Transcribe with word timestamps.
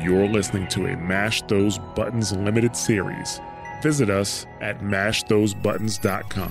You're 0.00 0.28
listening 0.28 0.66
to 0.68 0.86
a 0.86 0.96
Mash 0.96 1.42
Those 1.42 1.78
Buttons 1.94 2.32
limited 2.32 2.74
series. 2.74 3.38
Visit 3.82 4.08
us 4.08 4.46
at 4.62 4.80
mashthosebuttons.com. 4.80 6.50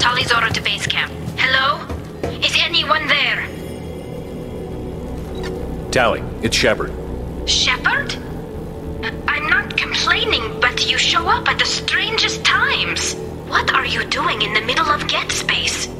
Tali'Zorah 0.00 0.52
to 0.52 0.62
base 0.62 0.88
camp. 0.88 1.12
Hello? 1.36 1.86
Is 2.42 2.56
anyone 2.58 3.06
there? 3.06 3.46
Tali, 5.92 6.20
it's 6.42 6.56
Shepard. 6.56 6.92
Shepard? 7.48 8.16
I'm 9.28 9.46
not 9.46 9.76
complaining, 9.76 10.58
but 10.60 10.90
you 10.90 10.98
show 10.98 11.28
up 11.28 11.48
at 11.48 11.60
the 11.60 11.64
strangest 11.64 12.44
times. 12.44 13.14
What 13.46 13.72
are 13.72 13.86
you 13.86 14.04
doing 14.06 14.42
in 14.42 14.52
the 14.52 14.62
middle 14.62 14.86
of 14.90 15.06
geth 15.06 15.30
space? 15.30 15.93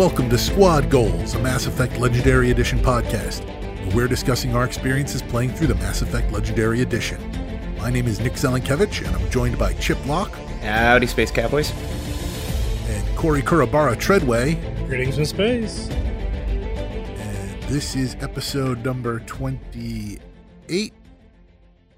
Welcome 0.00 0.30
to 0.30 0.38
Squad 0.38 0.88
Goals, 0.88 1.34
a 1.34 1.38
Mass 1.40 1.66
Effect 1.66 1.98
Legendary 1.98 2.50
Edition 2.50 2.78
podcast, 2.78 3.44
where 3.88 3.96
we're 3.96 4.08
discussing 4.08 4.56
our 4.56 4.64
experiences 4.64 5.20
playing 5.20 5.50
through 5.50 5.66
the 5.66 5.74
Mass 5.74 6.00
Effect 6.00 6.32
Legendary 6.32 6.80
Edition. 6.80 7.20
My 7.76 7.90
name 7.90 8.06
is 8.06 8.18
Nick 8.18 8.32
Zelenkevich, 8.32 9.06
and 9.06 9.14
I'm 9.14 9.30
joined 9.30 9.58
by 9.58 9.74
Chip 9.74 9.98
Locke 10.06 10.32
Howdy, 10.62 11.06
Space 11.06 11.30
Cowboys. 11.30 11.70
and 12.88 13.18
Corey 13.18 13.42
Kurabara 13.42 13.94
Treadway, 13.94 14.54
Greetings 14.86 15.16
from 15.16 15.26
space. 15.26 15.90
and 15.90 17.62
this 17.64 17.94
is 17.94 18.16
episode 18.20 18.82
number 18.82 19.20
28. 19.20 20.94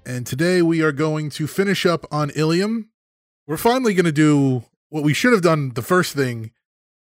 And 0.05 0.27
today 0.27 0.61
we 0.61 0.81
are 0.81 0.91
going 0.91 1.29
to 1.29 1.47
finish 1.47 1.85
up 1.85 2.05
on 2.11 2.31
Illium. 2.31 2.87
We're 3.47 3.55
finally 3.55 3.93
going 3.93 4.03
to 4.03 4.11
do 4.11 4.65
what 4.89 5.05
we 5.05 5.13
should 5.13 5.31
have 5.31 5.41
done 5.41 5.71
the 5.75 5.81
first 5.81 6.13
thing 6.13 6.51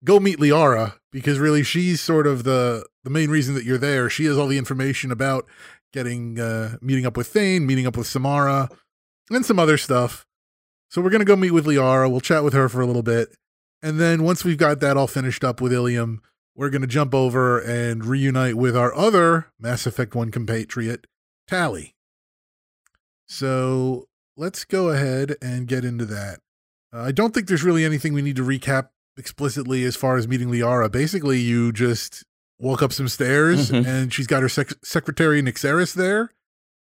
go 0.05 0.20
meet 0.20 0.39
Liara 0.39 0.94
because 1.12 1.39
really 1.39 1.62
she's 1.62 2.00
sort 2.00 2.27
of 2.27 2.44
the 2.44 2.86
the 3.05 3.11
main 3.11 3.30
reason 3.30 3.55
that 3.55 3.64
you're 3.64 3.78
there. 3.78 4.08
She 4.11 4.25
has 4.27 4.36
all 4.36 4.47
the 4.47 4.58
information 4.58 5.11
about 5.11 5.47
getting 5.92 6.38
uh 6.38 6.77
meeting 6.80 7.06
up 7.06 7.16
with 7.16 7.28
Thane, 7.28 7.66
meeting 7.66 7.86
up 7.86 7.97
with 7.97 8.06
Samara, 8.06 8.69
and 9.30 9.44
some 9.44 9.58
other 9.58 9.78
stuff. 9.78 10.27
So 10.91 11.00
we're 11.00 11.11
gonna 11.11 11.25
go 11.25 11.36
meet 11.36 11.53
with 11.53 11.66
Liara. 11.66 12.11
We'll 12.11 12.20
chat 12.20 12.44
with 12.44 12.53
her 12.53 12.69
for 12.69 12.80
a 12.80 12.86
little 12.86 13.03
bit, 13.03 13.36
and 13.83 13.98
then 13.98 14.22
once 14.22 14.44
we've 14.44 14.58
got 14.58 14.80
that 14.80 14.97
all 14.97 15.06
finished 15.06 15.44
up 15.44 15.61
with 15.61 15.72
Illium, 15.72 16.19
we're 16.55 16.70
gonna 16.70 16.86
jump 16.86 17.14
over 17.14 17.58
and 17.58 18.05
reunite 18.05 18.56
with 18.56 18.77
our 18.77 18.94
other 18.94 19.47
Mass 19.58 19.86
Effect 19.86 20.14
One 20.14 20.31
compatriot, 20.31 21.06
Tali. 21.48 21.94
So 23.28 24.06
let's 24.36 24.64
go 24.64 24.91
ahead 24.91 25.36
and 25.42 25.66
get 25.66 25.84
into 25.84 26.05
that. 26.06 26.41
Uh, 26.92 27.03
I 27.03 27.12
don't 27.12 27.34
think 27.34 27.48
there's 27.48 27.64
really 27.64 27.84
anything 27.84 28.12
we 28.12 28.22
need 28.22 28.36
to 28.36 28.44
recap 28.44 28.88
explicitly 29.17 29.84
as 29.84 29.97
far 29.97 30.17
as 30.17 30.28
meeting 30.28 30.48
Liara. 30.48 30.91
Basically, 30.91 31.39
you 31.41 31.72
just 31.72 32.25
walk 32.59 32.83
up 32.83 32.92
some 32.92 33.09
stairs 33.09 33.70
Mhm. 33.70 33.86
and 33.86 34.12
she's 34.14 34.27
got 34.27 34.42
her 34.42 34.48
sec- 34.48 34.83
secretary 34.84 35.42
Nyxeris 35.42 35.95
there. 35.95 36.33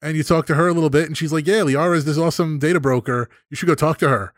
And 0.00 0.16
you 0.16 0.22
talk 0.24 0.46
to 0.46 0.54
her 0.56 0.66
a 0.68 0.72
little 0.72 0.90
bit, 0.90 1.06
and 1.06 1.16
she's 1.16 1.32
like, 1.32 1.46
Yeah, 1.46 1.60
Liara 1.60 1.94
is 1.96 2.04
this 2.04 2.18
awesome 2.18 2.58
data 2.58 2.80
broker. 2.80 3.28
You 3.50 3.56
should 3.56 3.68
go 3.68 3.74
talk 3.76 3.98
to 3.98 4.08
her. 4.08 4.32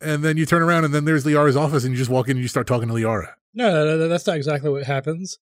And 0.00 0.24
then 0.24 0.36
you 0.36 0.46
turn 0.46 0.62
around, 0.62 0.84
and 0.84 0.94
then 0.94 1.04
there's 1.04 1.24
Liara's 1.24 1.56
office, 1.56 1.84
and 1.84 1.92
you 1.92 1.98
just 1.98 2.10
walk 2.10 2.26
in 2.28 2.32
and 2.32 2.42
you 2.42 2.48
start 2.48 2.66
talking 2.66 2.88
to 2.88 2.94
Liara. 2.94 3.34
No, 3.54 3.70
no, 3.84 3.96
no, 3.98 4.08
that's 4.08 4.26
not 4.26 4.36
exactly 4.36 4.70
what 4.70 4.84
happens. 4.84 5.38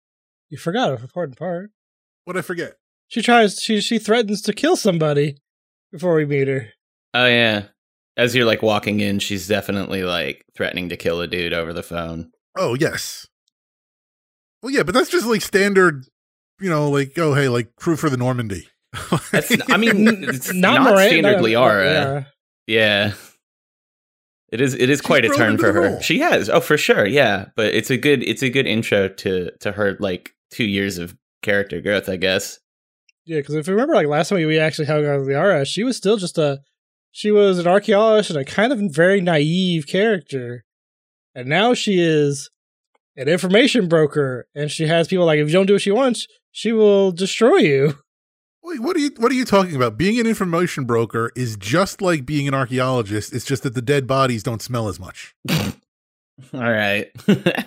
You 0.50 0.58
forgot 0.58 0.90
an 0.92 0.98
important 1.02 1.38
part. 1.38 1.70
What 2.24 2.36
I 2.36 2.42
forget? 2.42 2.76
She 3.08 3.22
tries. 3.22 3.60
She 3.60 3.80
she 3.80 3.98
threatens 3.98 4.40
to 4.42 4.52
kill 4.52 4.76
somebody 4.76 5.36
before 5.92 6.14
we 6.14 6.24
meet 6.24 6.48
her. 6.48 6.68
Oh 7.12 7.26
yeah. 7.26 7.66
As 8.16 8.34
you're 8.34 8.44
like 8.46 8.62
walking 8.62 9.00
in, 9.00 9.18
she's 9.18 9.48
definitely 9.48 10.04
like 10.04 10.44
threatening 10.56 10.88
to 10.90 10.96
kill 10.96 11.20
a 11.20 11.26
dude 11.26 11.52
over 11.52 11.72
the 11.72 11.82
phone. 11.82 12.30
Oh, 12.56 12.74
yes. 12.74 13.26
Well, 14.62 14.70
yeah, 14.72 14.82
but 14.84 14.94
that's 14.94 15.10
just 15.10 15.26
like 15.26 15.42
standard, 15.42 16.04
you 16.60 16.70
know, 16.70 16.88
like, 16.90 17.18
oh, 17.18 17.34
hey, 17.34 17.48
like 17.48 17.74
crew 17.76 17.96
for 17.96 18.08
the 18.08 18.16
Normandy. 18.16 18.68
That's 19.32 19.50
I 19.68 19.76
mean 19.76 20.06
it's 20.24 20.52
not, 20.54 20.82
Moran- 20.82 21.08
standard 21.08 21.32
not- 21.38 21.44
Liara. 21.44 21.96
Uh, 21.96 22.04
Liara. 22.20 22.26
Yeah. 22.68 23.12
It 24.52 24.60
is 24.60 24.74
it 24.74 24.88
is 24.88 24.98
She's 24.98 25.06
quite 25.06 25.24
a 25.24 25.30
turn 25.30 25.58
for 25.58 25.72
her. 25.72 25.80
role. 25.80 26.00
She 26.00 26.20
has. 26.20 26.48
Oh, 26.48 26.60
for 26.60 26.78
sure. 26.78 27.04
Yeah, 27.04 27.46
but 27.56 27.74
it's 27.74 27.90
a 27.90 27.96
good 27.96 28.22
it's 28.22 28.42
a 28.42 28.48
good 28.50 28.68
intro 28.68 29.08
to 29.08 29.50
to 29.60 29.72
her 29.72 29.96
like 29.98 30.30
2 30.52 30.62
years 30.64 30.98
of 30.98 31.16
character 31.42 31.80
growth, 31.80 32.08
I 32.08 32.14
guess. 32.16 32.60
Yeah, 33.26 33.40
because 33.40 33.56
if 33.56 33.66
you 33.66 33.72
remember, 33.74 33.94
like 33.94 34.06
last 34.06 34.28
time 34.28 34.46
we 34.46 34.60
actually 34.60 34.86
hung 34.86 35.04
out 35.04 35.18
with 35.18 35.28
Liara, 35.28 35.66
she 35.66 35.82
was 35.82 35.96
still 35.96 36.16
just 36.16 36.38
a. 36.38 36.60
She 37.16 37.30
was 37.30 37.60
an 37.60 37.68
archaeologist 37.68 38.30
and 38.30 38.40
a 38.40 38.44
kind 38.44 38.72
of 38.72 38.80
very 38.92 39.20
naive 39.20 39.86
character, 39.86 40.64
and 41.32 41.48
now 41.48 41.72
she 41.72 42.00
is 42.00 42.50
an 43.16 43.28
information 43.28 43.86
broker, 43.86 44.48
and 44.52 44.68
she 44.68 44.88
has 44.88 45.06
people 45.06 45.24
like 45.24 45.38
if 45.38 45.46
you 45.46 45.52
don't 45.52 45.66
do 45.66 45.74
what 45.74 45.82
she 45.82 45.92
wants, 45.92 46.26
she 46.50 46.72
will 46.72 47.12
destroy 47.12 47.58
you. 47.58 47.98
Wait, 48.64 48.80
what 48.80 48.96
are 48.96 48.98
you 48.98 49.12
what 49.18 49.30
are 49.30 49.34
you 49.36 49.44
talking 49.44 49.76
about? 49.76 49.96
Being 49.96 50.18
an 50.18 50.26
information 50.26 50.86
broker 50.86 51.30
is 51.36 51.56
just 51.56 52.02
like 52.02 52.26
being 52.26 52.48
an 52.48 52.54
archaeologist. 52.54 53.32
It's 53.32 53.44
just 53.44 53.62
that 53.62 53.74
the 53.74 53.82
dead 53.82 54.08
bodies 54.08 54.42
don't 54.42 54.60
smell 54.60 54.88
as 54.88 54.98
much. 54.98 55.36
All 55.52 55.72
right. 56.52 57.12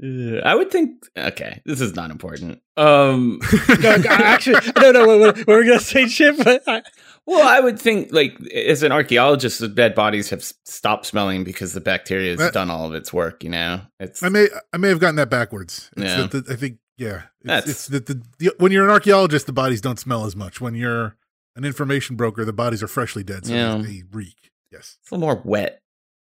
Uh, 0.00 0.38
I 0.44 0.54
would 0.54 0.70
think 0.70 0.92
okay, 1.16 1.60
this 1.64 1.80
is 1.80 1.96
not 1.96 2.12
important. 2.12 2.62
Um 2.76 3.40
No, 3.80 3.96
no, 3.96 4.10
actually, 4.10 4.60
no, 4.80 4.92
no. 4.92 5.06
What, 5.08 5.18
what, 5.18 5.38
what 5.38 5.46
we're 5.48 5.64
gonna 5.64 5.80
say, 5.80 6.06
Chip? 6.06 6.36
But 6.36 6.62
I, 6.68 6.82
Well, 7.28 7.46
I 7.46 7.60
would 7.60 7.78
think, 7.78 8.10
like, 8.10 8.40
as 8.52 8.82
an 8.82 8.90
archaeologist, 8.90 9.60
the 9.60 9.68
dead 9.68 9.94
bodies 9.94 10.30
have 10.30 10.42
stopped 10.64 11.04
smelling 11.04 11.44
because 11.44 11.74
the 11.74 11.80
bacteria 11.80 12.30
has 12.30 12.38
That- 12.38 12.54
done 12.54 12.70
all 12.70 12.86
of 12.86 12.94
its 12.94 13.12
work. 13.12 13.44
You 13.44 13.50
know, 13.50 13.82
it's 14.00 14.22
I 14.22 14.30
may 14.30 14.48
I 14.72 14.78
may 14.78 14.88
have 14.88 14.98
gotten 14.98 15.16
that 15.16 15.28
backwards. 15.28 15.90
It's 15.96 16.06
Yeah. 16.06 16.26
that 16.26 16.46
the, 16.46 16.52
I 16.52 16.56
think 16.56 16.78
yeah. 16.96 17.24
It's, 17.40 17.44
That's- 17.44 17.68
it's 17.68 17.86
that 17.88 18.06
the, 18.06 18.22
the 18.38 18.54
when 18.58 18.72
you're 18.72 18.84
an 18.84 18.90
archaeologist, 18.90 19.44
the 19.46 19.52
bodies 19.52 19.82
don't 19.82 19.98
smell 19.98 20.24
as 20.24 20.34
much. 20.34 20.60
When 20.62 20.74
you're 20.74 21.16
an 21.54 21.66
information 21.66 22.16
broker, 22.16 22.46
the 22.46 22.52
bodies 22.54 22.82
are 22.82 22.88
freshly 22.88 23.22
dead, 23.22 23.44
so 23.44 23.52
Yeah. 23.52 23.76
they, 23.76 23.82
they 23.82 24.02
reek. 24.10 24.50
Yes. 24.72 24.96
it's 25.02 25.10
a 25.10 25.14
little 25.14 25.26
more 25.28 25.42
wet. 25.44 25.82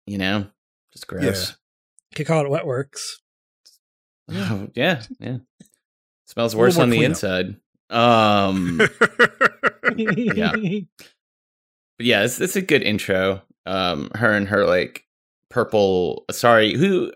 You 0.07 0.17
know, 0.17 0.47
just 0.93 1.05
gross. 1.05 1.55
could 2.15 2.25
call 2.25 2.43
it 2.43 2.49
wet 2.49 2.65
works. 2.65 3.19
Oh, 4.29 4.67
yeah, 4.73 5.03
yeah, 5.19 5.19
yeah. 5.19 5.37
Smells 6.25 6.55
worse 6.55 6.77
on 6.79 6.89
the 6.89 6.97
cleanup. 6.97 7.11
inside. 7.11 7.55
Um, 7.89 8.81
Yeah. 9.95 10.51
but 11.97 12.05
yeah, 12.05 12.23
it's, 12.23 12.39
it's 12.39 12.55
a 12.55 12.61
good 12.61 12.83
intro. 12.83 13.41
Um, 13.65 14.11
her 14.15 14.31
and 14.33 14.47
her 14.47 14.65
like 14.65 15.05
purple. 15.49 16.25
Sorry, 16.31 16.73
who? 16.75 17.11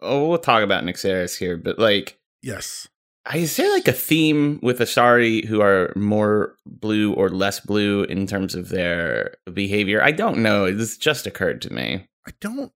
Oh, 0.00 0.28
we'll 0.28 0.38
talk 0.38 0.62
about 0.62 0.84
Nyxeris 0.84 1.36
here, 1.38 1.56
but 1.56 1.78
like. 1.78 2.18
yes. 2.42 2.88
Is 3.32 3.56
there 3.56 3.70
like 3.72 3.86
a 3.86 3.92
theme 3.92 4.58
with 4.64 4.80
Asari 4.80 5.44
who 5.46 5.60
are 5.60 5.92
more 5.94 6.56
blue 6.66 7.12
or 7.12 7.28
less 7.28 7.60
blue 7.60 8.02
in 8.02 8.26
terms 8.26 8.56
of 8.56 8.68
their 8.70 9.34
behavior? 9.54 10.02
I 10.02 10.10
don't 10.10 10.38
know. 10.38 10.72
This 10.72 10.96
just 10.96 11.24
occurred 11.24 11.62
to 11.62 11.72
me. 11.72 12.08
I 12.26 12.32
don't 12.40 12.72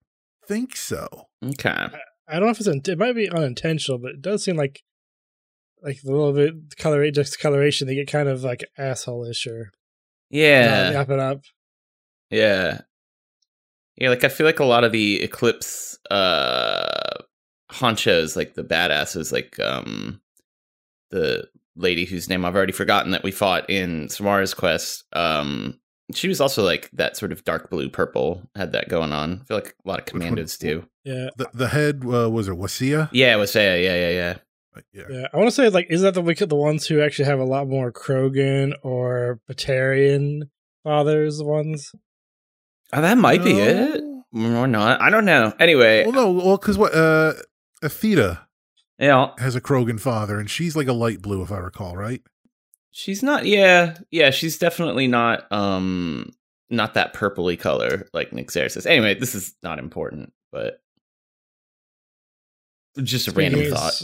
think 0.47 0.77
so. 0.77 1.09
Okay. 1.45 1.89
I 2.29 2.35
don't 2.35 2.43
know 2.45 2.51
if 2.51 2.61
it's 2.61 2.69
in, 2.69 2.81
it 2.87 2.97
might 2.97 3.17
be 3.17 3.29
unintentional, 3.29 3.99
but 3.99 4.13
it 4.13 4.23
does 4.23 4.45
seem 4.45 4.55
like 4.57 4.85
like 5.83 5.99
a 6.05 6.11
little 6.11 6.33
bit 6.33 6.77
color 6.77 7.09
discoloration. 7.11 7.87
They 7.87 7.95
get 7.95 8.09
kind 8.09 8.29
of 8.29 8.43
like 8.43 8.65
asshole-ish 8.79 9.47
or 9.47 9.71
Yeah. 10.31 10.93
up 10.97 11.09
and 11.09 11.21
up. 11.21 11.43
Yeah. 12.31 12.81
Yeah, 13.97 14.11
like 14.11 14.25
I 14.25 14.29
feel 14.29 14.47
like 14.47 14.59
a 14.61 14.65
lot 14.65 14.85
of 14.85 14.93
the 14.93 15.23
Eclipse 15.23 15.99
uh 16.11 17.19
honchos, 17.73 18.37
like 18.37 18.55
the 18.55 18.65
badasses, 18.65 19.33
like 19.33 19.59
um 19.61 20.21
the 21.11 21.47
lady 21.77 22.05
whose 22.05 22.29
name 22.29 22.45
I've 22.45 22.57
already 22.57 22.73
forgotten 22.73 23.13
that 23.13 23.23
we 23.23 23.31
fought 23.31 23.69
in 23.71 24.09
Samara's 24.09 24.55
quest, 24.55 25.05
um 25.13 25.79
she 26.15 26.29
was 26.29 26.41
also 26.41 26.63
like 26.63 26.89
that 26.93 27.17
sort 27.17 27.33
of 27.33 27.43
dark 27.45 27.69
blue 27.69 27.89
purple, 27.91 28.43
had 28.55 28.73
that 28.73 28.89
going 28.89 29.13
on. 29.13 29.41
I 29.43 29.45
feel 29.45 29.57
like 29.57 29.75
a 29.85 29.89
lot 29.89 29.99
of 29.99 30.05
Which 30.05 30.13
commandos 30.13 30.57
do. 30.57 30.87
Yeah, 31.05 31.31
The 31.37 31.49
the 31.55 31.69
head 31.69 32.03
uh, 32.05 32.31
was 32.31 32.49
it 32.49 32.55
Wasea? 32.55 33.09
Yeah, 33.13 33.35
it 33.35 33.39
was 33.39 33.55
yeah, 33.55 33.75
yeah, 33.77 34.11
yeah, 34.11 34.37
yeah. 34.93 35.05
Yeah. 35.09 35.19
yeah. 35.21 35.27
I 35.33 35.37
want 35.37 35.49
to 35.49 35.55
say 35.55 35.69
like, 35.69 35.87
is 35.91 36.03
that 36.03 36.15
the 36.15 36.23
wicked 36.23 36.49
the 36.49 36.57
ones 36.57 36.87
who 36.87 37.01
actually 37.01 37.27
have 37.27 37.39
a 37.39 37.45
lot 37.45 37.69
more 37.69 37.93
Krogan 37.93 38.75
or 38.83 39.41
Batarian 39.51 40.43
fathers? 40.85 41.43
Ones. 41.43 41.93
Oh, 42.93 43.01
that 43.01 43.19
might 43.19 43.43
be 43.43 43.59
it. 43.59 44.03
Or 44.33 44.67
not. 44.67 45.01
I 45.01 45.11
don't 45.11 45.25
know. 45.25 45.53
Anyway, 45.59 46.05
Well, 46.05 46.13
no, 46.13 46.31
well, 46.31 46.57
because 46.57 46.77
what? 46.77 46.95
Uh, 46.95 47.33
Athena 47.83 48.47
yeah, 48.99 49.31
has 49.39 49.55
a 49.57 49.61
Krogan 49.61 49.99
father, 50.01 50.39
and 50.39 50.49
she's 50.51 50.77
like 50.77 50.89
a 50.89 50.93
light 50.93 51.21
blue, 51.23 51.43
if 51.43 51.51
I 51.53 51.59
recall, 51.59 51.97
right? 51.97 52.23
she's 52.91 53.23
not. 53.23 53.45
Yeah, 53.45 53.97
yeah, 54.11 54.31
she's 54.31 54.59
definitely 54.59 55.07
not. 55.07 55.51
Um, 55.53 56.31
not 56.71 56.95
that 56.95 57.13
purpley 57.15 57.59
color 57.59 58.09
like 58.13 58.31
Nyxeris 58.31 58.77
is. 58.77 58.87
Anyway, 58.87 59.15
this 59.15 59.35
is 59.35 59.55
not 59.63 59.79
important. 59.79 60.33
but 60.51 60.81
just 63.03 63.29
a 63.29 63.33
random 63.33 63.71
thought. 63.71 64.03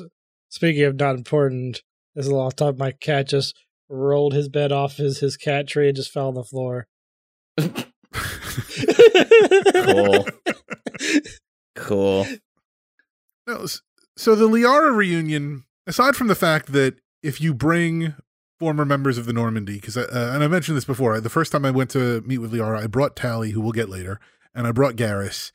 Speaking 0.53 0.85
of 0.85 0.97
not 0.97 1.15
important, 1.15 1.81
this 2.15 2.27
is 2.27 2.29
a 2.29 2.35
little 2.35 2.47
off 2.47 2.57
top. 2.57 2.77
My 2.77 2.91
cat 2.93 3.27
just 3.27 3.57
rolled 3.89 4.35
his 4.35 4.51
bed 4.51 4.71
off 4.71 4.99
his 4.99 5.19
his 5.19 5.39
cat 5.39 5.67
tree 5.67 5.89
and 5.89 5.97
just 5.97 6.13
fell 6.13 6.29
on 6.29 6.35
the 6.35 6.45
floor. 6.45 6.87
Cool. 9.75 10.27
Cool. 11.75 12.27
No, 13.47 13.67
so 14.17 14.35
the 14.37 14.47
Liara 14.47 14.95
reunion, 14.95 15.65
aside 15.87 16.15
from 16.15 16.29
the 16.29 16.35
fact 16.35 16.73
that 16.73 16.97
if 17.23 17.41
you 17.41 17.55
bring 17.55 18.15
former 18.61 18.85
members 18.85 19.19
of 19.19 19.25
the 19.27 19.33
Normandy, 19.33 19.77
because 19.77 19.97
uh, 19.97 20.31
and 20.35 20.45
I 20.45 20.49
mentioned 20.49 20.77
this 20.77 20.85
before, 20.85 21.19
the 21.21 21.31
first 21.31 21.51
time 21.51 21.65
I 21.65 21.71
went 21.71 21.91
to 21.91 22.21
meet 22.21 22.39
with 22.39 22.53
Liara, 22.53 22.85
I 22.85 22.87
brought 22.87 23.17
Tali, 23.17 23.51
who 23.51 23.61
we'll 23.61 23.73
get 23.73 23.89
later, 23.89 24.21
and 24.55 24.67
I 24.67 24.71
brought 24.71 24.95
Garrus, 24.95 25.51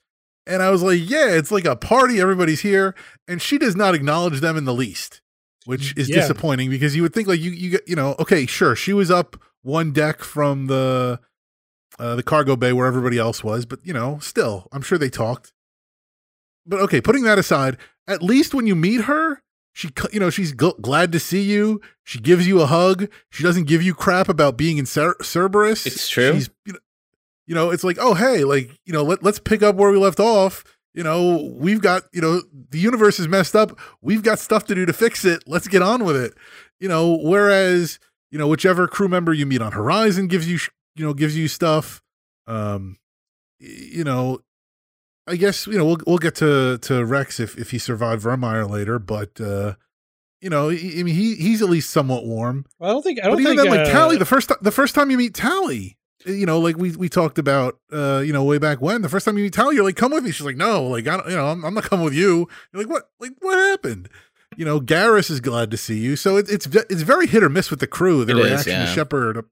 and 0.47 0.63
I 0.63 0.69
was 0.71 0.81
like, 0.81 0.99
yeah, 1.03 1.29
it's 1.29 1.51
like 1.51 1.65
a 1.65 1.75
party, 1.75 2.19
everybody's 2.19 2.61
here, 2.61 2.95
and 3.27 3.41
she 3.41 3.57
does 3.57 3.75
not 3.75 3.94
acknowledge 3.95 4.39
them 4.39 4.57
in 4.57 4.65
the 4.65 4.73
least, 4.73 5.21
which 5.65 5.94
is 5.97 6.09
Yeah. 6.09 6.15
disappointing 6.21 6.69
because 6.69 6.95
you 6.95 7.01
would 7.03 7.13
think 7.13 7.27
like 7.27 7.39
you 7.39 7.51
you 7.51 7.69
get- 7.71 7.88
you 7.88 7.95
know, 7.95 8.15
okay, 8.19 8.45
sure, 8.45 8.75
she 8.75 8.94
was 8.94 9.11
up 9.11 9.35
one 9.61 9.91
deck 9.91 10.23
from 10.23 10.67
the 10.67 11.19
uh, 11.99 12.15
the 12.15 12.23
cargo 12.23 12.55
bay 12.55 12.71
where 12.73 12.85
everybody 12.88 13.17
else 13.17 13.44
was, 13.44 13.65
but 13.65 13.79
you 13.83 13.94
know, 13.94 14.19
still, 14.21 14.67
I'm 14.71 14.81
sure 14.81 14.97
they 14.97 15.09
talked. 15.09 15.51
But 16.65 16.79
okay, 16.81 17.01
putting 17.01 17.23
that 17.23 17.39
aside, 17.39 17.77
at 18.07 18.21
least 18.21 18.53
when 18.53 18.67
you 18.67 18.75
meet 18.75 19.01
her, 19.01 19.41
she 19.73 19.89
you 20.11 20.19
know 20.19 20.29
she's 20.29 20.53
gl- 20.53 20.79
glad 20.81 21.11
to 21.13 21.19
see 21.19 21.41
you. 21.41 21.81
She 22.03 22.19
gives 22.19 22.47
you 22.47 22.61
a 22.61 22.65
hug. 22.65 23.09
She 23.31 23.43
doesn't 23.43 23.65
give 23.65 23.81
you 23.81 23.93
crap 23.93 24.27
about 24.29 24.57
being 24.57 24.77
in 24.77 24.85
Cer- 24.85 25.15
Cerberus. 25.21 25.85
It's 25.85 26.09
true. 26.09 26.33
She's 26.33 26.50
you 26.65 26.73
know, 26.73 26.79
you 27.47 27.55
know, 27.55 27.71
it's 27.71 27.83
like 27.83 27.97
oh 27.99 28.13
hey, 28.13 28.44
like 28.44 28.69
you 28.85 28.94
know, 28.94 29.03
let 29.03 29.23
let's 29.23 29.39
pick 29.39 29.63
up 29.63 29.75
where 29.75 29.91
we 29.91 29.97
left 29.97 30.19
off. 30.19 30.63
You 30.94 31.03
know, 31.03 31.53
we've 31.55 31.81
got 31.81 32.03
you 32.13 32.21
know 32.21 32.41
the 32.69 32.79
universe 32.79 33.19
is 33.19 33.27
messed 33.27 33.55
up. 33.55 33.79
We've 34.01 34.23
got 34.23 34.39
stuff 34.39 34.65
to 34.65 34.75
do 34.75 34.85
to 34.85 34.94
fix 34.94 35.25
it. 35.25 35.44
Let's 35.47 35.67
get 35.67 35.81
on 35.81 36.03
with 36.03 36.15
it. 36.17 36.33
You 36.79 36.89
know, 36.89 37.17
whereas 37.21 37.99
you 38.31 38.38
know 38.38 38.47
whichever 38.47 38.88
crew 38.88 39.07
member 39.07 39.33
you 39.33 39.45
meet 39.45 39.61
on 39.61 39.71
Horizon 39.71 40.27
gives 40.27 40.49
you 40.49 40.59
you 40.95 41.05
know 41.05 41.13
gives 41.13 41.38
you 41.38 41.47
stuff. 41.47 42.01
Um, 42.47 42.97
you 43.59 44.03
know, 44.03 44.39
I 45.27 45.35
guess 45.35 45.67
you 45.67 45.77
know 45.77 45.85
we'll 45.85 46.00
we'll 46.05 46.17
get 46.17 46.35
to 46.35 46.77
to 46.79 47.05
Wrex 47.05 47.39
if 47.39 47.57
if 47.57 47.71
he 47.71 47.77
survived 47.77 48.23
Virmire 48.23 48.69
later, 48.69 49.00
but 49.00 49.39
uh, 49.39 49.75
you 50.41 50.50
know, 50.50 50.69
I 50.69 50.73
mean 50.73 51.07
he 51.07 51.35
he's 51.35 51.61
at 51.61 51.69
least 51.69 51.89
somewhat 51.89 52.25
warm. 52.25 52.65
Well, 52.79 52.89
I 52.89 52.93
don't 52.93 53.03
think 53.03 53.19
I 53.19 53.27
don't 53.27 53.35
but 53.35 53.41
even 53.41 53.57
think 53.57 53.69
then, 53.69 53.79
like 53.79 53.88
uh, 53.88 53.91
Tali, 53.91 54.17
the 54.17 54.25
first 54.25 54.51
the 54.61 54.71
first 54.71 54.95
time 54.95 55.11
you 55.11 55.17
meet 55.17 55.33
Tali, 55.33 55.96
you 56.25 56.45
know, 56.45 56.59
like 56.59 56.77
we 56.77 56.91
we 56.95 57.09
talked 57.09 57.37
about, 57.37 57.79
uh, 57.91 58.23
you 58.25 58.33
know, 58.33 58.43
way 58.43 58.57
back 58.57 58.81
when. 58.81 59.01
The 59.01 59.09
first 59.09 59.25
time 59.25 59.37
you 59.37 59.43
meet 59.43 59.53
Tali, 59.53 59.75
you're 59.75 59.83
like, 59.83 59.95
"Come 59.95 60.11
with 60.11 60.23
me." 60.23 60.31
She's 60.31 60.45
like, 60.45 60.55
"No, 60.57 60.83
like 60.83 61.07
I 61.07 61.17
don't, 61.17 61.29
you 61.29 61.35
know, 61.35 61.47
I'm, 61.47 61.63
I'm 61.63 61.73
not 61.73 61.83
coming 61.83 62.05
with 62.05 62.13
you." 62.13 62.47
You're 62.73 62.83
like, 62.83 62.89
"What? 62.91 63.09
Like 63.19 63.33
what 63.39 63.57
happened?" 63.57 64.09
You 64.55 64.65
know, 64.65 64.79
Garrus 64.79 65.29
is 65.29 65.39
glad 65.39 65.69
to 65.71 65.77
see 65.77 65.99
you, 65.99 66.15
so 66.15 66.37
it, 66.37 66.49
it's 66.49 66.65
it's 66.65 67.01
very 67.03 67.27
hit 67.27 67.43
or 67.43 67.49
miss 67.49 67.69
with 67.69 67.79
the 67.79 67.87
crew. 67.87 68.25
The 68.25 68.33
It 68.33 68.39
is, 68.39 68.45
reaction 68.45 68.73
to 68.73 68.79
yeah. 68.79 68.85
Shepard, 68.93 69.45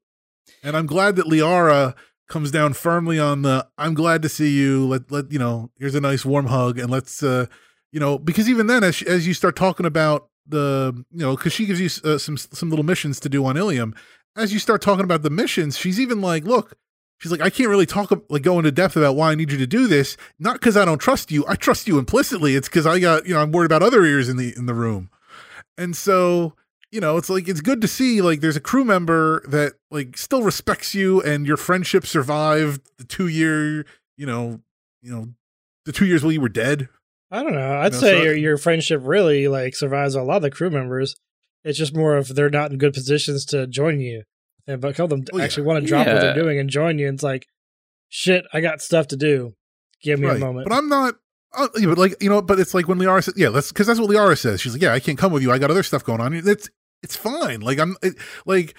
and 0.63 0.75
I'm 0.75 0.85
glad 0.87 1.15
that 1.17 1.25
Liara 1.27 1.95
comes 2.27 2.49
down 2.49 2.73
firmly 2.73 3.19
on 3.19 3.43
the 3.43 3.67
I'm 3.77 3.93
glad 3.93 4.21
to 4.23 4.29
see 4.29 4.49
you. 4.57 4.87
Let 4.87 5.11
let 5.11 5.31
you 5.31 5.37
know, 5.37 5.69
here's 5.77 5.95
a 5.95 6.01
nice 6.01 6.25
warm 6.25 6.47
hug 6.47 6.79
and 6.79 6.89
let's 6.89 7.21
uh 7.21 7.45
you 7.91 7.99
know, 7.99 8.17
because 8.17 8.49
even 8.49 8.67
then 8.67 8.83
as 8.83 9.01
as 9.03 9.27
you 9.27 9.33
start 9.35 9.55
talking 9.55 9.85
about 9.85 10.29
the 10.47 11.05
you 11.11 11.19
know, 11.19 11.37
cuz 11.37 11.53
she 11.53 11.65
gives 11.67 11.79
you 11.79 11.89
uh, 12.09 12.17
some 12.17 12.35
some 12.37 12.69
little 12.69 12.85
missions 12.85 13.19
to 13.19 13.29
do 13.29 13.45
on 13.45 13.55
Illium, 13.55 13.93
as 14.35 14.53
you 14.53 14.59
start 14.59 14.81
talking 14.81 15.03
about 15.03 15.21
the 15.23 15.29
missions, 15.29 15.77
she's 15.77 15.99
even 15.99 16.21
like, 16.21 16.43
look, 16.43 16.77
she's 17.19 17.31
like 17.31 17.41
I 17.41 17.49
can't 17.49 17.69
really 17.69 17.85
talk 17.85 18.11
like 18.29 18.41
go 18.43 18.57
into 18.57 18.71
depth 18.71 18.95
about 18.95 19.15
why 19.15 19.31
I 19.31 19.35
need 19.35 19.51
you 19.51 19.57
to 19.57 19.67
do 19.67 19.87
this, 19.87 20.17
not 20.39 20.61
cuz 20.61 20.75
I 20.77 20.85
don't 20.85 20.99
trust 20.99 21.31
you. 21.31 21.45
I 21.47 21.55
trust 21.55 21.87
you 21.87 21.97
implicitly. 21.97 22.55
It's 22.55 22.69
cuz 22.69 22.85
I 22.85 22.99
got, 22.99 23.27
you 23.27 23.33
know, 23.33 23.41
I'm 23.41 23.51
worried 23.51 23.67
about 23.67 23.83
other 23.83 24.03
ears 24.03 24.29
in 24.29 24.37
the 24.37 24.53
in 24.55 24.65
the 24.65 24.73
room. 24.73 25.09
And 25.77 25.95
so 25.95 26.53
you 26.91 27.01
know, 27.01 27.17
it's 27.17 27.29
like 27.29 27.49
it's 27.49 27.61
good 27.61 27.81
to 27.81 27.87
see 27.87 28.21
like 28.21 28.39
there's 28.41 28.55
a 28.55 28.61
crew 28.61 28.85
member 28.85 29.43
that 29.49 29.73
like 29.91 30.17
still 30.17 30.43
respects 30.43 30.95
you 30.95 31.21
and 31.23 31.45
your 31.45 31.57
friendship 31.57 32.05
survived 32.05 32.81
the 32.97 33.03
two 33.03 33.27
year, 33.27 33.85
you 34.15 34.25
know, 34.25 34.61
you 35.01 35.11
know, 35.11 35.27
the 35.85 35.91
two 35.91 36.05
years 36.05 36.23
while 36.23 36.31
you 36.31 36.39
were 36.39 36.47
dead. 36.49 36.87
I 37.31 37.43
don't 37.43 37.53
know. 37.53 37.77
I'd 37.79 37.91
know, 37.91 37.99
say 37.99 38.17
so- 38.17 38.23
your 38.23 38.35
your 38.35 38.57
friendship 38.57 39.01
really 39.03 39.47
like 39.47 39.75
survives 39.75 40.15
a 40.15 40.21
lot 40.21 40.37
of 40.37 40.41
the 40.43 40.51
crew 40.51 40.69
members. 40.69 41.15
It's 41.65 41.77
just 41.77 41.95
more 41.95 42.15
of 42.15 42.29
they're 42.29 42.49
not 42.49 42.71
in 42.71 42.77
good 42.77 42.93
positions 42.93 43.43
to 43.47 43.67
join 43.67 43.99
you, 43.99 44.23
and 44.67 44.79
but 44.79 44.95
couple 44.95 45.05
of 45.17 45.25
them 45.25 45.25
Oh, 45.33 45.37
yeah. 45.39 45.43
actually 45.43 45.63
want 45.63 45.83
to 45.83 45.87
drop 45.87 46.07
what 46.07 46.21
they're 46.21 46.33
doing 46.35 46.59
and 46.59 46.69
join 46.69 46.97
you. 46.99 47.07
And 47.07 47.15
it's 47.15 47.23
like, 47.23 47.47
shit, 48.07 48.45
I 48.53 48.61
got 48.61 48.81
stuff 48.81 49.07
to 49.07 49.17
do. 49.17 49.55
Give 50.01 50.19
me 50.19 50.27
a 50.27 50.37
moment. 50.37 50.67
But 50.69 50.75
I'm 50.77 50.87
not. 50.87 51.15
Uh, 51.57 51.67
yeah, 51.77 51.87
but 51.87 51.97
like 51.97 52.15
you 52.21 52.29
know, 52.29 52.41
but 52.41 52.59
it's 52.59 52.73
like 52.73 52.87
when 52.87 52.99
Liara 52.99 53.23
says, 53.23 53.33
"Yeah, 53.37 53.49
let's," 53.49 53.71
because 53.71 53.87
that's 53.87 53.99
what 53.99 54.09
Liara 54.09 54.37
says. 54.37 54.61
She's 54.61 54.73
like, 54.73 54.81
"Yeah, 54.81 54.93
I 54.93 54.99
can't 54.99 55.17
come 55.17 55.31
with 55.31 55.41
you. 55.41 55.51
I 55.51 55.57
got 55.57 55.71
other 55.71 55.83
stuff 55.83 56.03
going 56.03 56.21
on." 56.21 56.33
It's 56.33 56.69
it's 57.01 57.15
fine. 57.15 57.61
Like 57.61 57.79
I'm 57.79 57.95
it, 58.03 58.15
like 58.45 58.75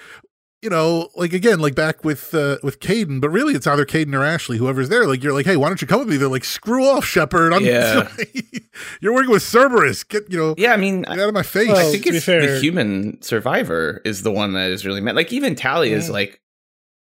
you 0.62 0.70
know, 0.70 1.08
like 1.14 1.32
again, 1.32 1.60
like 1.60 1.74
back 1.74 2.02
with 2.04 2.34
uh 2.34 2.56
with 2.62 2.80
Kaidan, 2.80 3.20
but 3.20 3.28
really 3.30 3.54
it's 3.54 3.66
either 3.66 3.84
Kaidan 3.84 4.14
or 4.14 4.24
Ashley, 4.24 4.58
whoever's 4.58 4.88
there. 4.88 5.06
Like 5.06 5.22
you're 5.22 5.32
like, 5.34 5.46
"Hey, 5.46 5.56
why 5.56 5.68
don't 5.68 5.80
you 5.80 5.86
come 5.86 6.00
with 6.00 6.08
me?" 6.08 6.16
They're 6.16 6.28
like, 6.28 6.44
"Screw 6.44 6.84
off, 6.84 7.04
Shepard. 7.04 7.52
I'm 7.52 7.64
Yeah. 7.64 8.08
you're 9.00 9.12
working 9.14 9.30
with 9.30 9.42
Cerberus. 9.42 10.02
Get 10.02 10.30
you 10.30 10.38
know, 10.38 10.54
Yeah, 10.58 10.72
I 10.72 10.76
mean, 10.76 11.02
get 11.02 11.18
out 11.20 11.28
of 11.28 11.34
my 11.34 11.42
face." 11.42 11.68
Well, 11.68 11.76
I 11.88 11.90
think 11.90 12.04
to 12.04 12.10
be 12.10 12.16
it's 12.16 12.26
the 12.26 12.32
fair- 12.40 12.58
human 12.58 13.20
survivor 13.22 14.00
is 14.04 14.22
the 14.22 14.32
one 14.32 14.54
that 14.54 14.70
is 14.70 14.84
really 14.86 15.00
mad. 15.00 15.14
Like 15.16 15.32
even 15.32 15.54
Tali 15.54 15.92
is 15.92 16.08
like, 16.10 16.40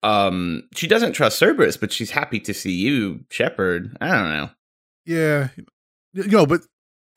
um, 0.04 0.64
she 0.76 0.88
doesn't 0.88 1.14
trust 1.14 1.38
Cerberus, 1.40 1.78
but 1.78 1.92
she's 1.92 2.12
happy 2.12 2.40
to 2.42 2.54
see 2.54 2.72
you, 2.74 3.26
Shepard. 3.30 3.98
I 4.02 4.08
don't 4.08 4.30
know. 4.30 4.50
Yeah, 5.06 5.50
you 6.14 6.28
know, 6.28 6.46
but 6.46 6.62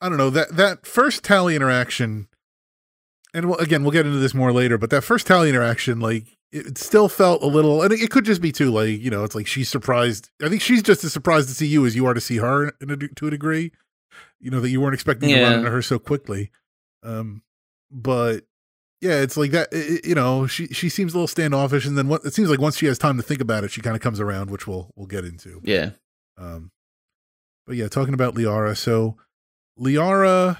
I 0.01 0.09
don't 0.09 0.17
know 0.17 0.31
that 0.31 0.55
that 0.57 0.85
first 0.85 1.23
Tali 1.23 1.55
interaction, 1.55 2.27
and 3.35 3.49
we'll, 3.49 3.57
again 3.59 3.83
we'll 3.83 3.91
get 3.91 4.05
into 4.07 4.17
this 4.19 4.33
more 4.33 4.51
later. 4.51 4.77
But 4.77 4.89
that 4.89 5.03
first 5.03 5.27
Tali 5.27 5.49
interaction, 5.49 5.99
like 5.99 6.25
it 6.51 6.77
still 6.77 7.09
felt 7.09 7.43
a 7.43 7.47
little, 7.47 7.81
and 7.83 7.91
it, 7.93 8.01
it 8.01 8.09
could 8.11 8.23
just 8.25 8.41
be 8.41 8.51
too, 8.51 8.71
like 8.71 8.99
you 9.01 9.09
know, 9.11 9.23
it's 9.23 9.35
like 9.35 9.45
she's 9.47 9.69
surprised. 9.69 10.29
I 10.41 10.49
think 10.49 10.61
she's 10.61 10.81
just 10.81 11.03
as 11.03 11.13
surprised 11.13 11.49
to 11.49 11.53
see 11.55 11.67
you 11.67 11.85
as 11.85 11.95
you 11.95 12.05
are 12.05 12.13
to 12.13 12.21
see 12.21 12.37
her 12.37 12.69
in 12.81 12.89
a, 12.91 12.97
to 12.97 13.27
a 13.27 13.29
degree. 13.31 13.71
You 14.39 14.51
know 14.51 14.59
that 14.61 14.69
you 14.69 14.79
weren't 14.81 14.93
expecting 14.93 15.29
to 15.29 15.35
run 15.43 15.53
into 15.59 15.69
her 15.71 15.81
so 15.81 15.99
quickly. 15.99 16.51
Um, 17.03 17.41
but 17.91 18.45
yeah, 19.01 19.21
it's 19.21 19.37
like 19.37 19.51
that. 19.51 19.69
i- 19.73 19.77
i- 19.77 20.07
you 20.07 20.15
know, 20.15 20.47
she 20.47 20.67
she 20.67 20.87
seems 20.89 21.13
a 21.13 21.17
little 21.17 21.27
standoffish, 21.27 21.85
and 21.85 21.97
then 21.97 22.07
what 22.07 22.23
it 22.25 22.33
seems 22.33 22.49
like 22.49 22.59
once 22.61 22.77
she 22.77 22.85
has 22.85 22.97
time 22.97 23.17
to 23.17 23.23
think 23.23 23.41
about 23.41 23.63
it, 23.63 23.71
she 23.71 23.81
kind 23.81 23.95
of 23.95 24.01
comes 24.01 24.19
around, 24.19 24.49
which 24.49 24.65
we'll 24.67 24.91
we'll 24.95 25.07
get 25.07 25.25
into. 25.25 25.59
Yeah, 25.63 25.91
Um, 26.37 26.71
but 27.67 27.75
yeah, 27.75 27.87
talking 27.89 28.13
about 28.13 28.35
Liara. 28.35 28.77
So 28.77 29.17
Liara, 29.79 30.57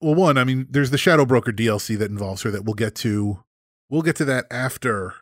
well, 0.00 0.14
one, 0.14 0.38
I 0.38 0.44
mean, 0.44 0.66
there's 0.70 0.90
the 0.90 0.98
Shadow 0.98 1.24
Broker 1.26 1.52
DLC 1.52 1.98
that 1.98 2.10
involves 2.10 2.42
her 2.42 2.50
that 2.50 2.64
we'll 2.64 2.74
get 2.74 2.94
to. 2.96 3.42
We'll 3.90 4.02
get 4.02 4.16
to 4.16 4.24
that 4.26 4.46
after 4.50 5.14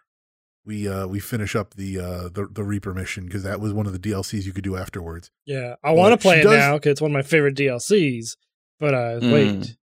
we 0.65 0.89
uh 0.89 1.07
we 1.07 1.21
finish 1.21 1.55
up 1.55 1.75
the 1.75 1.99
uh 2.01 2.29
the 2.29 2.49
the 2.51 2.65
Reaper 2.65 2.93
mission 2.93 3.27
because 3.27 3.45
that 3.45 3.61
was 3.61 3.73
one 3.73 3.87
of 3.87 3.93
the 3.93 3.99
DLCs 4.01 4.45
you 4.45 4.53
could 4.53 4.65
do 4.65 4.77
afterwards. 4.77 5.31
yeah, 5.47 5.77
I 5.85 5.93
want 5.93 6.13
to 6.13 6.19
play 6.19 6.41
it 6.41 6.45
does- 6.45 6.57
now 6.59 6.75
because 6.75 6.91
it's 6.93 7.01
one 7.01 7.11
of 7.13 7.15
my 7.15 7.23
favorite 7.23 7.55
DLCs. 7.57 8.37
But 8.81 8.93
uh, 8.95 9.21
Mm. 9.21 9.33
wait, 9.33 9.77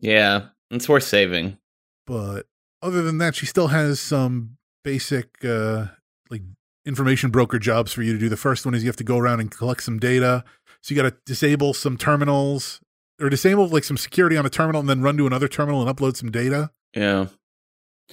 yeah, 0.00 0.46
it's 0.70 0.88
worth 0.88 1.02
saving. 1.04 1.58
But 2.06 2.46
other 2.80 3.02
than 3.02 3.18
that, 3.18 3.34
she 3.34 3.44
still 3.46 3.68
has 3.68 4.00
some 4.00 4.56
basic 4.84 5.44
uh 5.44 5.86
like 6.30 6.42
information 6.86 7.30
broker 7.30 7.58
jobs 7.58 7.92
for 7.92 8.02
you 8.02 8.12
to 8.12 8.18
do. 8.18 8.28
The 8.28 8.36
first 8.36 8.64
one 8.64 8.74
is 8.74 8.82
you 8.84 8.88
have 8.88 8.96
to 8.96 9.04
go 9.04 9.18
around 9.18 9.40
and 9.40 9.50
collect 9.50 9.82
some 9.82 9.98
data. 9.98 10.44
So 10.80 10.94
you 10.94 11.02
got 11.02 11.10
to 11.10 11.16
disable 11.26 11.74
some 11.74 11.96
terminals 11.98 12.80
or 13.20 13.28
disable 13.28 13.68
like 13.68 13.84
some 13.84 13.96
security 13.96 14.36
on 14.36 14.46
a 14.46 14.50
terminal 14.50 14.80
and 14.80 14.88
then 14.88 15.02
run 15.02 15.16
to 15.16 15.26
another 15.26 15.48
terminal 15.48 15.86
and 15.86 15.96
upload 15.96 16.16
some 16.16 16.30
data. 16.30 16.70
Yeah, 16.94 17.26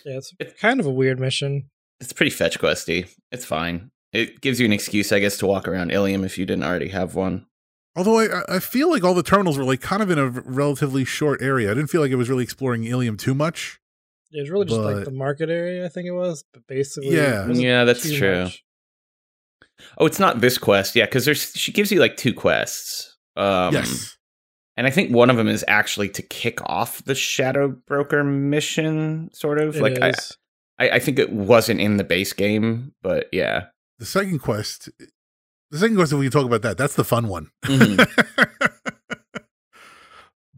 yeah, 0.03 0.17
it's 0.17 0.33
It- 0.39 0.57
kind 0.59 0.79
of 0.79 0.85
a 0.85 0.91
weird 0.91 1.19
mission. 1.19 1.69
it's 1.99 2.13
pretty 2.13 2.29
fetch 2.31 2.59
questy. 2.59 3.09
It's 3.31 3.45
fine. 3.45 3.91
It 4.11 4.41
gives 4.41 4.59
you 4.59 4.65
an 4.65 4.71
excuse, 4.73 5.11
I 5.11 5.19
guess, 5.19 5.37
to 5.39 5.45
walk 5.47 5.67
around 5.67 5.91
Illium 5.91 6.25
if 6.25 6.37
you 6.37 6.45
didn't 6.45 6.63
already 6.63 6.89
have 6.89 7.15
one. 7.15 7.45
Although 7.97 8.19
I, 8.19 8.55
I 8.55 8.59
feel 8.59 8.89
like 8.89 9.03
all 9.03 9.13
the 9.13 9.23
terminals 9.23 9.57
were 9.57 9.63
like 9.63 9.81
kind 9.81 10.01
of 10.03 10.09
in 10.09 10.17
a 10.19 10.27
relatively 10.29 11.05
short 11.05 11.41
area. 11.41 11.71
I 11.71 11.73
didn't 11.73 11.89
feel 11.89 12.01
like 12.01 12.11
it 12.11 12.15
was 12.15 12.29
really 12.29 12.43
exploring 12.43 12.83
Illium 12.83 13.17
too 13.17 13.33
much. 13.33 13.79
It 14.31 14.41
was 14.41 14.49
really 14.49 14.65
just 14.65 14.81
But- 14.81 14.95
like 14.95 15.05
the 15.05 15.11
market 15.11 15.49
area, 15.49 15.85
I 15.85 15.89
think 15.89 16.07
it 16.07 16.11
was. 16.11 16.43
But 16.53 16.67
basically, 16.67 17.15
Yeah. 17.15 17.47
Yeah, 17.49 17.83
that's 17.85 18.09
true. 18.11 18.43
much. 18.45 18.63
Oh, 19.97 20.05
it's 20.05 20.19
not 20.19 20.41
this 20.41 20.57
quest, 20.57 20.95
yeah, 20.95 21.05
because 21.05 21.25
there's 21.25 21.51
she 21.55 21.71
gives 21.71 21.91
you 21.91 21.99
like 21.99 22.17
two 22.17 22.33
quests. 22.33 23.15
Um, 23.35 23.73
yes. 23.73 24.17
And 24.77 24.85
I 24.85 24.89
think 24.89 25.13
one 25.13 25.29
of 25.29 25.37
them 25.37 25.47
is 25.47 25.63
actually 25.67 26.09
to 26.09 26.21
kick 26.21 26.59
off 26.65 27.03
the 27.05 27.15
Shadow 27.15 27.69
Broker 27.69 28.23
mission, 28.23 29.29
sort 29.33 29.59
of. 29.59 29.75
It 29.75 29.81
like 29.81 30.01
I, 30.01 30.09
is. 30.09 30.37
I, 30.77 30.89
I 30.89 30.99
think 30.99 31.19
it 31.19 31.31
wasn't 31.31 31.79
in 31.79 31.97
the 31.97 32.03
base 32.03 32.33
game, 32.33 32.93
but 33.01 33.27
yeah. 33.31 33.67
The 33.99 34.05
second 34.05 34.39
quest, 34.39 34.89
the 35.71 35.77
second 35.77 35.95
quest, 35.95 36.11
if 36.11 36.19
we 36.19 36.25
can 36.25 36.31
talk 36.31 36.45
about 36.45 36.61
that, 36.63 36.77
that's 36.77 36.95
the 36.95 37.05
fun 37.05 37.27
one. 37.27 37.49
Mhm. 37.63 38.05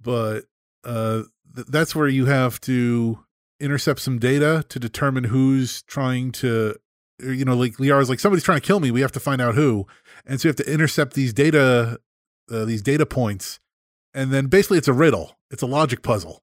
but 0.02 0.46
uh, 0.84 1.24
th- 1.56 1.68
that's 1.68 1.96
where 1.96 2.08
you 2.08 2.26
have 2.26 2.60
to 2.62 3.20
intercept 3.60 4.00
some 4.00 4.20
data 4.20 4.66
to 4.70 4.80
determine 4.80 5.26
who's 5.26 5.84
trying 5.84 6.32
to, 6.32 6.76
you 7.20 7.46
know, 7.46 7.56
like 7.56 7.80
Liara's 7.80 8.10
like, 8.10 8.20
somebody's 8.20 8.44
trying 8.44 8.60
to 8.62 8.66
kill 8.66 8.80
me. 8.80 8.90
We 8.90 9.02
have 9.02 9.12
to 9.14 9.20
find 9.20 9.42
out 9.42 9.56
who. 9.56 9.86
And 10.26 10.40
so 10.40 10.48
you 10.48 10.50
have 10.50 10.66
to 10.66 10.72
intercept 10.72 11.14
these 11.14 11.34
data 11.34 12.00
uh, 12.50 12.66
these 12.66 12.82
data 12.82 13.06
points, 13.06 13.60
and 14.18 14.32
then 14.34 14.48
basically 14.48 14.80
it's 14.80 14.88
a 14.88 14.94
riddle. 14.94 15.38
It's 15.52 15.62
a 15.62 15.68
logic 15.68 16.02
puzzle 16.02 16.42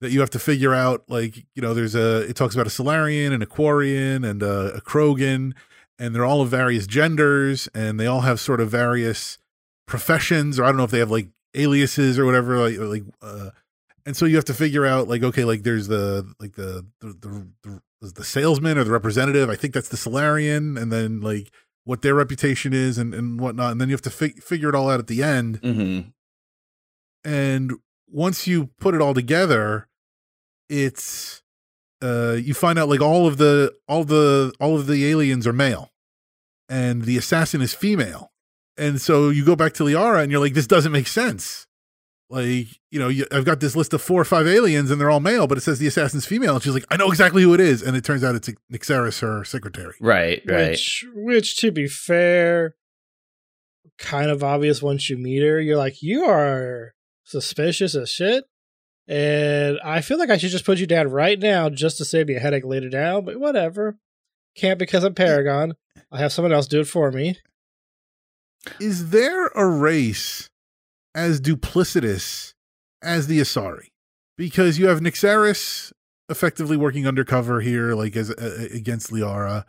that 0.00 0.10
you 0.10 0.20
have 0.20 0.30
to 0.30 0.38
figure 0.38 0.74
out. 0.74 1.04
Like 1.08 1.36
you 1.54 1.62
know, 1.62 1.72
there's 1.72 1.94
a 1.94 2.28
it 2.28 2.34
talks 2.36 2.54
about 2.54 2.66
a 2.66 2.70
Salarian, 2.70 3.32
an 3.32 3.40
Aquarian, 3.40 4.24
and 4.24 4.42
a, 4.42 4.74
a 4.74 4.80
Krogan, 4.80 5.52
and 5.98 6.14
they're 6.14 6.24
all 6.24 6.42
of 6.42 6.48
various 6.48 6.86
genders, 6.86 7.68
and 7.74 7.98
they 8.00 8.06
all 8.06 8.22
have 8.22 8.40
sort 8.40 8.60
of 8.60 8.68
various 8.68 9.38
professions, 9.86 10.58
or 10.58 10.64
I 10.64 10.68
don't 10.68 10.76
know 10.76 10.84
if 10.84 10.90
they 10.90 10.98
have 10.98 11.10
like 11.10 11.28
aliases 11.54 12.18
or 12.18 12.26
whatever. 12.26 12.58
Like 12.58 12.78
like. 12.78 13.04
Uh, 13.22 13.50
and 14.06 14.14
so 14.14 14.26
you 14.26 14.36
have 14.36 14.44
to 14.44 14.54
figure 14.54 14.84
out 14.84 15.08
like 15.08 15.22
okay 15.22 15.44
like 15.44 15.62
there's 15.62 15.88
the 15.88 16.30
like 16.38 16.56
the 16.56 16.84
the 17.00 17.14
the, 17.62 17.80
the, 18.02 18.12
the 18.12 18.24
salesman 18.24 18.76
or 18.76 18.84
the 18.84 18.90
representative 18.90 19.48
i 19.48 19.56
think 19.56 19.72
that's 19.72 19.88
the 19.88 19.96
salarian 19.96 20.76
and 20.76 20.92
then 20.92 21.22
like 21.22 21.50
what 21.84 22.02
their 22.02 22.14
reputation 22.14 22.74
is 22.74 22.98
and 22.98 23.14
and 23.14 23.40
whatnot 23.40 23.72
and 23.72 23.80
then 23.80 23.88
you 23.88 23.94
have 23.94 24.02
to 24.02 24.10
fi- 24.10 24.34
figure 24.42 24.68
it 24.68 24.74
all 24.74 24.90
out 24.90 25.00
at 25.00 25.06
the 25.06 25.22
end 25.22 25.58
Mm-hmm. 25.62 26.10
And 27.24 27.72
once 28.14 28.46
you 28.46 28.70
put 28.78 28.94
it 28.94 29.00
all 29.00 29.14
together 29.14 29.88
it's 30.68 31.42
uh 32.02 32.32
you 32.32 32.54
find 32.54 32.78
out 32.78 32.88
like 32.88 33.00
all 33.00 33.26
of 33.26 33.36
the 33.36 33.72
all 33.88 34.04
the 34.04 34.52
all 34.60 34.76
of 34.76 34.86
the 34.86 35.06
aliens 35.06 35.46
are 35.46 35.52
male 35.52 35.90
and 36.68 37.02
the 37.02 37.18
assassin 37.18 37.60
is 37.60 37.74
female 37.74 38.32
and 38.78 39.00
so 39.00 39.28
you 39.28 39.44
go 39.44 39.56
back 39.56 39.74
to 39.74 39.84
liara 39.84 40.22
and 40.22 40.30
you're 40.32 40.40
like 40.40 40.54
this 40.54 40.66
doesn't 40.66 40.92
make 40.92 41.06
sense 41.06 41.66
like 42.30 42.66
you 42.90 42.98
know 42.98 43.08
you, 43.08 43.26
i've 43.30 43.44
got 43.44 43.60
this 43.60 43.76
list 43.76 43.92
of 43.92 44.00
four 44.00 44.20
or 44.20 44.24
five 44.24 44.46
aliens 44.46 44.90
and 44.90 45.00
they're 45.00 45.10
all 45.10 45.20
male 45.20 45.46
but 45.46 45.58
it 45.58 45.60
says 45.60 45.78
the 45.78 45.86
assassin's 45.86 46.24
female 46.24 46.54
and 46.54 46.62
she's 46.62 46.72
like 46.72 46.86
i 46.90 46.96
know 46.96 47.08
exactly 47.08 47.42
who 47.42 47.52
it 47.52 47.60
is 47.60 47.82
and 47.82 47.96
it 47.96 48.04
turns 48.04 48.24
out 48.24 48.34
it's 48.34 48.48
Nyxeris 48.72 49.20
her 49.20 49.44
secretary 49.44 49.94
Right, 50.00 50.42
right. 50.46 50.70
Which, 50.70 51.04
which, 51.14 51.56
to 51.58 51.70
be 51.70 51.86
fair, 51.86 52.74
kind 53.98 54.30
of 54.30 54.42
obvious 54.42 54.82
once 54.82 55.10
you 55.10 55.18
meet 55.18 55.42
her. 55.42 55.60
You're 55.60 55.76
like, 55.76 56.02
you 56.02 56.24
are 56.24 56.94
suspicious 57.24 57.94
as 57.94 58.10
shit. 58.10 58.44
And 59.06 59.78
I 59.84 60.00
feel 60.00 60.18
like 60.18 60.30
I 60.30 60.38
should 60.38 60.50
just 60.50 60.64
put 60.64 60.78
you 60.78 60.86
down 60.86 61.08
right 61.08 61.38
now 61.38 61.68
just 61.68 61.98
to 61.98 62.04
save 62.04 62.28
me 62.28 62.36
a 62.36 62.40
headache 62.40 62.64
later 62.64 62.88
down, 62.88 63.24
but 63.24 63.38
whatever. 63.38 63.96
Can't 64.56 64.78
because 64.78 65.04
I'm 65.04 65.14
Paragon. 65.14 65.74
I'll 66.10 66.18
have 66.18 66.32
someone 66.32 66.52
else 66.52 66.66
do 66.66 66.80
it 66.80 66.88
for 66.88 67.10
me. 67.10 67.36
is 68.80 69.10
there 69.10 69.48
a 69.48 69.66
race 69.66 70.48
as 71.14 71.40
duplicitous 71.40 72.54
as 73.02 73.26
the 73.26 73.40
Asari? 73.40 73.88
Because 74.38 74.78
you 74.78 74.86
have 74.88 75.00
Nyxeris 75.00 75.92
effectively 76.28 76.76
working 76.76 77.06
undercover 77.06 77.60
here, 77.60 77.94
like 77.94 78.16
as 78.16 78.30
uh, 78.30 78.68
against 78.72 79.10
Liara. 79.10 79.64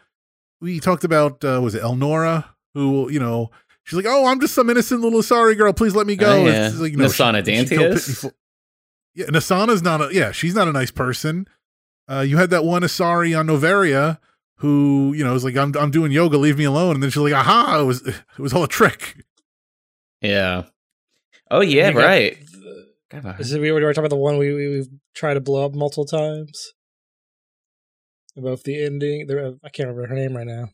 We 0.62 0.80
talked 0.80 1.04
about 1.04 1.44
uh, 1.44 1.60
was 1.62 1.76
it 1.76 1.84
Elnora, 1.84 2.46
who 2.74 3.10
you 3.12 3.20
know 3.20 3.52
she's 3.86 3.96
like, 3.98 4.06
oh, 4.08 4.26
I'm 4.28 4.40
just 4.42 4.54
some 4.54 4.70
innocent 4.70 5.00
little 5.02 5.22
Asari 5.22 5.58
girl. 5.58 5.72
Please 5.74 5.96
let 5.96 6.06
me 6.06 6.16
go. 6.18 6.44
Oh, 6.44 6.46
It's 6.46 6.54
yeah. 6.54 6.68
just 6.70 6.82
like, 6.82 6.94
no, 6.94 7.08
she- 7.08 7.24
Nassana 7.24 7.38
she 7.46 7.66
killed 7.76 7.94
Dantius? 7.94 8.26
Pitney 8.26 8.32
Yeah, 9.16 9.26
Nassana's 9.28 9.82
not 9.82 10.02
a 10.02 10.14
yeah, 10.14 10.32
she's 10.32 10.54
not 10.54 10.68
a 10.68 10.74
nice 10.74 10.92
person. 10.92 11.48
Uh, 12.08 12.20
you 12.20 12.36
had 12.38 12.50
that 12.52 12.64
one 12.66 12.82
Asari 12.84 13.38
on 13.40 13.48
Noveria 13.48 14.20
who 14.60 15.14
you 15.16 15.24
know 15.24 15.34
was 15.34 15.44
like, 15.46 15.56
I'm 15.58 15.74
I'm 15.78 15.90
doing 15.92 16.12
yoga, 16.12 16.38
leave 16.38 16.58
me 16.58 16.66
alone, 16.66 16.96
and 16.96 17.02
then 17.04 17.10
she's 17.10 17.22
like, 17.24 17.34
aha, 17.34 17.80
it 17.82 17.86
was 17.86 18.06
it 18.06 18.16
was 18.38 18.54
all 18.54 18.64
a 18.64 18.68
trick. 18.68 19.24
Yeah. 20.22 20.64
Oh 21.52 21.62
yeah, 21.62 21.90
You 21.92 21.98
right. 22.00 22.38
the- 22.52 22.86
God, 23.10 23.40
Is 23.40 23.54
it 23.54 23.62
we 23.62 23.72
were 23.72 23.80
talking 23.82 24.00
about 24.00 24.10
the 24.10 24.16
one 24.16 24.38
we, 24.40 24.52
we 24.54 24.68
we've 24.70 24.88
tried 25.14 25.36
to 25.36 25.40
blow 25.42 25.64
up 25.66 25.76
multiple 25.76 26.06
times? 26.06 26.74
About 28.36 28.64
the 28.64 28.84
ending. 28.84 29.28
The, 29.28 29.58
I 29.64 29.70
can't 29.70 29.88
remember 29.90 30.08
her 30.08 30.16
name 30.16 30.36
right 30.36 30.48
now. 30.48 30.70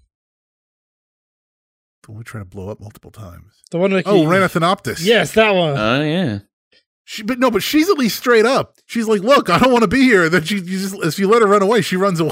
The 2.04 2.12
one 2.14 2.24
trying 2.24 2.44
to 2.44 2.50
blow 2.50 2.70
up 2.70 2.80
multiple 2.80 3.12
times. 3.12 3.62
The 3.72 3.78
one 3.78 3.92
like 3.92 4.08
Oh, 4.08 4.24
you- 4.24 4.30
Rana 4.30 4.48
Thanoptis. 4.50 5.04
Yes, 5.04 5.34
that 5.34 5.52
one. 5.54 5.78
Oh 5.78 6.04
yeah. 6.04 6.40
She, 7.04 7.24
but 7.24 7.40
no, 7.40 7.52
but 7.52 7.62
she's 7.64 7.90
at 7.90 7.98
least 7.98 8.18
straight 8.18 8.46
up. 8.46 8.76
She's 8.86 9.08
like, 9.08 9.22
"Look, 9.22 9.50
I 9.50 9.58
don't 9.60 9.72
want 9.72 9.82
to 9.84 9.88
be 9.88 10.02
here." 10.04 10.30
Then 10.30 10.44
she, 10.44 10.56
you 10.56 10.62
just 10.80 10.96
if 11.04 11.20
you 11.20 11.28
let 11.28 11.42
her 11.42 11.48
run 11.48 11.62
away, 11.62 11.82
she 11.82 11.96
runs 11.98 12.20
away. 12.20 12.32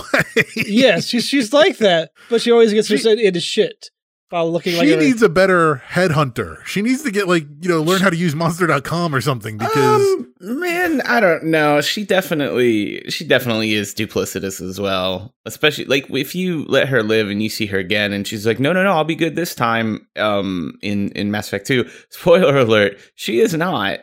yes, 0.55 1.05
she's 1.07 1.25
she's 1.25 1.51
like 1.51 1.77
that, 1.79 2.11
but 2.29 2.41
she 2.41 2.51
always 2.51 2.71
gets 2.71 2.87
She- 2.87 2.93
herself 2.95 3.19
into 3.19 3.39
shit 3.41 3.89
while 4.29 4.51
looking 4.51 4.77
like 4.77 4.87
she 4.87 4.95
needs 4.95 5.21
a 5.23 5.29
better 5.29 5.81
headhunter. 5.89 6.63
She 6.65 6.81
needs 6.81 7.03
to 7.03 7.11
get 7.11 7.27
like 7.27 7.45
you 7.61 7.69
know 7.69 7.81
learn 7.81 8.01
how 8.01 8.09
to 8.09 8.15
use 8.15 8.35
Monster.com 8.35 9.13
or 9.15 9.21
something 9.21 9.57
because 9.57 10.01
Um, 10.01 10.33
man, 10.39 11.01
I 11.01 11.19
don't 11.19 11.45
know. 11.45 11.81
She 11.81 12.03
definitely, 12.05 13.01
she 13.09 13.25
definitely 13.25 13.73
is 13.73 13.93
duplicitous 13.93 14.61
as 14.61 14.79
well. 14.79 15.33
Especially 15.45 15.85
like 15.85 16.09
if 16.11 16.35
you 16.35 16.63
let 16.65 16.87
her 16.89 17.01
live 17.03 17.29
and 17.29 17.41
you 17.41 17.49
see 17.49 17.65
her 17.67 17.77
again, 17.79 18.13
and 18.13 18.27
she's 18.27 18.45
like, 18.45 18.59
"No, 18.59 18.71
no, 18.73 18.83
no, 18.83 18.91
I'll 18.91 19.03
be 19.03 19.15
good 19.15 19.35
this 19.35 19.55
time." 19.55 20.07
Um, 20.15 20.77
in 20.81 21.09
in 21.13 21.31
Mass 21.31 21.47
Effect 21.47 21.67
Two, 21.67 21.89
spoiler 22.09 22.57
alert, 22.57 22.97
she 23.15 23.39
is 23.39 23.53
not. 23.53 23.99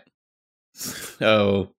So, 0.75 1.73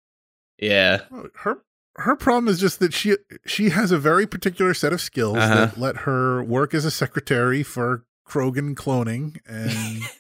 yeah, 0.60 1.02
her 1.36 1.58
her 1.98 2.16
problem 2.16 2.48
is 2.48 2.60
just 2.60 2.80
that 2.80 2.94
she 2.94 3.16
she 3.46 3.70
has 3.70 3.92
a 3.92 3.98
very 3.98 4.26
particular 4.28 4.74
set 4.74 4.94
of 4.94 5.02
skills 5.02 5.38
Uh-huh. 5.38 5.56
that 5.66 5.78
let 5.78 5.98
her 5.98 6.44
work 6.44 6.74
as 6.74 6.86
a 6.86 6.92
secretary 6.92 7.62
for 7.64 8.06
Krogan 8.28 8.76
cloning 8.76 9.40
and. 9.48 10.02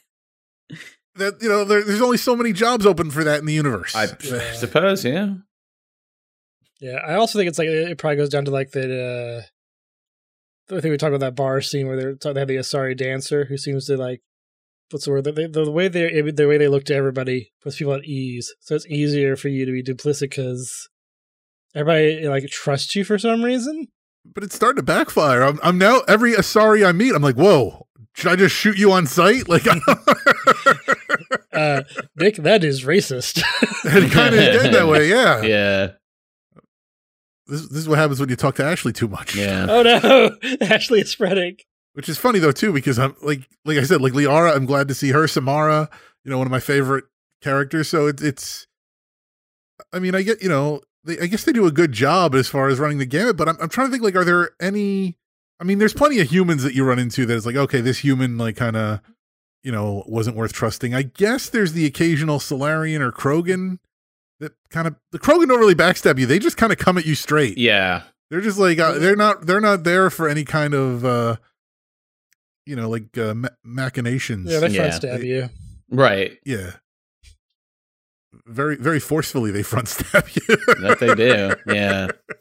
That 1.15 1.41
you 1.41 1.49
know, 1.49 1.63
there, 1.63 1.83
there's 1.83 2.01
only 2.01 2.17
so 2.17 2.35
many 2.35 2.53
jobs 2.53 2.85
open 2.85 3.09
for 3.09 3.23
that 3.23 3.39
in 3.39 3.47
the 3.47 3.53
universe. 3.53 3.95
I 3.95 4.03
Yeah. 4.23 4.53
suppose, 4.53 5.03
yeah. 5.03 5.33
Yeah, 6.79 6.97
I 6.97 7.15
also 7.15 7.39
think 7.39 7.49
it's 7.49 7.57
like 7.57 7.69
it 7.69 7.97
probably 7.97 8.17
goes 8.17 8.29
down 8.29 8.45
to 8.45 8.51
like 8.51 8.69
the. 8.69 9.41
Uh, 10.69 10.75
I 10.75 10.79
think 10.79 10.91
we 10.91 10.97
talked 10.97 11.15
about 11.15 11.25
that 11.25 11.35
bar 11.35 11.59
scene 11.61 11.87
where 11.87 11.95
they're 12.15 12.33
they 12.33 12.39
have 12.39 12.47
the 12.47 12.57
Asari 12.57 12.95
dancer 12.95 13.45
who 13.45 13.57
seems 13.57 13.87
to 13.87 13.97
like 13.97 14.21
what's 14.91 15.05
the 15.05 15.11
word 15.11 15.23
the, 15.23 15.31
the, 15.31 15.47
the 15.65 15.71
way 15.71 15.87
they 15.87 16.21
the 16.21 16.47
way 16.47 16.59
they 16.59 16.67
look 16.67 16.83
to 16.85 16.93
everybody 16.93 17.51
puts 17.63 17.77
people 17.77 17.93
at 17.93 18.03
ease. 18.05 18.53
So 18.59 18.75
it's 18.75 18.85
easier 18.85 19.35
for 19.35 19.47
you 19.47 19.65
to 19.65 19.71
be 19.71 19.81
duplicit 19.81 20.29
because 20.29 20.87
everybody 21.73 22.27
like 22.27 22.45
trusts 22.49 22.95
you 22.95 23.03
for 23.03 23.17
some 23.17 23.41
reason. 23.43 23.87
but 24.23 24.43
it's 24.43 24.53
starting 24.55 24.77
to 24.77 24.83
backfire. 24.83 25.41
I'm, 25.41 25.59
I'm 25.63 25.79
now 25.79 26.01
every 26.07 26.33
Asari 26.33 26.85
I 26.87 26.91
meet, 26.91 27.15
I'm 27.15 27.23
like, 27.23 27.37
whoa, 27.37 27.86
should 28.17 28.31
I 28.31 28.35
just 28.35 28.55
shoot 28.55 28.77
you 28.77 28.91
on 28.91 29.05
sight? 29.05 29.47
Like, 29.47 29.65
Uh, 31.53 31.81
Nick, 32.15 32.35
that 32.37 32.63
is 32.63 32.83
racist. 32.83 33.39
it 33.85 34.11
kind 34.11 34.35
of 34.35 34.41
did 34.41 34.73
that 34.73 34.87
way. 34.87 35.09
Yeah. 35.09 35.41
Yeah, 35.41 35.87
This, 37.47 37.61
this 37.67 37.77
is 37.79 37.89
what 37.89 37.97
happens 37.97 38.19
when 38.19 38.29
you 38.29 38.35
talk 38.35 38.55
to 38.55 38.63
Ashley 38.63 38.93
too 38.93 39.07
much. 39.07 39.35
yeah. 39.35 39.65
oh 39.69 39.81
no, 39.81 40.37
Ashley 40.61 41.01
is 41.01 41.09
spreading. 41.09 41.57
Which 41.93 42.09
is 42.09 42.17
funny 42.19 42.37
though 42.39 42.51
too, 42.51 42.71
because 42.73 42.99
I'm 42.99 43.15
like, 43.23 43.47
like 43.65 43.77
I 43.77 43.83
said, 43.83 44.01
like 44.01 44.13
Liara, 44.13 44.55
I'm 44.55 44.65
glad 44.67 44.87
to 44.89 44.93
see 44.93 45.09
her. 45.11 45.27
Samara, 45.27 45.89
you 46.23 46.29
know, 46.31 46.37
one 46.37 46.45
of 46.45 46.51
my 46.51 46.59
favorite 46.59 47.05
characters. 47.41 47.87
So 47.89 48.05
it's, 48.07 48.21
it's. 48.21 48.67
I 49.93 49.99
mean, 49.99 50.13
I 50.13 50.21
get, 50.21 50.41
you 50.43 50.49
know, 50.49 50.81
they, 51.05 51.17
I 51.19 51.25
guess 51.27 51.43
they 51.43 51.53
do 51.53 51.65
a 51.65 51.71
good 51.71 51.91
job 51.93 52.35
as 52.35 52.47
far 52.47 52.67
as 52.67 52.77
running 52.79 52.97
the 52.99 53.05
gamut. 53.05 53.37
But 53.37 53.49
I'm, 53.49 53.57
I'm 53.61 53.69
trying 53.69 53.87
to 53.87 53.91
think, 53.91 54.03
like, 54.03 54.15
are 54.15 54.25
there 54.25 54.51
any? 54.61 55.17
I 55.59 55.63
mean, 55.63 55.79
there's 55.79 55.93
plenty 55.93 56.19
of 56.19 56.29
humans 56.31 56.63
that 56.63 56.73
you 56.75 56.83
run 56.83 56.99
into 56.99 57.25
that 57.25 57.33
is 57.33 57.45
like, 57.45 57.55
okay, 57.55 57.81
this 57.81 57.97
human, 57.99 58.37
like, 58.37 58.55
kind 58.55 58.75
of, 58.77 58.99
you 59.63 59.71
know, 59.71 60.03
wasn't 60.07 60.37
worth 60.37 60.53
trusting. 60.53 60.93
I 60.93 61.01
guess 61.01 61.49
there's 61.49 61.73
the 61.73 61.85
occasional 61.85 62.39
Salarian 62.39 63.01
or 63.01 63.11
Krogan 63.11 63.79
that 64.39 64.53
kind 64.69 64.87
of 64.87 64.95
the 65.11 65.17
Krogan 65.19 65.47
don't 65.47 65.59
really 65.59 65.73
backstab 65.75 66.19
you. 66.19 66.25
They 66.27 66.37
just 66.39 66.57
kind 66.57 66.71
of 66.71 66.77
come 66.77 66.97
at 66.99 67.05
you 67.07 67.15
straight. 67.15 67.57
Yeah, 67.57 68.03
They're 68.29 68.39
just 68.41 68.59
like 68.59 68.77
uh, 68.77 68.99
they're 68.99 69.15
not 69.15 69.47
they're 69.47 69.59
not 69.59 69.83
there 69.83 70.11
for 70.11 70.29
any 70.29 70.45
kind 70.45 70.75
of 70.75 71.03
uh 71.03 71.37
you 72.67 72.75
know 72.75 72.87
like 72.87 73.17
uh, 73.17 73.33
ma- 73.33 73.49
machinations. 73.63 74.51
Yeah, 74.51 74.59
they 74.59 74.67
Yeah. 74.67 74.81
front 74.81 74.93
stab 74.93 75.23
you. 75.23 75.49
right. 75.89 76.37
yeah. 76.45 76.73
Very 78.45 78.75
very 78.75 78.99
forcefully 78.99 79.51
they 79.51 79.63
front 79.63 79.87
stab 79.87 80.27
you. 80.29 80.55
That 80.81 80.97
they 80.99 81.15
do. 81.15 81.55
Yeah, 81.73 82.07
But 82.27 82.37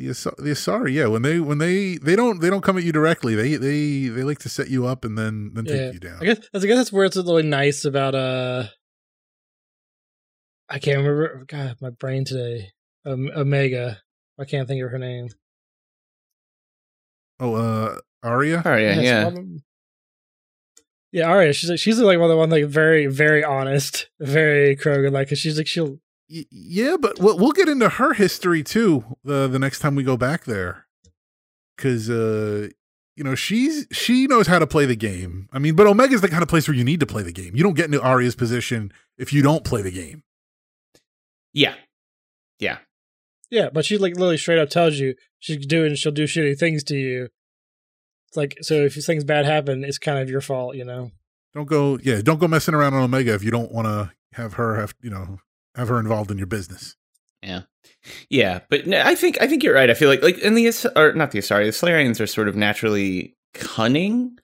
the 0.00 0.10
Asa- 0.10 0.34
the 0.38 0.50
Asari, 0.50 0.92
yeah, 0.92 1.06
when 1.06 1.22
they 1.22 1.38
when 1.40 1.58
they 1.58 1.96
they 1.98 2.16
don't 2.16 2.40
they 2.40 2.50
don't 2.50 2.62
come 2.62 2.76
at 2.78 2.84
you 2.84 2.92
directly. 2.92 3.34
They 3.34 3.56
they 3.56 4.08
they 4.08 4.22
like 4.22 4.38
to 4.40 4.48
set 4.48 4.68
you 4.68 4.86
up 4.86 5.04
and 5.04 5.16
then 5.18 5.52
then 5.54 5.64
Yeah. 5.66 5.72
take 5.76 5.94
you 5.94 6.00
down. 6.00 6.18
I 6.20 6.24
guess 6.24 6.38
I 6.54 6.58
guess 6.60 6.76
that's 6.76 6.92
where 6.92 7.04
it's 7.04 7.16
really 7.16 7.42
nice 7.42 7.84
about 7.84 8.14
uh 8.14 8.64
I 10.68 10.78
can't 10.78 10.98
remember 10.98 11.44
God, 11.46 11.76
my 11.80 11.90
brain 11.90 12.24
today. 12.24 12.70
Um, 13.04 13.30
Omega. 13.34 14.00
I 14.38 14.44
can't 14.44 14.68
think 14.68 14.82
of 14.84 14.90
her 14.90 14.98
name. 14.98 15.28
Oh, 17.38 17.54
uh 17.54 17.98
Aria? 18.22 18.62
all 18.64 18.72
right, 18.72 18.82
yeah, 18.82 19.00
Yes, 19.00 19.32
yeah. 19.34 19.40
yeah, 21.12 21.26
Aria. 21.28 21.52
She's 21.52 21.70
like 21.70 21.78
she's 21.78 21.98
like 21.98 22.18
one 22.18 22.24
of 22.24 22.30
the 22.30 22.36
one 22.36 22.50
like 22.50 22.66
very 22.66 23.06
very 23.06 23.42
honest, 23.44 24.08
very 24.20 24.76
Krogan 24.76 25.12
like. 25.12 25.28
'cause 25.28 25.38
she's 25.38 25.56
like 25.58 25.66
she'll 25.66 25.98
Y- 26.30 26.46
yeah, 26.50 26.96
but 27.00 27.18
we'll, 27.18 27.36
we'll 27.36 27.52
get 27.52 27.68
into 27.68 27.88
her 27.88 28.12
history 28.14 28.62
too 28.62 29.16
the 29.24 29.48
the 29.48 29.58
next 29.58 29.80
time 29.80 29.94
we 29.94 30.04
go 30.04 30.16
back 30.16 30.44
there, 30.44 30.86
because 31.76 32.08
uh, 32.08 32.68
you 33.16 33.24
know 33.24 33.34
she's 33.34 33.86
she 33.90 34.26
knows 34.26 34.46
how 34.46 34.58
to 34.58 34.66
play 34.66 34.86
the 34.86 34.96
game. 34.96 35.48
I 35.52 35.58
mean, 35.58 35.74
but 35.74 35.86
Omega's 35.86 36.20
the 36.20 36.28
kind 36.28 36.42
of 36.42 36.48
place 36.48 36.68
where 36.68 36.76
you 36.76 36.84
need 36.84 37.00
to 37.00 37.06
play 37.06 37.22
the 37.22 37.32
game. 37.32 37.56
You 37.56 37.62
don't 37.62 37.74
get 37.74 37.86
into 37.86 38.00
Aria's 38.00 38.36
position 38.36 38.92
if 39.18 39.32
you 39.32 39.42
don't 39.42 39.64
play 39.64 39.82
the 39.82 39.90
game. 39.90 40.22
yeah, 41.52 41.74
yeah. 42.58 42.78
yeah, 43.50 43.70
but 43.72 43.84
she 43.84 43.98
like 43.98 44.14
literally 44.14 44.36
straight 44.38 44.58
up 44.58 44.70
tells 44.70 44.98
you 44.98 45.14
she's 45.40 45.66
doing 45.66 45.94
she'll 45.96 46.12
do 46.12 46.24
shitty 46.24 46.58
things 46.58 46.84
to 46.84 46.96
you. 46.96 47.28
It's 48.28 48.36
like 48.36 48.56
so 48.62 48.74
if 48.74 48.94
things 48.94 49.24
bad 49.24 49.46
happen, 49.46 49.82
it's 49.82 49.98
kind 49.98 50.18
of 50.18 50.30
your 50.30 50.40
fault, 50.40 50.76
you 50.76 50.84
know. 50.84 51.10
Don't 51.52 51.66
go. 51.66 51.98
Yeah, 52.00 52.20
don't 52.22 52.38
go 52.38 52.46
messing 52.46 52.74
around 52.74 52.94
on 52.94 53.02
Omega 53.02 53.34
if 53.34 53.42
you 53.42 53.50
don't 53.50 53.72
want 53.72 53.88
to 53.88 54.12
have 54.34 54.52
her 54.52 54.78
have 54.78 54.94
you 55.02 55.10
know 55.10 55.40
have 55.74 55.88
her 55.88 55.98
involved 56.00 56.30
in 56.30 56.38
your 56.38 56.46
business. 56.46 56.96
Yeah, 57.42 57.62
yeah, 58.28 58.60
but 58.68 58.86
no, 58.86 59.00
I 59.02 59.14
think 59.14 59.40
I 59.40 59.46
think 59.46 59.62
you're 59.62 59.74
right. 59.74 59.90
I 59.90 59.94
feel 59.94 60.08
like 60.08 60.22
like 60.22 60.38
in 60.38 60.54
the 60.54 60.66
As- 60.66 60.86
or 60.96 61.12
not 61.14 61.30
the 61.30 61.38
Asari, 61.38 61.64
the 61.64 61.70
Salarians 61.86 62.20
are 62.20 62.26
sort 62.26 62.48
of 62.48 62.56
naturally 62.56 63.36
cunning, 63.54 64.36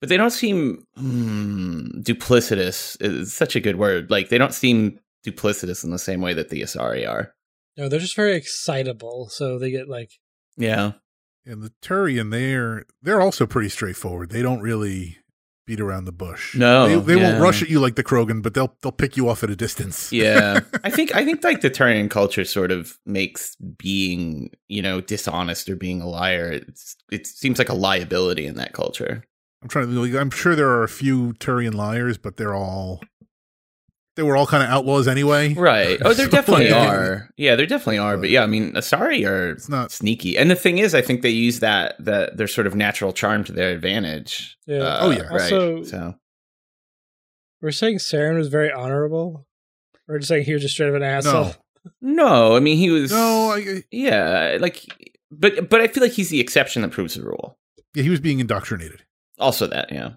but 0.00 0.08
they 0.08 0.16
don't 0.16 0.30
seem 0.30 0.84
hmm, 0.96 2.00
duplicitous. 2.00 2.96
Is 3.00 3.32
such 3.34 3.56
a 3.56 3.60
good 3.60 3.76
word. 3.76 4.10
Like 4.10 4.28
they 4.28 4.38
don't 4.38 4.54
seem 4.54 5.00
duplicitous 5.26 5.82
in 5.84 5.90
the 5.90 5.98
same 5.98 6.20
way 6.20 6.34
that 6.34 6.50
the 6.50 6.62
Asari 6.62 7.08
are. 7.08 7.34
No, 7.76 7.88
they're 7.88 7.98
just 7.98 8.16
very 8.16 8.34
excitable, 8.34 9.28
so 9.30 9.58
they 9.58 9.70
get 9.72 9.88
like 9.88 10.10
Yeah, 10.56 10.92
And 11.44 11.62
the 11.62 11.72
Turian, 11.82 12.30
they're 12.30 12.84
they're 13.02 13.20
also 13.20 13.46
pretty 13.46 13.68
straightforward. 13.68 14.30
They 14.30 14.42
don't 14.42 14.60
really 14.60 15.18
beat 15.66 15.80
around 15.80 16.04
the 16.04 16.12
bush. 16.12 16.54
No, 16.54 16.88
they, 16.88 17.14
they 17.14 17.20
yeah. 17.20 17.30
won't 17.30 17.42
rush 17.42 17.62
at 17.62 17.68
you 17.68 17.80
like 17.80 17.96
the 17.96 18.04
Krogan, 18.04 18.42
but 18.42 18.54
they'll 18.54 18.76
they'll 18.82 18.92
pick 18.92 19.16
you 19.16 19.28
off 19.28 19.42
at 19.42 19.50
a 19.50 19.56
distance. 19.56 20.12
yeah. 20.12 20.60
I 20.84 20.90
think 20.90 21.14
I 21.14 21.24
think 21.24 21.42
like 21.44 21.60
the 21.60 21.70
Turian 21.70 22.10
culture 22.10 22.44
sort 22.44 22.70
of 22.70 22.98
makes 23.06 23.56
being 23.56 24.50
you 24.68 24.82
know 24.82 25.00
dishonest 25.00 25.68
or 25.68 25.76
being 25.76 26.00
a 26.00 26.08
liar. 26.08 26.50
It's 26.52 26.96
it 27.10 27.26
seems 27.26 27.58
like 27.58 27.68
a 27.68 27.74
liability 27.74 28.46
in 28.46 28.56
that 28.56 28.72
culture. 28.72 29.24
I'm 29.62 29.68
trying 29.68 29.86
to. 29.86 30.04
Like, 30.04 30.14
I'm 30.14 30.30
sure 30.30 30.54
there 30.54 30.68
are 30.68 30.82
a 30.82 30.88
few 30.88 31.32
Turian 31.34 31.74
liars, 31.74 32.18
but 32.18 32.36
they're 32.36 32.54
all 32.54 33.00
they 34.16 34.22
were 34.22 34.36
all 34.36 34.46
kind 34.46 34.62
of 34.62 34.68
outlaws 34.68 35.08
anyway. 35.08 35.54
Right. 35.54 35.98
Oh, 36.04 36.12
there 36.14 36.26
So, 36.30 36.30
definitely 36.30 36.70
like, 36.70 36.88
are. 36.88 37.30
Yeah, 37.36 37.56
there 37.56 37.66
definitely 37.66 37.98
are. 37.98 38.16
But 38.16 38.30
yeah, 38.30 38.42
I 38.42 38.46
mean, 38.46 38.72
Asari 38.74 39.26
are 39.28 39.50
It's 39.50 39.68
not. 39.68 39.90
sneaky. 39.90 40.38
And 40.38 40.50
the 40.50 40.54
thing 40.56 40.78
is, 40.78 40.94
I 40.94 41.00
think 41.02 41.22
they 41.22 41.30
use 41.30 41.60
that 41.60 41.96
that 42.04 42.36
their 42.36 42.46
sort 42.46 42.66
of 42.66 42.74
natural 42.74 43.12
charm 43.12 43.44
to 43.44 43.52
their 43.52 43.70
advantage. 43.72 44.56
Yeah. 44.66 44.78
Uh, 44.82 44.98
Oh, 45.02 45.10
yeah. 45.10 45.22
Right. 45.22 45.52
Also- 45.52 45.82
so 45.82 46.14
we're 47.60 47.70
saying 47.70 47.98
Saren 47.98 48.36
was 48.36 48.48
very 48.48 48.70
honorable. 48.72 49.46
We're 50.06 50.18
just 50.18 50.28
saying 50.28 50.44
he 50.44 50.52
was 50.52 50.62
just 50.62 50.74
straight 50.74 50.90
of 50.90 50.94
an 50.94 51.02
asshole. 51.02 51.54
No, 52.00 52.24
no, 52.26 52.56
I 52.56 52.60
mean 52.60 52.76
he 52.76 52.90
was. 52.90 53.10
no. 53.10 53.52
I, 53.56 53.82
yeah, 53.90 54.58
like, 54.60 54.84
but 55.30 55.68
but 55.70 55.80
I 55.80 55.86
feel 55.88 56.02
like 56.02 56.12
he's 56.12 56.28
the 56.30 56.40
exception 56.40 56.82
that 56.82 56.90
proves 56.90 57.14
the 57.14 57.22
rule. 57.22 57.58
yeah, 57.94 58.02
he 58.02 58.10
was 58.10 58.20
being 58.20 58.38
indoctrinated. 58.40 59.02
Also, 59.38 59.66
that 59.66 59.90
yeah. 59.92 60.12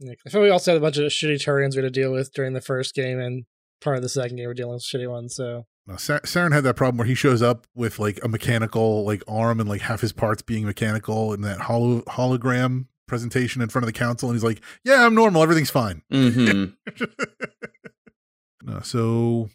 Like, 0.00 0.18
I 0.26 0.30
feel 0.30 0.42
we 0.42 0.50
also 0.50 0.72
had 0.72 0.78
a 0.78 0.80
bunch 0.80 0.96
of 0.98 1.04
shitty 1.10 1.36
Turians 1.44 1.70
we 1.72 1.82
had 1.82 1.92
to 1.92 2.00
deal 2.00 2.12
with 2.12 2.32
during 2.32 2.52
the 2.52 2.60
first 2.60 2.94
game 2.94 3.18
and 3.18 3.44
part 3.80 3.96
of 3.96 4.02
the 4.02 4.08
second 4.08 4.36
game 4.36 4.46
we're 4.46 4.54
dealing 4.54 4.74
with 4.74 4.82
shitty 4.82 5.10
ones. 5.10 5.34
So 5.34 5.66
No, 5.86 5.94
Saren 5.94 6.52
had 6.52 6.64
that 6.64 6.74
problem 6.74 6.98
where 6.98 7.06
he 7.06 7.14
shows 7.14 7.42
up 7.42 7.66
with 7.74 7.98
like 7.98 8.20
a 8.22 8.28
mechanical 8.28 9.04
like 9.04 9.22
arm 9.26 9.60
and 9.60 9.68
like 9.68 9.82
half 9.82 10.00
his 10.00 10.12
parts 10.12 10.42
being 10.42 10.64
mechanical 10.64 11.32
in 11.32 11.40
that 11.42 11.62
holo- 11.62 12.02
hologram 12.02 12.86
presentation 13.06 13.62
in 13.62 13.68
front 13.70 13.84
of 13.84 13.86
the 13.86 13.98
council, 13.98 14.28
and 14.28 14.36
he's 14.36 14.44
like, 14.44 14.60
"Yeah, 14.84 15.04
I'm 15.04 15.14
normal. 15.14 15.42
Everything's 15.42 15.70
fine." 15.70 16.02
Mm-hmm. 16.12 17.04
no, 18.62 18.80
so 18.80 19.48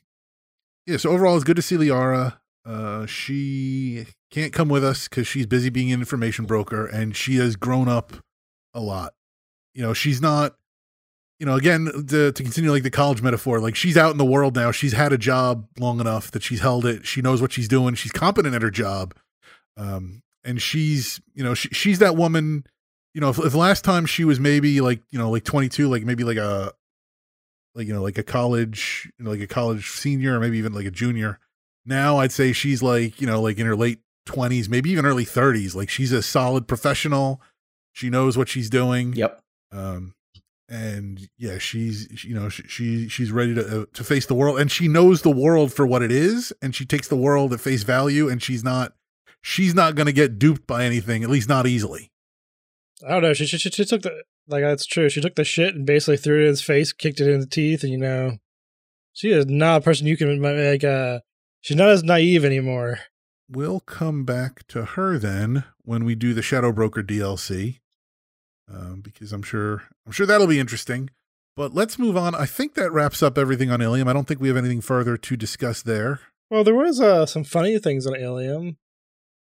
yeah, 0.85 0.97
so 0.97 1.11
overall, 1.11 1.35
it's 1.35 1.45
good 1.45 1.55
to 1.55 1.61
see 1.61 1.77
Liara. 1.77 2.39
Uh, 2.65 3.05
she 3.05 4.07
can't 4.31 4.51
come 4.53 4.69
with 4.69 4.83
us 4.83 5.07
because 5.07 5.27
she's 5.27 5.45
busy 5.45 5.69
being 5.69 5.91
an 5.91 5.99
information 5.99 6.45
broker, 6.45 6.85
and 6.85 7.15
she 7.15 7.35
has 7.35 7.55
grown 7.55 7.87
up 7.87 8.13
a 8.73 8.81
lot. 8.81 9.13
You 9.73 9.81
know, 9.83 9.93
she's 9.93 10.21
not. 10.21 10.55
You 11.39 11.47
know, 11.47 11.55
again, 11.55 11.85
to, 12.07 12.31
to 12.31 12.43
continue 12.43 12.71
like 12.71 12.83
the 12.83 12.91
college 12.91 13.21
metaphor, 13.21 13.59
like 13.59 13.75
she's 13.75 13.97
out 13.97 14.11
in 14.11 14.17
the 14.17 14.23
world 14.23 14.55
now. 14.55 14.71
She's 14.71 14.93
had 14.93 15.11
a 15.11 15.17
job 15.17 15.67
long 15.77 15.99
enough 15.99 16.31
that 16.31 16.41
she's 16.41 16.61
held 16.61 16.85
it. 16.85 17.05
She 17.05 17.21
knows 17.21 17.41
what 17.41 17.51
she's 17.51 17.67
doing. 17.67 17.95
She's 17.95 18.13
competent 18.13 18.55
at 18.55 18.61
her 18.61 18.71
job, 18.71 19.13
um, 19.75 20.21
and 20.45 20.61
she's 20.61 21.19
you 21.33 21.43
know 21.43 21.53
she, 21.53 21.67
she's 21.69 21.99
that 21.99 22.15
woman. 22.15 22.65
You 23.13 23.19
know, 23.21 23.29
if, 23.29 23.39
if 23.39 23.55
last 23.55 23.83
time 23.83 24.05
she 24.05 24.23
was 24.23 24.39
maybe 24.39 24.79
like 24.79 25.01
you 25.09 25.19
know 25.19 25.31
like 25.31 25.43
twenty 25.43 25.67
two, 25.67 25.89
like 25.89 26.03
maybe 26.03 26.23
like 26.23 26.37
a 26.37 26.71
like 27.75 27.87
you 27.87 27.93
know 27.93 28.03
like 28.03 28.17
a 28.17 28.23
college 28.23 29.11
you 29.17 29.25
know, 29.25 29.31
like 29.31 29.41
a 29.41 29.47
college 29.47 29.89
senior 29.89 30.37
or 30.37 30.39
maybe 30.39 30.57
even 30.57 30.73
like 30.73 30.85
a 30.85 30.91
junior 30.91 31.39
now 31.85 32.17
i'd 32.17 32.31
say 32.31 32.53
she's 32.53 32.83
like 32.83 33.19
you 33.19 33.27
know 33.27 33.41
like 33.41 33.57
in 33.57 33.65
her 33.65 33.75
late 33.75 33.99
20s 34.27 34.69
maybe 34.69 34.91
even 34.91 35.05
early 35.05 35.25
30s 35.25 35.75
like 35.75 35.89
she's 35.89 36.11
a 36.11 36.21
solid 36.21 36.67
professional 36.67 37.41
she 37.91 38.09
knows 38.09 38.37
what 38.37 38.47
she's 38.47 38.69
doing 38.69 39.13
Yep. 39.13 39.41
Um 39.73 40.13
and 40.69 41.27
yeah 41.37 41.57
she's 41.57 42.23
you 42.23 42.33
know 42.33 42.47
she, 42.49 42.63
she 42.67 43.09
she's 43.09 43.31
ready 43.31 43.53
to 43.53 43.81
uh, 43.81 43.85
to 43.93 44.03
face 44.03 44.25
the 44.25 44.33
world 44.33 44.59
and 44.59 44.71
she 44.71 44.87
knows 44.87 45.21
the 45.21 45.29
world 45.31 45.73
for 45.73 45.85
what 45.85 46.01
it 46.01 46.11
is 46.11 46.53
and 46.61 46.73
she 46.73 46.85
takes 46.85 47.07
the 47.07 47.15
world 47.17 47.51
at 47.53 47.59
face 47.59 47.83
value 47.83 48.29
and 48.29 48.41
she's 48.41 48.63
not 48.63 48.93
she's 49.41 49.75
not 49.75 49.95
going 49.95 50.05
to 50.05 50.13
get 50.13 50.39
duped 50.39 50.65
by 50.65 50.85
anything 50.85 51.23
at 51.23 51.29
least 51.29 51.49
not 51.49 51.67
easily 51.67 52.09
I 53.05 53.09
don't 53.11 53.23
know. 53.23 53.33
She, 53.33 53.45
she, 53.45 53.57
she, 53.57 53.69
she 53.69 53.83
took 53.83 54.03
the 54.03 54.23
like 54.47 54.63
that's 54.63 54.85
true. 54.85 55.09
She 55.09 55.19
took 55.19 55.35
the 55.35 55.43
shit 55.43 55.75
and 55.75 55.85
basically 55.85 56.15
threw 56.15 56.37
it 56.39 56.43
in 56.43 56.47
his 56.47 56.61
face, 56.61 56.93
kicked 56.93 57.19
it 57.19 57.27
in 57.27 57.41
the 57.41 57.45
teeth, 57.45 57.83
and 57.83 57.91
you 57.91 57.97
know, 57.97 58.37
she 59.11 59.29
is 59.31 59.45
not 59.45 59.81
a 59.81 59.83
person 59.83 60.07
you 60.07 60.15
can 60.15 60.41
like. 60.41 60.83
uh 60.85 61.19
She's 61.59 61.75
not 61.75 61.89
as 61.89 62.03
naive 62.03 62.45
anymore. 62.45 62.99
we'll 63.49 63.81
come 63.81 64.23
back 64.23 64.65
to 64.67 64.85
her 64.85 65.17
then 65.17 65.65
when 65.83 66.05
we 66.05 66.15
do 66.15 66.33
the 66.33 66.41
Shadow 66.41 66.71
Broker 66.71 67.03
DLC, 67.03 67.79
um, 68.71 69.01
because 69.01 69.31
I'm 69.33 69.43
sure 69.43 69.83
I'm 70.05 70.11
sure 70.11 70.25
that'll 70.25 70.47
be 70.47 70.59
interesting. 70.59 71.09
But 71.55 71.73
let's 71.73 71.99
move 71.99 72.17
on. 72.17 72.33
I 72.33 72.45
think 72.45 72.73
that 72.75 72.91
wraps 72.91 73.21
up 73.21 73.37
everything 73.37 73.69
on 73.69 73.79
Illium. 73.79 74.07
I 74.07 74.13
don't 74.13 74.27
think 74.27 74.39
we 74.39 74.47
have 74.47 74.57
anything 74.57 74.81
further 74.81 75.17
to 75.17 75.37
discuss 75.37 75.81
there. 75.83 76.19
Well, 76.49 76.63
there 76.63 76.75
was 76.75 76.99
uh 76.99 77.25
some 77.25 77.43
funny 77.43 77.77
things 77.79 78.07
on 78.07 78.13
Illium. 78.13 78.77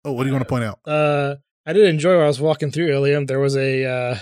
Oh, 0.05 0.13
what 0.13 0.25
do 0.25 0.29
you 0.29 0.33
want 0.33 0.45
to 0.45 0.49
point 0.49 0.65
out? 0.65 0.81
Uh, 0.87 1.37
I 1.67 1.73
did 1.73 1.87
enjoy 1.87 2.15
when 2.15 2.25
I 2.25 2.29
was 2.29 2.41
walking 2.41 2.71
through 2.71 2.89
Illium. 2.89 3.27
There 3.27 3.39
was 3.39 3.57
a 3.57 3.85
uh, 3.85 4.19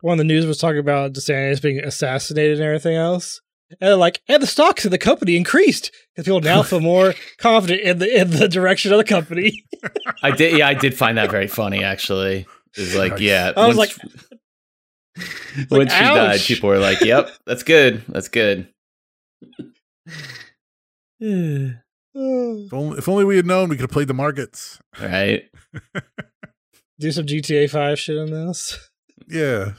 one 0.00 0.12
of 0.12 0.18
the 0.18 0.24
news 0.24 0.44
was 0.44 0.58
talking 0.58 0.80
about 0.80 1.14
Dantius 1.14 1.62
being 1.62 1.80
assassinated 1.80 2.58
and 2.58 2.66
everything 2.66 2.96
else. 2.96 3.40
And 3.80 3.98
like, 3.98 4.20
and 4.28 4.42
the 4.42 4.46
stocks 4.46 4.84
of 4.84 4.90
the 4.90 4.98
company 4.98 5.34
increased 5.36 5.90
because 6.14 6.26
people 6.26 6.40
now 6.40 6.62
feel 6.62 6.80
more 6.80 7.14
confident 7.38 7.80
in 7.80 7.98
the 7.98 8.20
in 8.20 8.30
the 8.30 8.48
direction 8.48 8.92
of 8.92 8.98
the 8.98 9.04
company. 9.04 9.64
I 10.22 10.30
did. 10.30 10.58
Yeah, 10.58 10.68
I 10.68 10.74
did 10.74 10.94
find 10.94 11.16
that 11.18 11.30
very 11.30 11.48
funny. 11.48 11.82
Actually, 11.82 12.46
it's 12.76 12.94
like 12.94 13.12
Nice. 13.12 13.20
yeah. 13.20 13.52
I 13.56 13.66
was 13.68 13.76
once- 13.76 13.98
like, 13.98 15.68
when 15.70 15.88
she 15.88 15.98
died, 16.00 16.40
people 16.40 16.68
were 16.68 16.78
like, 16.78 17.00
"Yep, 17.00 17.30
that's 17.46 17.62
good. 17.62 18.02
That's 18.08 18.28
good." 18.28 18.68
If 22.16 22.72
only, 22.72 22.98
if 22.98 23.08
only 23.08 23.24
we 23.24 23.36
had 23.36 23.46
known, 23.46 23.68
we 23.68 23.74
could 23.76 23.82
have 23.82 23.90
played 23.90 24.06
the 24.08 24.14
markets. 24.14 24.78
right. 25.00 25.42
Do 27.00 27.10
some 27.10 27.26
GTA 27.26 27.68
Five 27.68 27.98
shit 27.98 28.16
on 28.16 28.30
this. 28.30 28.78
Yeah, 29.28 29.72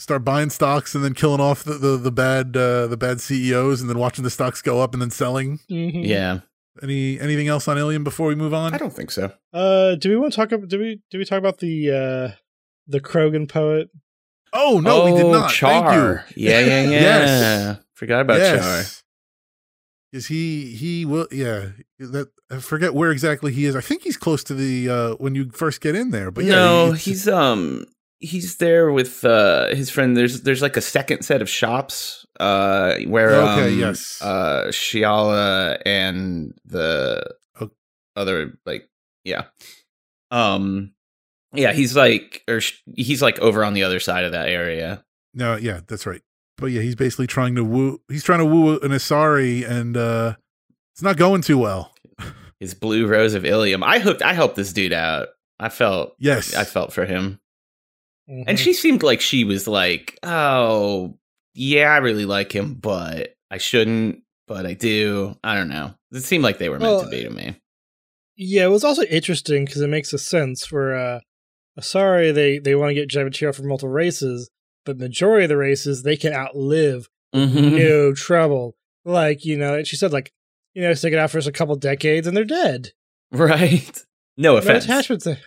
start 0.00 0.24
buying 0.24 0.50
stocks 0.50 0.96
and 0.96 1.04
then 1.04 1.14
killing 1.14 1.40
off 1.40 1.62
the 1.62 1.74
the, 1.74 1.96
the 1.96 2.10
bad 2.10 2.56
uh, 2.56 2.88
the 2.88 2.96
bad 2.96 3.20
CEOs, 3.20 3.80
and 3.80 3.88
then 3.88 3.98
watching 3.98 4.24
the 4.24 4.30
stocks 4.30 4.60
go 4.62 4.80
up 4.80 4.94
and 4.94 5.00
then 5.02 5.10
selling. 5.10 5.60
Mhm. 5.70 6.04
Yeah. 6.04 6.40
Any 6.82 7.18
anything 7.20 7.48
else 7.48 7.68
on 7.68 7.76
Illium 7.76 8.04
before 8.04 8.28
we 8.28 8.34
move 8.34 8.52
on? 8.54 8.74
I 8.74 8.78
don't 8.78 8.92
think 8.92 9.10
so. 9.10 9.32
Uh, 9.52 9.94
do 9.96 10.10
we 10.10 10.16
want 10.16 10.32
to 10.32 10.36
talk 10.36 10.52
about? 10.52 10.68
Do 10.68 10.78
we 10.78 11.00
do 11.10 11.18
we 11.18 11.24
talk 11.24 11.38
about 11.38 11.58
the 11.58 11.90
uh 11.90 12.36
the 12.86 13.00
Krogan 13.00 13.48
poet? 13.48 13.90
Oh 14.52 14.80
no, 14.82 15.04
we 15.04 15.12
did 15.12 15.24
Oh, 15.26 15.32
not. 15.32 15.50
Charr. 15.50 16.24
Thank 16.24 16.36
you. 16.36 16.44
Yeah, 16.50 16.60
yeah, 16.60 16.82
yeah. 16.88 16.90
Yes. 16.90 17.78
Forgot 17.94 18.20
about 18.22 18.40
Charr. 18.40 19.02
Is 20.12 20.26
he 20.26 20.72
he 20.74 21.04
will 21.04 21.26
yeah 21.32 21.68
that 21.98 22.28
I 22.50 22.58
forget 22.60 22.94
where 22.94 23.10
exactly 23.10 23.52
he 23.52 23.64
is. 23.66 23.74
I 23.74 23.80
think 23.80 24.02
he's 24.02 24.16
close 24.16 24.44
to 24.44 24.54
the 24.54 24.88
uh 24.88 25.10
when 25.14 25.34
you 25.34 25.50
first 25.50 25.80
get 25.80 25.94
in 25.94 26.10
there. 26.10 26.30
But 26.30 26.44
yeah, 26.44 26.52
no, 26.54 26.84
it's- 26.86 27.04
he's 27.04 27.28
um 27.28 27.86
he's 28.20 28.56
there 28.56 28.90
with 28.92 29.24
uh 29.24 29.68
his 29.74 29.90
friend. 29.90 30.16
There's 30.16 30.42
there's 30.42 30.62
like 30.62 30.76
a 30.76 30.80
second 30.80 31.22
set 31.22 31.42
of 31.42 31.48
shops 31.48 32.24
uh 32.40 32.94
where 33.06 33.34
Okay, 33.34 33.72
um, 33.74 33.78
yes. 33.78 34.20
uh 34.22 34.66
Shiala 34.68 35.80
and 35.86 36.54
the 36.64 37.22
Oh. 37.60 37.70
other 38.16 38.58
like 38.66 38.88
yeah 39.24 39.44
um 40.30 40.92
yeah 41.52 41.72
he's 41.72 41.96
like 41.96 42.42
or 42.48 42.60
sh- 42.60 42.82
he's 42.96 43.22
like 43.22 43.38
over 43.40 43.64
on 43.64 43.74
the 43.74 43.82
other 43.84 44.00
side 44.00 44.24
of 44.24 44.32
that 44.32 44.48
area. 44.48 45.04
no 45.34 45.56
yeah 45.56 45.80
that's 45.86 46.06
right. 46.06 46.22
But 46.58 46.66
yeah, 46.66 46.80
he's 46.80 46.94
basically 46.94 47.26
trying 47.26 47.54
to 47.56 47.64
woo. 47.64 48.00
He's 48.08 48.24
trying 48.24 48.38
to 48.38 48.46
woo 48.46 48.78
an 48.80 48.90
Asari, 48.90 49.68
and 49.68 49.94
uh 49.94 50.36
it's 50.94 51.02
not 51.02 51.18
going 51.18 51.42
too 51.42 51.58
well. 51.58 51.92
His 52.60 52.72
blue 52.72 53.06
rose 53.06 53.34
of 53.34 53.42
Illium. 53.42 53.82
I 53.84 53.98
hooked. 53.98 54.22
I 54.22 54.32
helped 54.32 54.56
this 54.56 54.72
dude 54.72 54.94
out. 54.94 55.28
I 55.60 55.68
felt. 55.68 56.14
Yes, 56.18 56.54
I 56.54 56.64
felt 56.64 56.94
for 56.94 57.04
him. 57.04 57.38
Mhm. 58.28 58.44
And 58.46 58.58
she 58.58 58.72
seemed 58.72 59.02
like 59.02 59.20
she 59.20 59.44
was 59.44 59.66
like, 59.68 60.18
"Oh, 60.22 61.16
yeah, 61.54 61.92
I 61.92 61.98
really 61.98 62.24
like 62.24 62.52
him, 62.52 62.74
but 62.74 63.34
I 63.50 63.58
shouldn't, 63.58 64.22
but 64.48 64.66
I 64.66 64.74
do." 64.74 65.36
I 65.44 65.54
don't 65.54 65.68
know. 65.68 65.94
It 66.12 66.22
seemed 66.24 66.44
like 66.44 66.58
they 66.58 66.68
were 66.68 66.78
meant 66.78 66.90
Well, 66.90 67.04
to 67.04 67.10
be 67.10 67.22
to 67.22 67.30
me. 67.30 67.56
Yeah, 68.36 68.64
it 68.66 68.70
was 68.70 68.84
also 68.84 69.02
interesting 69.04 69.64
because 69.64 69.80
it 69.80 69.88
makes 69.88 70.12
a 70.12 70.18
sense 70.18 70.66
for 70.66 70.94
uh 70.94 71.20
Asari 71.78 72.32
they 72.34 72.58
they 72.58 72.74
want 72.74 72.90
to 72.90 72.94
get 72.94 73.14
material 73.14 73.52
from 73.52 73.68
multiple 73.68 73.90
races, 73.90 74.50
but 74.84 74.98
majority 74.98 75.44
of 75.44 75.48
the 75.50 75.56
races 75.56 76.02
they 76.02 76.16
can 76.16 76.32
outlive 76.32 77.08
Mhm. 77.34 77.76
no 77.78 78.12
trouble. 78.14 78.76
Like, 79.04 79.44
you 79.44 79.56
know, 79.56 79.82
she 79.84 79.96
said 79.96 80.12
like, 80.12 80.32
you 80.74 80.82
know, 80.82 80.94
stick 80.94 81.12
it 81.12 81.18
out 81.18 81.30
for 81.30 81.38
us 81.38 81.46
a 81.46 81.52
couple 81.52 81.76
decades 81.76 82.26
and 82.26 82.36
they're 82.36 82.44
dead. 82.44 82.90
Right? 83.32 84.04
No 84.36 84.52
No 84.52 84.56
offense. 84.58 84.84
attachment 84.84 85.22
to 85.22 85.38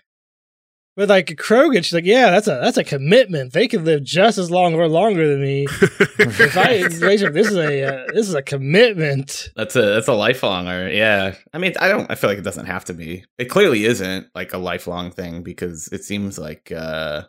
But 1.00 1.08
like 1.08 1.28
Krogan, 1.28 1.78
she's 1.78 1.94
like, 1.94 2.04
yeah, 2.04 2.30
that's 2.30 2.50
a 2.50 2.60
that's 2.62 2.76
a 2.76 2.84
commitment. 2.84 3.54
They 3.54 3.70
can 3.70 3.86
live 3.86 4.04
just 4.04 4.38
as 4.38 4.52
long 4.52 4.74
or 4.74 4.90
longer 4.90 5.30
than 5.30 5.42
me. 5.42 5.64
if 5.72 6.58
I 6.58 6.90
this 6.90 7.48
is 7.48 7.56
a 7.56 7.84
uh, 7.84 8.06
this 8.14 8.28
is 8.28 8.34
a 8.34 8.42
commitment. 8.42 9.48
That's 9.56 9.78
a 9.78 9.82
that's 9.82 10.10
a 10.10 10.14
lifelong 10.14 10.68
or 10.68 10.90
yeah. 10.90 11.36
I 11.54 11.58
mean, 11.58 11.72
I 11.80 11.88
don't. 11.88 12.12
I 12.12 12.16
feel 12.16 12.30
like 12.30 12.38
it 12.38 12.44
doesn't 12.44 12.66
have 12.66 12.84
to 12.84 12.94
be. 12.94 13.24
It 13.38 13.46
clearly 13.46 13.86
isn't 13.86 14.28
like 14.36 14.52
a 14.52 14.58
lifelong 14.58 15.10
thing 15.12 15.42
because 15.42 15.88
it 15.94 16.04
seems 16.04 16.38
like 16.38 16.70
uh 16.70 17.24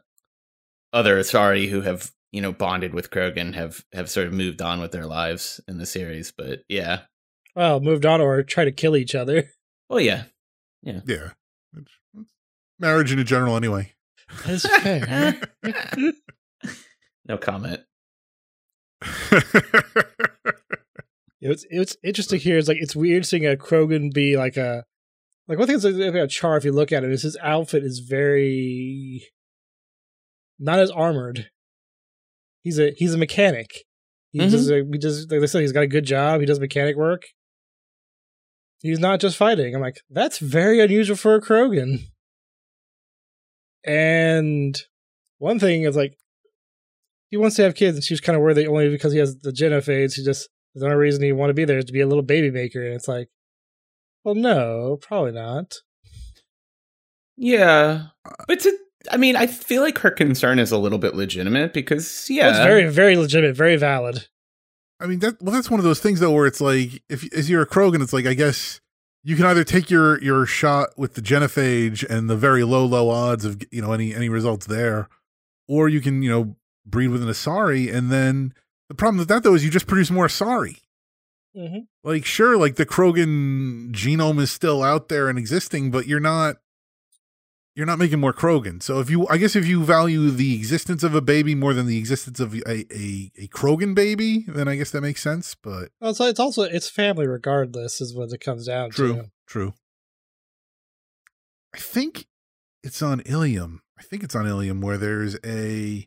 other 0.92 1.20
Asari 1.20 1.68
who 1.68 1.82
have 1.82 2.10
you 2.32 2.42
know 2.42 2.50
bonded 2.50 2.92
with 2.92 3.12
Krogan 3.12 3.54
have 3.54 3.84
have 3.92 4.10
sort 4.10 4.26
of 4.26 4.32
moved 4.32 4.60
on 4.60 4.80
with 4.80 4.90
their 4.90 5.06
lives 5.06 5.60
in 5.68 5.78
the 5.78 5.86
series. 5.86 6.32
But 6.36 6.64
yeah, 6.68 7.02
well, 7.54 7.78
moved 7.78 8.04
on 8.04 8.20
or 8.20 8.42
try 8.42 8.64
to 8.64 8.72
kill 8.72 8.96
each 8.96 9.14
other. 9.14 9.44
Well, 9.88 10.00
yeah, 10.00 10.24
yeah, 10.82 11.02
yeah. 11.06 11.30
Marriage 12.80 13.12
in 13.12 13.24
general, 13.24 13.56
anyway. 13.56 13.92
That's 14.46 14.66
fair. 14.82 15.38
no 17.28 17.36
comment. 17.38 17.80
it's 21.40 21.66
it's 21.70 21.96
interesting 22.02 22.40
here. 22.40 22.58
It's 22.58 22.68
like 22.68 22.78
it's 22.80 22.96
weird 22.96 23.26
seeing 23.26 23.46
a 23.46 23.56
Krogan 23.56 24.12
be 24.12 24.36
like 24.36 24.56
a 24.56 24.84
like 25.48 25.58
one 25.58 25.66
thing 25.66 25.76
is 25.76 25.84
like 25.84 25.94
a 25.94 26.26
Charr. 26.26 26.56
If 26.56 26.64
you 26.64 26.72
look 26.72 26.92
at 26.92 27.04
it, 27.04 27.10
is 27.10 27.22
his 27.22 27.36
outfit 27.42 27.84
is 27.84 28.00
very 28.00 29.26
not 30.58 30.78
as 30.78 30.90
armored. 30.90 31.50
He's 32.62 32.78
a 32.78 32.92
he's 32.96 33.14
a 33.14 33.18
mechanic. 33.18 33.68
He 34.32 34.40
mm-hmm. 34.40 34.50
just 34.50 34.70
he 34.70 34.98
just 34.98 35.30
like 35.30 35.40
they 35.40 35.46
said 35.46 35.62
he's 35.62 35.72
got 35.72 35.82
a 35.82 35.88
good 35.88 36.04
job. 36.04 36.40
He 36.40 36.46
does 36.46 36.60
mechanic 36.60 36.96
work. 36.96 37.24
He's 38.80 38.98
not 38.98 39.20
just 39.20 39.36
fighting. 39.36 39.74
I'm 39.74 39.80
like 39.80 40.00
that's 40.08 40.38
very 40.38 40.80
unusual 40.80 41.16
for 41.16 41.34
a 41.34 41.40
Krogan. 41.40 42.04
And 43.84 44.76
one 45.38 45.58
thing 45.58 45.84
is 45.84 45.96
like 45.96 46.18
he 47.30 47.36
wants 47.36 47.56
to 47.56 47.62
have 47.62 47.74
kids, 47.74 47.96
and 47.96 48.04
she's 48.04 48.20
kind 48.20 48.36
of 48.36 48.42
worried 48.42 48.66
only 48.66 48.90
because 48.90 49.12
he 49.12 49.18
has 49.18 49.38
the 49.38 49.52
genophage. 49.52 50.14
He 50.14 50.24
just 50.24 50.48
the 50.74 50.84
only 50.84 50.96
reason 50.96 51.22
he 51.22 51.32
want 51.32 51.50
to 51.50 51.54
be 51.54 51.64
there 51.64 51.78
is 51.78 51.86
to 51.86 51.92
be 51.92 52.00
a 52.00 52.06
little 52.06 52.22
baby 52.22 52.50
maker, 52.50 52.84
and 52.84 52.94
it's 52.94 53.08
like, 53.08 53.28
well, 54.24 54.34
no, 54.34 54.98
probably 55.00 55.32
not. 55.32 55.76
Yeah, 57.36 58.08
but 58.46 58.60
to, 58.60 58.76
I 59.10 59.16
mean, 59.16 59.34
I 59.34 59.46
feel 59.46 59.82
like 59.82 59.98
her 59.98 60.10
concern 60.10 60.58
is 60.58 60.72
a 60.72 60.78
little 60.78 60.98
bit 60.98 61.14
legitimate 61.14 61.72
because 61.72 62.28
yeah, 62.28 62.50
it's 62.50 62.58
very, 62.58 62.86
very 62.88 63.16
legitimate, 63.16 63.56
very 63.56 63.76
valid. 63.76 64.28
I 65.00 65.06
mean, 65.06 65.20
that 65.20 65.40
well, 65.40 65.54
that's 65.54 65.70
one 65.70 65.80
of 65.80 65.84
those 65.84 66.00
things 66.00 66.20
though, 66.20 66.32
where 66.32 66.46
it's 66.46 66.60
like, 66.60 67.02
if 67.08 67.32
as 67.32 67.48
you're 67.48 67.62
a 67.62 67.66
Krogan, 67.66 68.02
it's 68.02 68.12
like, 68.12 68.26
I 68.26 68.34
guess 68.34 68.80
you 69.22 69.36
can 69.36 69.44
either 69.46 69.64
take 69.64 69.90
your 69.90 70.20
your 70.22 70.46
shot 70.46 70.90
with 70.96 71.14
the 71.14 71.20
genophage 71.20 72.08
and 72.08 72.28
the 72.28 72.36
very 72.36 72.64
low 72.64 72.84
low 72.84 73.10
odds 73.10 73.44
of 73.44 73.62
you 73.70 73.82
know 73.82 73.92
any 73.92 74.14
any 74.14 74.28
results 74.28 74.66
there 74.66 75.08
or 75.68 75.88
you 75.88 76.00
can 76.00 76.22
you 76.22 76.30
know 76.30 76.56
breed 76.86 77.08
with 77.08 77.22
an 77.22 77.28
asari 77.28 77.92
and 77.92 78.10
then 78.10 78.52
the 78.88 78.94
problem 78.94 79.18
with 79.18 79.28
that 79.28 79.42
though 79.42 79.54
is 79.54 79.64
you 79.64 79.70
just 79.70 79.86
produce 79.86 80.10
more 80.10 80.26
asari 80.26 80.78
mm-hmm. 81.56 81.80
like 82.02 82.24
sure 82.24 82.56
like 82.56 82.76
the 82.76 82.86
krogan 82.86 83.90
genome 83.92 84.40
is 84.40 84.50
still 84.50 84.82
out 84.82 85.08
there 85.08 85.28
and 85.28 85.38
existing 85.38 85.90
but 85.90 86.06
you're 86.06 86.20
not 86.20 86.56
you're 87.80 87.86
not 87.86 87.98
making 87.98 88.20
more 88.20 88.34
Krogan. 88.34 88.82
So 88.82 89.00
if 89.00 89.08
you, 89.08 89.26
I 89.28 89.38
guess, 89.38 89.56
if 89.56 89.66
you 89.66 89.82
value 89.82 90.28
the 90.30 90.54
existence 90.54 91.02
of 91.02 91.14
a 91.14 91.22
baby 91.22 91.54
more 91.54 91.72
than 91.72 91.86
the 91.86 91.96
existence 91.96 92.38
of 92.38 92.52
a 92.52 92.60
a, 92.68 93.32
a 93.38 93.48
Krogan 93.48 93.94
baby, 93.94 94.44
then 94.46 94.68
I 94.68 94.76
guess 94.76 94.90
that 94.90 95.00
makes 95.00 95.22
sense. 95.22 95.54
But 95.54 95.88
well, 95.98 96.10
it's, 96.10 96.20
it's 96.20 96.38
also 96.38 96.64
it's 96.64 96.90
family 96.90 97.26
regardless, 97.26 98.02
is 98.02 98.14
what 98.14 98.34
it 98.34 98.42
comes 98.42 98.66
down 98.66 98.90
true, 98.90 99.08
to. 99.08 99.14
True, 99.14 99.30
true. 99.46 99.74
I 101.74 101.78
think 101.78 102.26
it's 102.82 103.00
on 103.00 103.20
Illium. 103.22 103.78
I 103.98 104.02
think 104.02 104.24
it's 104.24 104.34
on 104.34 104.44
Illium 104.44 104.82
where 104.82 104.98
there's 104.98 105.38
a 105.42 106.06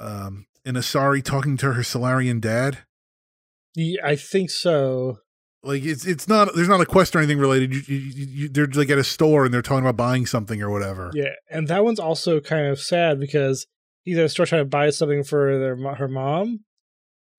um 0.00 0.46
an 0.64 0.74
Asari 0.74 1.22
talking 1.22 1.56
to 1.58 1.74
her 1.74 1.84
Salarian 1.84 2.40
dad. 2.40 2.78
Yeah, 3.76 4.04
I 4.04 4.16
think 4.16 4.50
so. 4.50 5.20
Like 5.66 5.84
it's 5.84 6.06
it's 6.06 6.28
not 6.28 6.54
there's 6.54 6.68
not 6.68 6.80
a 6.80 6.86
quest 6.86 7.14
or 7.16 7.18
anything 7.18 7.38
related. 7.38 7.74
You, 7.74 7.96
you, 7.96 8.26
you, 8.26 8.48
they're 8.48 8.66
like 8.66 8.90
at 8.90 8.98
a 8.98 9.04
store 9.04 9.44
and 9.44 9.52
they're 9.52 9.62
talking 9.62 9.84
about 9.84 9.96
buying 9.96 10.26
something 10.26 10.62
or 10.62 10.70
whatever. 10.70 11.10
Yeah, 11.14 11.34
and 11.50 11.68
that 11.68 11.84
one's 11.84 11.98
also 11.98 12.40
kind 12.40 12.66
of 12.66 12.80
sad 12.80 13.18
because 13.18 13.66
he's 14.02 14.18
at 14.18 14.24
a 14.24 14.28
store 14.28 14.46
trying 14.46 14.62
to 14.62 14.68
buy 14.68 14.90
something 14.90 15.24
for 15.24 15.58
their 15.58 15.76
her 15.96 16.08
mom 16.08 16.60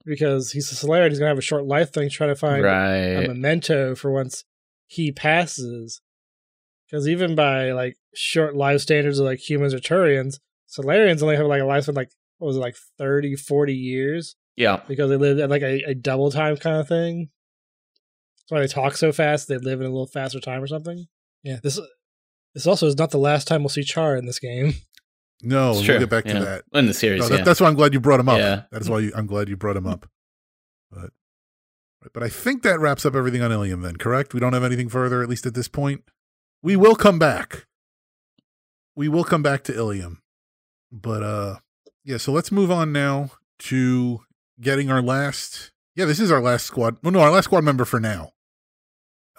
because 0.06 0.52
he's 0.52 0.72
a 0.72 0.76
Salarian. 0.76 1.10
He's 1.10 1.20
gonna 1.20 1.30
have 1.30 1.38
a 1.38 1.42
short 1.42 1.66
life 1.66 1.94
thing, 1.94 2.10
trying 2.10 2.30
to 2.30 2.36
find 2.36 2.64
right. 2.64 3.24
a 3.24 3.28
memento 3.28 3.96
for 3.96 4.12
once 4.12 4.44
he 4.88 5.12
passes. 5.12 6.02
Because 6.90 7.08
even 7.08 7.36
by 7.36 7.72
like 7.72 7.98
short 8.16 8.56
life 8.56 8.82
standards 8.82 9.20
of 9.20 9.26
like 9.26 9.40
humans 9.40 9.74
or 9.74 9.80
Turians, 9.80 10.40
Salarians 10.68 11.22
only 11.22 11.36
have 11.36 11.46
like 11.46 11.62
a 11.62 11.66
lifespan 11.66 11.96
like 11.96 12.12
what 12.40 12.48
was 12.48 12.58
it 12.58 12.62
like 12.62 12.76
30, 12.98 13.36
40 13.36 13.74
years? 13.74 14.36
Yeah, 14.56 14.82
because 14.88 15.10
they 15.10 15.18
live 15.18 15.40
at 15.40 15.50
like 15.50 15.62
a, 15.62 15.84
a 15.90 15.96
double 15.96 16.32
time 16.32 16.58
kind 16.58 16.78
of 16.78 16.88
thing. 16.88 17.30
That's 18.48 18.56
why 18.56 18.60
they 18.62 18.68
talk 18.68 18.96
so 18.96 19.12
fast. 19.12 19.50
They 19.50 19.58
live 19.58 19.82
in 19.82 19.88
a 19.88 19.90
little 19.90 20.08
faster 20.08 20.40
time 20.40 20.64
or 20.64 20.68
something. 20.68 21.08
Yeah, 21.44 21.60
this 21.62 21.80
this 22.54 22.66
also 22.66 22.88
is 22.88 22.98
not 22.98 23.12
the 23.12 23.18
last 23.18 23.48
time 23.48 23.62
we'll 23.62 23.70
see 23.70 23.82
Charr 23.82 24.18
in 24.18 24.26
this 24.26 24.40
game. 24.40 24.74
No, 25.44 25.74
we'll 25.74 25.84
get 25.84 26.10
back 26.10 26.26
yeah. 26.26 26.34
to 26.34 26.40
that 26.40 26.64
in 26.74 26.88
the 26.88 26.96
series. 26.96 27.22
No, 27.22 27.30
that, 27.30 27.38
yeah. 27.38 27.44
That's 27.44 27.62
why 27.62 27.68
I'm 27.68 27.76
glad 27.76 27.94
you 27.94 28.00
brought 28.00 28.20
him 28.20 28.28
up. 28.28 28.40
Yeah. 28.40 28.64
That's 28.72 28.90
why 28.90 29.02
you, 29.02 29.12
I'm 29.16 29.28
glad 29.28 29.50
you 29.50 29.56
brought 29.56 29.78
him 29.78 29.86
up. 29.86 30.10
But 30.90 31.12
but 32.12 32.24
I 32.24 32.30
think 32.30 32.64
that 32.64 32.80
wraps 32.80 33.06
up 33.06 33.14
everything 33.14 33.44
on 33.44 33.52
Illium. 33.52 33.84
Then, 33.84 33.98
correct? 33.98 34.34
We 34.34 34.40
don't 34.40 34.54
have 34.54 34.64
anything 34.64 34.90
further, 34.90 35.22
at 35.22 35.30
least 35.30 35.46
at 35.46 35.54
this 35.54 35.68
point. 35.68 36.04
We 36.64 36.76
will 36.76 36.96
come 36.96 37.20
back. 37.20 37.68
We 38.96 39.08
will 39.08 39.24
come 39.24 39.44
back 39.44 39.64
to 39.66 39.74
Illium, 39.74 40.18
but 40.92 41.22
uh, 41.22 41.56
yeah. 42.04 42.18
So 42.18 42.32
let's 42.32 42.52
move 42.52 42.72
on 42.72 42.92
now 42.92 43.30
to 43.60 44.22
getting 44.60 44.90
our 44.90 45.04
last. 45.04 45.72
Yeah, 45.96 46.06
this 46.06 46.20
is 46.20 46.32
our 46.32 46.42
last 46.42 46.66
squad. 46.66 46.98
Well, 47.04 47.12
no, 47.12 47.20
our 47.20 47.30
last 47.30 47.46
squad 47.46 47.64
member 47.64 47.86
for 47.86 48.00
now. 48.00 48.32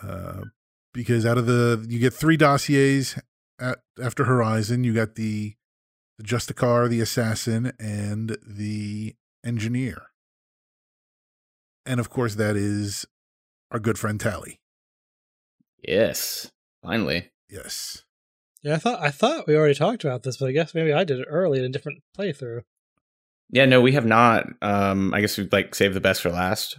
Uh, 0.02 0.44
because 0.92 1.26
out 1.26 1.38
of 1.38 1.46
the 1.46 1.84
you 1.88 1.98
get 1.98 2.14
three 2.14 2.36
dossiers 2.36 3.18
at, 3.58 3.78
after 4.02 4.24
Horizon, 4.24 4.84
you 4.84 4.94
got 4.94 5.14
the 5.14 5.54
the 6.18 6.24
Justicar, 6.24 6.88
the 6.88 7.00
assassin, 7.00 7.72
and 7.78 8.36
the 8.44 9.14
engineer, 9.44 10.06
and 11.86 12.00
of 12.00 12.10
course 12.10 12.34
that 12.36 12.56
is 12.56 13.06
our 13.70 13.78
good 13.78 13.98
friend 13.98 14.18
Tali. 14.18 14.60
Yes, 15.86 16.50
finally. 16.82 17.30
Yes. 17.48 18.04
Yeah, 18.62 18.74
I 18.74 18.78
thought 18.78 19.00
I 19.00 19.10
thought 19.10 19.46
we 19.46 19.56
already 19.56 19.74
talked 19.74 20.04
about 20.04 20.22
this, 20.24 20.36
but 20.36 20.48
I 20.48 20.52
guess 20.52 20.74
maybe 20.74 20.92
I 20.92 21.04
did 21.04 21.20
it 21.20 21.28
early 21.30 21.58
in 21.58 21.64
a 21.64 21.68
different 21.68 22.02
playthrough. 22.16 22.62
Yeah, 23.50 23.64
no, 23.64 23.80
we 23.80 23.92
have 23.92 24.04
not. 24.04 24.46
Um, 24.60 25.14
I 25.14 25.20
guess 25.20 25.38
we'd 25.38 25.52
like 25.52 25.74
save 25.74 25.94
the 25.94 26.00
best 26.00 26.20
for 26.20 26.30
last. 26.30 26.78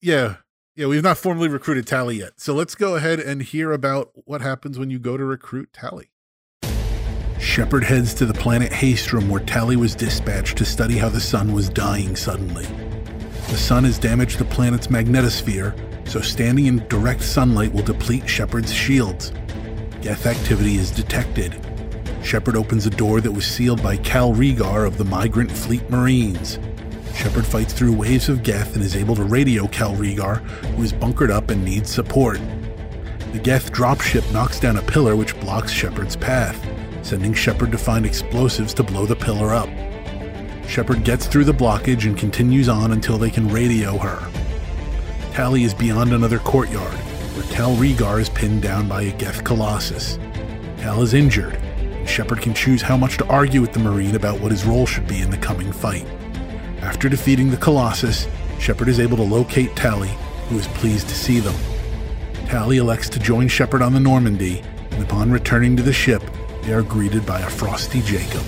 Yeah, 0.00 0.36
yeah, 0.76 0.86
we've 0.86 1.02
not 1.02 1.18
formally 1.18 1.48
recruited 1.48 1.86
Tali 1.86 2.18
yet. 2.18 2.40
So 2.40 2.54
let's 2.54 2.74
go 2.74 2.96
ahead 2.96 3.20
and 3.20 3.42
hear 3.42 3.72
about 3.72 4.12
what 4.14 4.40
happens 4.40 4.78
when 4.78 4.90
you 4.90 4.98
go 4.98 5.16
to 5.16 5.24
recruit 5.24 5.72
Tali. 5.72 6.10
Shepard 7.38 7.84
heads 7.84 8.14
to 8.14 8.26
the 8.26 8.34
planet 8.34 8.70
Haestrom 8.70 9.28
where 9.28 9.40
Tali 9.40 9.76
was 9.76 9.94
dispatched 9.94 10.58
to 10.58 10.64
study 10.64 10.98
how 10.98 11.08
the 11.08 11.20
sun 11.20 11.52
was 11.52 11.68
dying 11.68 12.14
suddenly. 12.14 12.66
The 13.48 13.56
sun 13.56 13.84
has 13.84 13.98
damaged 13.98 14.38
the 14.38 14.44
planet's 14.44 14.88
magnetosphere, 14.88 16.08
so 16.08 16.20
standing 16.20 16.66
in 16.66 16.86
direct 16.88 17.22
sunlight 17.22 17.72
will 17.72 17.82
deplete 17.82 18.28
Shepard's 18.28 18.72
shields. 18.72 19.32
Geth 20.02 20.26
activity 20.26 20.76
is 20.76 20.90
detected. 20.90 21.60
Shepard 22.22 22.56
opens 22.56 22.86
a 22.86 22.90
door 22.90 23.20
that 23.20 23.32
was 23.32 23.46
sealed 23.46 23.82
by 23.82 23.96
Kal'Reegar 23.96 24.86
of 24.86 24.98
the 24.98 25.04
Migrant 25.04 25.50
Fleet 25.50 25.88
Marines. 25.90 26.58
Shepard 27.14 27.46
fights 27.46 27.72
through 27.72 27.92
waves 27.92 28.28
of 28.28 28.42
Geth 28.42 28.74
and 28.74 28.84
is 28.84 28.96
able 28.96 29.14
to 29.16 29.24
radio 29.24 29.66
Kal'Reegar, 29.66 30.38
who 30.74 30.82
is 30.82 30.92
bunkered 30.92 31.30
up 31.30 31.50
and 31.50 31.64
needs 31.64 31.90
support. 31.90 32.40
The 33.32 33.38
Geth 33.38 33.72
dropship 33.72 34.32
knocks 34.32 34.58
down 34.58 34.76
a 34.76 34.82
pillar 34.82 35.14
which 35.14 35.38
blocks 35.40 35.70
Shepard's 35.70 36.16
path, 36.16 36.58
sending 37.02 37.34
Shepard 37.34 37.72
to 37.72 37.78
find 37.78 38.04
explosives 38.04 38.74
to 38.74 38.82
blow 38.82 39.06
the 39.06 39.16
pillar 39.16 39.54
up. 39.54 39.68
Shepard 40.66 41.04
gets 41.04 41.26
through 41.26 41.44
the 41.44 41.52
blockage 41.52 42.06
and 42.06 42.16
continues 42.16 42.68
on 42.68 42.92
until 42.92 43.18
they 43.18 43.30
can 43.30 43.48
radio 43.48 43.98
her. 43.98 44.30
Tali 45.32 45.64
is 45.64 45.74
beyond 45.74 46.12
another 46.12 46.38
courtyard, 46.38 46.94
where 47.34 47.44
Kal'Reegar 47.54 48.20
is 48.20 48.28
pinned 48.28 48.62
down 48.62 48.88
by 48.88 49.02
a 49.02 49.12
Geth 49.12 49.44
Colossus. 49.44 50.18
Cal 50.78 51.02
is 51.02 51.14
injured, 51.14 51.54
and 51.54 52.08
Shepard 52.08 52.40
can 52.40 52.54
choose 52.54 52.82
how 52.82 52.96
much 52.96 53.16
to 53.18 53.26
argue 53.26 53.60
with 53.60 53.72
the 53.72 53.78
Marine 53.78 54.16
about 54.16 54.40
what 54.40 54.50
his 54.50 54.64
role 54.64 54.86
should 54.86 55.06
be 55.06 55.20
in 55.20 55.30
the 55.30 55.36
coming 55.36 55.72
fight. 55.72 56.06
After 56.82 57.08
defeating 57.08 57.50
the 57.50 57.56
Colossus, 57.56 58.26
Shepard 58.58 58.88
is 58.88 59.00
able 59.00 59.16
to 59.18 59.22
locate 59.22 59.74
Tali, 59.76 60.10
who 60.48 60.58
is 60.58 60.66
pleased 60.68 61.08
to 61.08 61.14
see 61.14 61.40
them. 61.40 61.54
Tali 62.46 62.78
elects 62.78 63.08
to 63.10 63.18
join 63.18 63.48
Shepard 63.48 63.82
on 63.82 63.92
the 63.92 64.00
Normandy, 64.00 64.60
and 64.90 65.02
upon 65.02 65.30
returning 65.30 65.76
to 65.76 65.82
the 65.82 65.92
ship, 65.92 66.22
they 66.62 66.72
are 66.72 66.82
greeted 66.82 67.24
by 67.24 67.40
a 67.40 67.48
frosty 67.48 68.02
Jacob. 68.02 68.42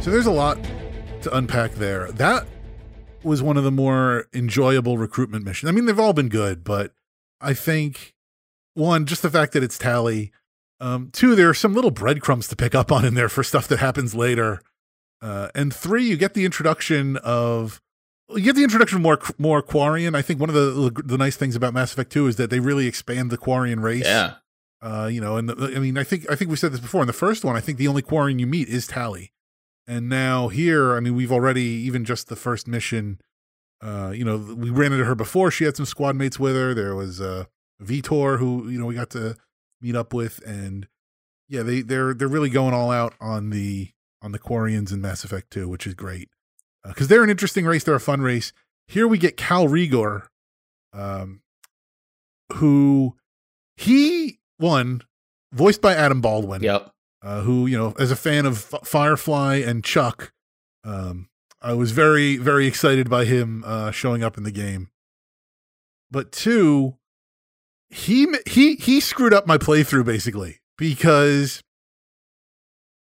So 0.00 0.10
there's 0.10 0.26
a 0.26 0.30
lot 0.30 0.58
to 1.22 1.36
unpack 1.36 1.72
there. 1.72 2.12
That 2.12 2.46
was 3.22 3.42
one 3.42 3.56
of 3.56 3.64
the 3.64 3.72
more 3.72 4.26
enjoyable 4.32 4.98
recruitment 4.98 5.44
missions. 5.44 5.68
I 5.68 5.72
mean, 5.72 5.86
they've 5.86 5.98
all 5.98 6.12
been 6.12 6.28
good, 6.28 6.62
but 6.64 6.92
I 7.40 7.54
think 7.54 8.14
one, 8.74 9.06
just 9.06 9.22
the 9.22 9.30
fact 9.30 9.52
that 9.52 9.62
it's 9.62 9.78
Tali, 9.78 10.32
Um, 10.80 11.10
two, 11.12 11.34
there 11.34 11.48
are 11.48 11.54
some 11.54 11.74
little 11.74 11.90
breadcrumbs 11.90 12.46
to 12.48 12.56
pick 12.56 12.72
up 12.72 12.92
on 12.92 13.04
in 13.04 13.14
there 13.14 13.28
for 13.28 13.42
stuff 13.42 13.66
that 13.66 13.80
happens 13.80 14.14
later. 14.14 14.60
Uh, 15.20 15.48
and 15.54 15.74
three, 15.74 16.04
you 16.04 16.16
get 16.16 16.34
the 16.34 16.44
introduction 16.44 17.16
of 17.18 17.80
you 18.30 18.42
get 18.42 18.56
the 18.56 18.62
introduction 18.62 18.96
of 18.96 19.02
more 19.02 19.18
more 19.38 19.62
Quarian. 19.62 20.14
I 20.14 20.22
think 20.22 20.40
one 20.40 20.48
of 20.48 20.54
the 20.54 21.02
the 21.04 21.18
nice 21.18 21.36
things 21.36 21.56
about 21.56 21.74
Mass 21.74 21.92
Effect 21.92 22.12
Two 22.12 22.26
is 22.26 22.36
that 22.36 22.50
they 22.50 22.60
really 22.60 22.86
expand 22.86 23.30
the 23.30 23.38
Quarian 23.38 23.82
race. 23.82 24.04
Yeah. 24.04 24.34
Uh, 24.80 25.08
you 25.10 25.20
know, 25.20 25.36
and 25.36 25.48
the, 25.48 25.72
I 25.74 25.80
mean, 25.80 25.98
I 25.98 26.04
think 26.04 26.30
I 26.30 26.36
think 26.36 26.50
we 26.50 26.56
said 26.56 26.72
this 26.72 26.80
before. 26.80 27.00
In 27.00 27.08
the 27.08 27.12
first 27.12 27.44
one, 27.44 27.56
I 27.56 27.60
think 27.60 27.78
the 27.78 27.88
only 27.88 28.02
Quarian 28.02 28.38
you 28.38 28.46
meet 28.46 28.68
is 28.68 28.86
Tali, 28.86 29.32
and 29.88 30.08
now 30.08 30.48
here, 30.48 30.94
I 30.94 31.00
mean, 31.00 31.16
we've 31.16 31.32
already 31.32 31.62
even 31.62 32.04
just 32.04 32.28
the 32.28 32.36
first 32.36 32.68
mission. 32.68 33.20
Uh, 33.80 34.12
you 34.14 34.24
know, 34.24 34.36
we 34.36 34.70
ran 34.70 34.92
into 34.92 35.04
her 35.04 35.14
before. 35.14 35.50
She 35.50 35.64
had 35.64 35.76
some 35.76 35.86
squad 35.86 36.14
mates 36.16 36.38
with 36.38 36.54
her. 36.54 36.74
There 36.74 36.94
was 36.94 37.20
uh, 37.20 37.44
Veetor, 37.80 38.36
who 38.38 38.68
you 38.68 38.78
know 38.78 38.86
we 38.86 38.94
got 38.94 39.10
to 39.10 39.36
meet 39.80 39.96
up 39.96 40.14
with, 40.14 40.40
and 40.46 40.86
yeah, 41.48 41.62
they 41.62 41.80
they're 41.80 42.14
they're 42.14 42.28
really 42.28 42.50
going 42.50 42.74
all 42.74 42.92
out 42.92 43.14
on 43.20 43.50
the 43.50 43.90
on 44.22 44.32
the 44.32 44.38
Quarians 44.38 44.92
in 44.92 45.00
Mass 45.00 45.24
Effect 45.24 45.50
2, 45.50 45.68
which 45.68 45.86
is 45.86 45.94
great 45.94 46.28
because 46.84 47.06
uh, 47.06 47.08
they're 47.08 47.24
an 47.24 47.30
interesting 47.30 47.64
race. 47.64 47.84
They're 47.84 47.94
a 47.94 48.00
fun 48.00 48.20
race. 48.22 48.52
Here 48.86 49.06
we 49.06 49.18
get 49.18 49.36
Kal'Reegar, 49.36 50.26
um, 50.92 51.40
who 52.54 53.16
he 53.76 54.38
won, 54.58 55.02
voiced 55.52 55.82
by 55.82 55.94
Adam 55.94 56.20
Baldwin. 56.20 56.62
Yep. 56.62 56.90
Uh, 57.20 57.40
who 57.40 57.66
you 57.66 57.76
know, 57.76 57.94
as 57.98 58.12
a 58.12 58.16
fan 58.16 58.46
of 58.46 58.72
F- 58.72 58.86
Firefly 58.86 59.56
and 59.56 59.82
Chuck, 59.82 60.32
um, 60.84 61.28
I 61.60 61.74
was 61.74 61.90
very 61.90 62.36
very 62.36 62.68
excited 62.68 63.10
by 63.10 63.24
him 63.24 63.64
uh, 63.66 63.90
showing 63.90 64.22
up 64.22 64.38
in 64.38 64.44
the 64.44 64.52
game. 64.52 64.90
But 66.12 66.30
two, 66.30 66.96
he 67.90 68.28
he 68.46 68.76
he 68.76 69.00
screwed 69.00 69.34
up 69.34 69.48
my 69.48 69.58
playthrough 69.58 70.04
basically 70.04 70.60
because 70.76 71.60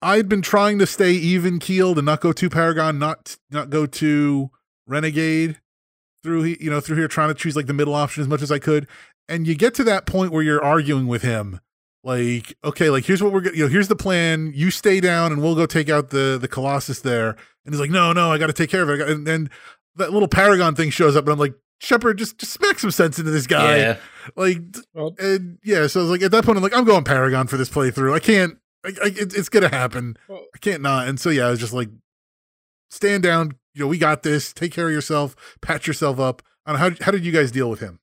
I'd 0.02 0.28
been 0.28 0.42
trying 0.42 0.78
to 0.78 0.87
stay 0.87 1.12
even 1.12 1.59
keeled 1.59 1.98
and 1.98 2.06
not 2.06 2.20
go 2.20 2.32
to 2.32 2.50
Paragon, 2.50 2.98
not 2.98 3.37
not 3.50 3.70
go 3.70 3.87
to 3.87 4.50
Renegade 4.87 5.61
through 6.22 6.44
you 6.44 6.70
know 6.70 6.80
through 6.80 6.96
here 6.96 7.09
trying 7.09 7.28
to 7.28 7.35
choose 7.35 7.56
like 7.56 7.66
the 7.66 7.72
middle 7.74 7.94
option 7.94 8.20
as 8.22 8.28
much 8.28 8.42
as 8.42 8.52
I 8.52 8.59
could. 8.59 8.87
And 9.28 9.46
you 9.46 9.54
get 9.54 9.74
to 9.74 9.85
that 9.85 10.06
point 10.06 10.32
where 10.32 10.42
you're 10.42 10.62
arguing 10.62 11.06
with 11.06 11.22
him 11.22 11.61
like 12.04 12.56
okay 12.62 12.88
like 12.88 13.04
here's 13.04 13.20
what 13.20 13.32
we're 13.32 13.52
you 13.52 13.64
know 13.64 13.68
here's 13.68 13.88
the 13.88 13.96
plan. 13.96 14.52
You 14.54 14.70
stay 14.70 15.00
down 15.00 15.32
and 15.32 15.42
we'll 15.42 15.56
go 15.56 15.66
take 15.66 15.88
out 15.88 16.11
the 16.11 16.38
the 16.40 16.48
colossus 16.48 17.00
there. 17.00 17.30
And 17.30 17.74
he's 17.74 17.80
like 17.80 17.90
no 17.90 18.12
no 18.12 18.30
i 18.30 18.38
got 18.38 18.46
to 18.46 18.52
take 18.52 18.70
care 18.70 18.82
of 18.82 18.90
it. 18.90 19.00
And 19.09 19.26
then 19.26 19.50
that 19.96 20.12
little 20.12 20.28
paragon 20.28 20.74
thing 20.76 20.90
shows 20.90 21.16
up 21.16 21.24
and 21.24 21.32
i'm 21.32 21.38
like 21.38 21.54
shepard 21.80 22.16
just 22.16 22.38
just 22.38 22.52
smack 22.52 22.78
some 22.78 22.92
sense 22.92 23.18
into 23.18 23.32
this 23.32 23.48
guy. 23.48 23.78
Yeah. 23.78 23.96
like 24.37 24.59
Well, 24.94 25.16
and 25.18 25.59
yeah 25.64 25.88
so 25.88 26.00
i 26.00 26.02
was 26.02 26.11
like 26.11 26.22
at 26.22 26.30
that 26.30 26.44
point 26.44 26.56
i'm 26.56 26.62
like 26.62 26.76
i'm 26.76 26.85
going 26.85 27.02
paragon 27.04 27.48
for 27.48 27.56
this 27.56 27.68
playthrough. 27.68 28.14
I 28.14 28.20
can't 28.20 28.56
I, 28.84 28.88
I, 28.88 29.06
it, 29.06 29.34
it's 29.36 29.48
gonna 29.48 29.68
happen 29.68 30.16
i 30.30 30.58
can't 30.60 30.82
not 30.82 31.08
and 31.08 31.18
so 31.18 31.30
yeah 31.30 31.46
i 31.46 31.50
was 31.50 31.60
just 31.60 31.72
like 31.72 31.88
stand 32.90 33.22
down 33.22 33.56
you 33.74 33.82
know 33.82 33.88
we 33.88 33.98
got 33.98 34.22
this 34.22 34.52
take 34.52 34.72
care 34.72 34.86
of 34.86 34.92
yourself 34.92 35.34
patch 35.60 35.86
yourself 35.86 36.20
up 36.20 36.42
I 36.64 36.72
don't 36.72 36.80
know, 36.80 36.88
how, 36.88 37.04
how 37.06 37.12
did 37.12 37.24
you 37.24 37.32
guys 37.32 37.52
deal 37.52 37.70
with 37.70 37.80
him 37.80 38.00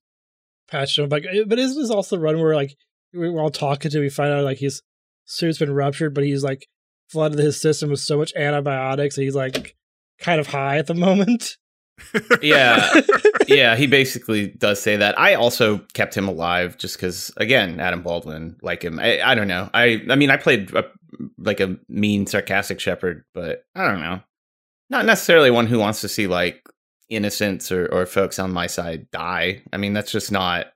patched 0.68 0.98
him. 0.98 1.08
Like, 1.08 1.24
but 1.46 1.58
isn't 1.58 1.80
this 1.80 1.90
also 1.90 2.16
the 2.16 2.22
run 2.22 2.40
where 2.40 2.54
like 2.54 2.76
we 3.12 3.30
we're 3.30 3.40
all 3.40 3.50
talking 3.50 3.90
to? 3.90 4.00
We 4.00 4.08
find 4.08 4.32
out 4.32 4.44
like 4.44 4.58
his 4.58 4.82
suit's 5.24 5.58
been 5.58 5.72
ruptured, 5.72 6.14
but 6.14 6.24
he's 6.24 6.42
like 6.42 6.66
flooded 7.08 7.38
his 7.38 7.60
system 7.60 7.90
with 7.90 8.00
so 8.00 8.18
much 8.18 8.34
antibiotics. 8.34 9.16
That 9.16 9.22
he's 9.22 9.34
like 9.34 9.76
kind 10.18 10.40
of 10.40 10.48
high 10.48 10.78
at 10.78 10.86
the 10.86 10.94
moment. 11.06 11.56
Yeah. 12.42 13.00
yeah, 13.48 13.76
he 13.76 13.86
basically 13.86 14.48
does 14.48 14.80
say 14.80 14.96
that. 14.96 15.18
I 15.18 15.34
also 15.34 15.78
kept 15.94 16.16
him 16.16 16.28
alive 16.28 16.76
just 16.78 16.96
because, 16.96 17.32
again, 17.36 17.80
Adam 17.80 18.02
Baldwin, 18.02 18.56
like 18.62 18.82
him. 18.82 18.98
I, 18.98 19.20
I 19.22 19.34
don't 19.34 19.48
know. 19.48 19.70
I 19.74 20.02
I 20.10 20.16
mean, 20.16 20.30
I 20.30 20.36
played 20.36 20.74
a, 20.74 20.84
like 21.38 21.60
a 21.60 21.76
mean, 21.88 22.26
sarcastic 22.26 22.80
Shepard, 22.80 23.24
but 23.34 23.64
I 23.74 23.86
don't 23.88 24.00
know. 24.00 24.20
Not 24.90 25.06
necessarily 25.06 25.50
one 25.50 25.66
who 25.66 25.78
wants 25.78 26.00
to 26.02 26.08
see 26.08 26.26
like 26.26 26.62
innocents 27.08 27.70
or, 27.72 27.86
or 27.86 28.06
folks 28.06 28.38
on 28.38 28.52
my 28.52 28.66
side 28.66 29.10
die. 29.10 29.62
I 29.72 29.76
mean, 29.76 29.92
that's 29.92 30.12
just 30.12 30.30
not. 30.32 30.66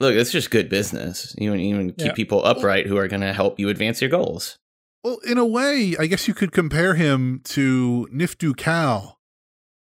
Look, 0.00 0.14
it's 0.14 0.32
just 0.32 0.50
good 0.50 0.68
business. 0.68 1.34
You 1.38 1.54
even 1.54 1.90
keep 1.92 2.06
Yeah. 2.08 2.12
people 2.12 2.44
upright 2.44 2.86
who 2.86 2.96
are 2.96 3.06
going 3.06 3.20
to 3.20 3.32
help 3.32 3.60
you 3.60 3.68
advance 3.68 4.00
your 4.00 4.10
goals. 4.10 4.58
Well, 5.04 5.18
in 5.24 5.38
a 5.38 5.46
way, 5.46 5.94
I 5.98 6.06
guess 6.06 6.26
you 6.26 6.34
could 6.34 6.50
compare 6.52 6.94
him 6.94 7.40
to 7.44 8.08
Niftu 8.12 8.56
Cal, 8.56 9.18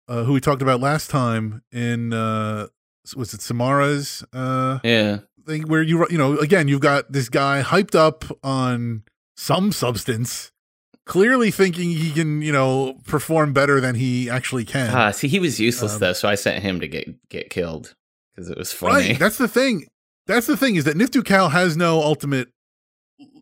uh, 0.09 0.25
who 0.25 0.33
we 0.33 0.41
talked 0.41 0.63
about 0.63 0.81
last 0.81 1.11
time 1.11 1.63
in 1.73 2.13
uh, 2.13 2.67
was 3.17 3.35
it 3.35 3.41
Samara's 3.43 4.25
uh, 4.33 4.79
Yeah, 4.85 5.19
thing, 5.47 5.63
where 5.69 5.83
you 5.83 6.07
you 6.11 6.19
know 6.19 6.37
again 6.39 6.69
you've 6.69 6.81
got 6.81 7.11
this 7.13 7.29
guy 7.29 7.63
hyped 7.63 7.95
up 7.95 8.25
on 8.43 9.03
some 9.37 9.71
substance, 9.73 10.51
clearly 11.05 11.51
thinking 11.51 11.91
he 11.91 12.11
can 12.11 12.43
you 12.43 12.53
know 12.53 12.99
perform 13.07 13.53
better 13.53 13.81
than 13.81 13.95
he 13.97 14.29
actually 14.31 14.65
can. 14.65 14.95
ah, 14.95 15.11
see, 15.11 15.29
he 15.29 15.39
was 15.39 15.61
useless 15.61 15.95
Um, 15.95 16.01
though, 16.01 16.13
so 16.13 16.29
I 16.29 16.35
sent 16.35 16.63
him 16.63 16.81
to 16.81 16.89
get 16.89 17.29
get 17.29 17.51
killed 17.51 17.95
because 18.35 18.51
it 18.51 18.59
was 18.59 18.73
funny. 18.73 19.09
Right. 19.11 19.19
That's 19.19 19.39
the 19.39 19.49
thing. 19.49 19.87
That's 20.27 20.47
the 20.47 20.57
thing 20.57 20.75
is 20.77 20.85
that 20.85 20.97
Niftu 20.97 21.25
Cal 21.25 21.51
has 21.51 21.77
no 21.77 22.03
ultimate, 22.03 22.49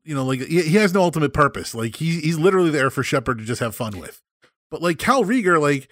you 0.05 0.15
know, 0.15 0.25
like 0.27 0.41
he, 0.41 0.61
he 0.63 0.77
has 0.77 0.93
no 0.93 1.01
ultimate 1.03 1.33
purpose. 1.33 1.75
Like 1.75 1.97
he, 1.97 2.21
he's 2.21 2.39
literally 2.39 2.69
there 2.71 2.91
for 2.91 3.03
Shepard 3.03 3.39
to 3.39 3.45
just 3.45 3.61
have 3.61 3.75
fun 3.75 3.99
with. 3.99 4.21
But 4.71 4.83
like 4.83 4.99
Kal'Reegar, 4.99 5.59
like 5.61 5.89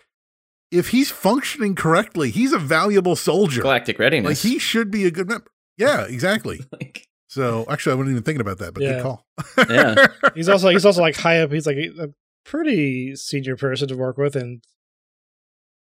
if 0.73 0.89
he's 0.89 1.11
functioning 1.11 1.75
correctly, 1.75 2.31
he's 2.31 2.53
a 2.53 2.59
valuable 2.59 3.15
soldier. 3.15 3.61
Galactic 3.63 3.97
Like 3.99 4.01
readiness. 4.01 4.43
he 4.43 4.59
should 4.59 4.91
be 4.91 5.05
a 5.05 5.11
good 5.11 5.29
member. 5.29 5.47
Yeah, 5.77 6.03
exactly. 6.07 6.61
Like, 6.73 7.07
So 7.29 7.65
actually, 7.69 7.93
I 7.93 7.95
wasn't 7.97 8.13
even 8.13 8.23
thinking 8.25 8.41
about 8.41 8.59
that, 8.59 8.75
but 8.75 8.83
Yeah. 8.83 8.95
good 8.95 9.03
call. 9.03 9.27
Yeah. 9.69 10.07
He's 10.35 10.49
also 10.49 10.69
he's 10.71 10.85
also 10.85 11.01
like 11.01 11.17
high 11.17 11.41
up. 11.41 11.53
He's 11.53 11.67
like 11.67 11.77
a 11.77 12.09
pretty 12.45 13.15
senior 13.17 13.57
person 13.57 13.89
to 13.89 13.97
work 13.97 14.17
with, 14.19 14.35
and 14.37 14.63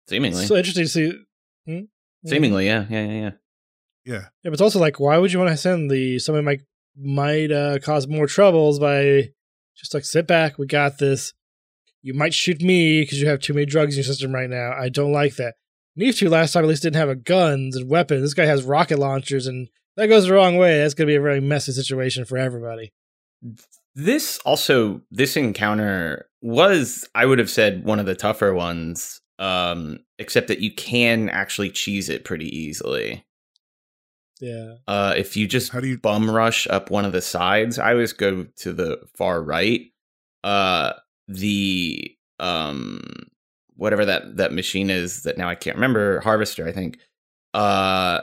seemingly, 0.08 0.46
so 0.46 0.56
interesting 0.56 0.84
to 0.84 0.88
see. 0.88 1.12
Hmm? 1.66 1.80
seemingly, 2.26 2.66
yeah, 2.66 2.86
yeah, 2.88 3.04
yeah, 3.04 3.12
yeah. 3.12 3.30
yeah. 4.04 4.14
Yeah, 4.14 4.24
but 4.44 4.54
it's 4.54 4.62
also 4.62 4.78
like, 4.80 4.98
why 4.98 5.18
would 5.18 5.32
you 5.32 5.38
want 5.38 5.50
to 5.50 5.56
send 5.56 5.90
the 5.90 6.18
somebody 6.18 6.44
might 6.44 6.60
might 6.96 7.52
uh, 7.52 7.78
cause 7.80 8.08
more 8.08 8.26
troubles 8.26 8.78
by 8.78 9.28
just 9.76 9.94
like 9.94 10.04
sit 10.04 10.26
back, 10.26 10.58
we 10.58 10.66
got 10.66 10.98
this. 10.98 11.32
You 12.02 12.14
might 12.14 12.34
shoot 12.34 12.62
me 12.62 13.00
because 13.02 13.20
you 13.20 13.28
have 13.28 13.40
too 13.40 13.54
many 13.54 13.66
drugs 13.66 13.94
in 13.94 13.98
your 13.98 14.04
system 14.04 14.32
right 14.32 14.48
now. 14.48 14.72
I 14.72 14.88
don't 14.88 15.12
like 15.12 15.36
that. 15.36 15.54
Niftu 15.98 16.30
last 16.30 16.52
time 16.52 16.64
at 16.64 16.68
least 16.68 16.82
didn't 16.82 16.96
have 16.96 17.08
a 17.08 17.16
guns 17.16 17.74
and 17.76 17.88
weapons. 17.90 18.22
This 18.22 18.34
guy 18.34 18.46
has 18.46 18.62
rocket 18.62 18.98
launchers, 18.98 19.46
and 19.48 19.68
that 19.96 20.06
goes 20.06 20.26
the 20.26 20.32
wrong 20.34 20.56
way. 20.56 20.78
That's 20.78 20.94
gonna 20.94 21.08
be 21.08 21.16
a 21.16 21.20
very 21.20 21.40
messy 21.40 21.72
situation 21.72 22.24
for 22.24 22.38
everybody. 22.38 22.92
This 23.94 24.38
also, 24.44 25.00
this 25.10 25.36
encounter 25.36 26.28
was, 26.40 27.08
I 27.16 27.26
would 27.26 27.40
have 27.40 27.50
said, 27.50 27.84
one 27.84 27.98
of 27.98 28.06
the 28.06 28.14
tougher 28.14 28.54
ones. 28.54 29.20
Um, 29.40 30.00
except 30.18 30.48
that 30.48 30.58
you 30.60 30.74
can 30.74 31.28
actually 31.28 31.70
cheese 31.70 32.08
it 32.08 32.24
pretty 32.24 32.46
easily. 32.56 33.24
Yeah, 34.40 34.74
Uh, 34.86 35.14
if 35.16 35.36
you 35.36 35.46
just 35.46 35.70
How 35.72 35.80
do 35.80 35.86
you? 35.88 35.98
bum 35.98 36.28
rush 36.30 36.66
up 36.68 36.90
one 36.90 37.04
of 37.04 37.12
the 37.12 37.20
sides. 37.22 37.78
I 37.78 37.92
always 37.92 38.12
go 38.12 38.46
to 38.56 38.72
the 38.72 39.00
far 39.16 39.42
right. 39.42 39.82
Uh 40.44 40.92
the 41.28 42.14
um 42.40 43.00
whatever 43.76 44.04
that 44.04 44.36
that 44.38 44.52
machine 44.52 44.90
is 44.90 45.22
that 45.22 45.38
now 45.38 45.48
I 45.48 45.54
can't 45.54 45.76
remember, 45.76 46.20
harvester, 46.20 46.66
I 46.66 46.72
think. 46.72 46.98
Uh 47.54 48.22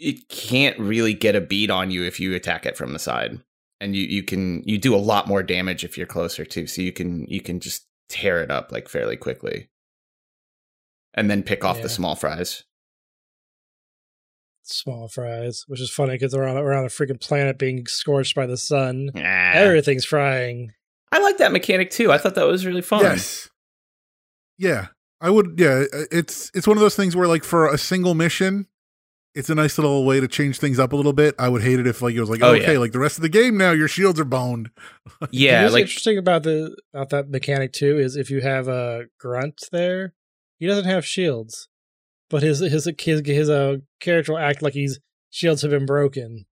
it 0.00 0.28
can't 0.28 0.78
really 0.78 1.12
get 1.14 1.34
a 1.36 1.40
beat 1.40 1.70
on 1.70 1.90
you 1.90 2.04
if 2.04 2.20
you 2.20 2.34
attack 2.34 2.66
it 2.66 2.76
from 2.76 2.92
the 2.92 2.98
side. 2.98 3.40
And 3.80 3.94
you 3.94 4.02
you 4.04 4.22
can 4.22 4.62
you 4.64 4.78
do 4.78 4.94
a 4.94 4.96
lot 4.98 5.28
more 5.28 5.42
damage 5.42 5.84
if 5.84 5.96
you're 5.96 6.06
closer 6.06 6.44
too. 6.44 6.66
So 6.66 6.82
you 6.82 6.92
can 6.92 7.26
you 7.28 7.40
can 7.40 7.60
just 7.60 7.86
tear 8.08 8.42
it 8.42 8.50
up 8.50 8.72
like 8.72 8.88
fairly 8.88 9.16
quickly. 9.16 9.68
And 11.14 11.30
then 11.30 11.42
pick 11.42 11.64
off 11.64 11.76
Yeah. 11.78 11.82
the 11.84 11.88
small 11.88 12.14
fries. 12.16 12.64
small 14.62 15.08
fries, 15.08 15.64
which 15.66 15.80
is 15.80 15.90
funny 15.90 16.12
because 16.12 16.34
we're 16.34 16.46
on 16.46 16.56
around 16.56 16.84
a 16.84 16.88
freaking 16.88 17.20
planet 17.20 17.58
being 17.58 17.86
scorched 17.86 18.34
by 18.34 18.46
the 18.46 18.56
sun. 18.56 19.10
Ah. 19.16 19.52
Everything's 19.54 20.04
frying. 20.04 20.72
I 21.12 21.18
like 21.20 21.38
that 21.38 21.52
mechanic 21.52 21.90
too. 21.90 22.12
I 22.12 22.18
thought 22.18 22.34
that 22.34 22.46
was 22.46 22.66
really 22.66 22.82
fun. 22.82 23.02
Yes. 23.02 23.48
Yeah, 24.58 24.88
I 25.20 25.30
would. 25.30 25.54
Yeah, 25.58 25.84
it's 26.10 26.50
it's 26.54 26.66
one 26.66 26.76
of 26.76 26.80
those 26.80 26.96
things 26.96 27.14
where 27.14 27.28
like 27.28 27.44
for 27.44 27.68
a 27.72 27.78
single 27.78 28.14
mission, 28.14 28.66
it's 29.34 29.48
a 29.48 29.54
nice 29.54 29.78
little 29.78 30.04
way 30.04 30.18
to 30.20 30.26
change 30.28 30.58
things 30.58 30.78
up 30.80 30.92
a 30.92 30.96
little 30.96 31.12
bit. 31.12 31.34
I 31.38 31.48
would 31.48 31.62
hate 31.62 31.78
it 31.78 31.86
if 31.86 32.02
like 32.02 32.14
it 32.14 32.20
was 32.20 32.28
like, 32.28 32.42
Oh, 32.42 32.54
okay, 32.54 32.72
yeah. 32.72 32.78
like 32.78 32.92
the 32.92 32.98
rest 32.98 33.16
of 33.18 33.22
the 33.22 33.28
game 33.28 33.56
now, 33.56 33.70
your 33.70 33.88
shields 33.88 34.18
are 34.20 34.24
boned. 34.24 34.70
Yeah, 35.30 35.62
What's 35.62 35.74
like 35.74 35.82
interesting 35.82 36.18
about 36.18 36.42
the 36.42 36.76
about 36.92 37.10
that 37.10 37.28
mechanic 37.30 37.72
too 37.72 37.98
is 37.98 38.16
if 38.16 38.30
you 38.30 38.40
have 38.40 38.68
a 38.68 39.04
grunt 39.18 39.60
there, 39.72 40.14
he 40.58 40.66
doesn't 40.66 40.84
have 40.86 41.06
shields, 41.06 41.68
but 42.30 42.42
his 42.42 42.58
his 42.58 42.88
his 43.00 43.22
his 43.24 43.48
uh, 43.50 43.76
character 44.00 44.32
will 44.32 44.38
act 44.40 44.60
like 44.62 44.74
he's 44.74 44.98
shields 45.30 45.62
have 45.62 45.70
been 45.70 45.86
broken. 45.86 46.46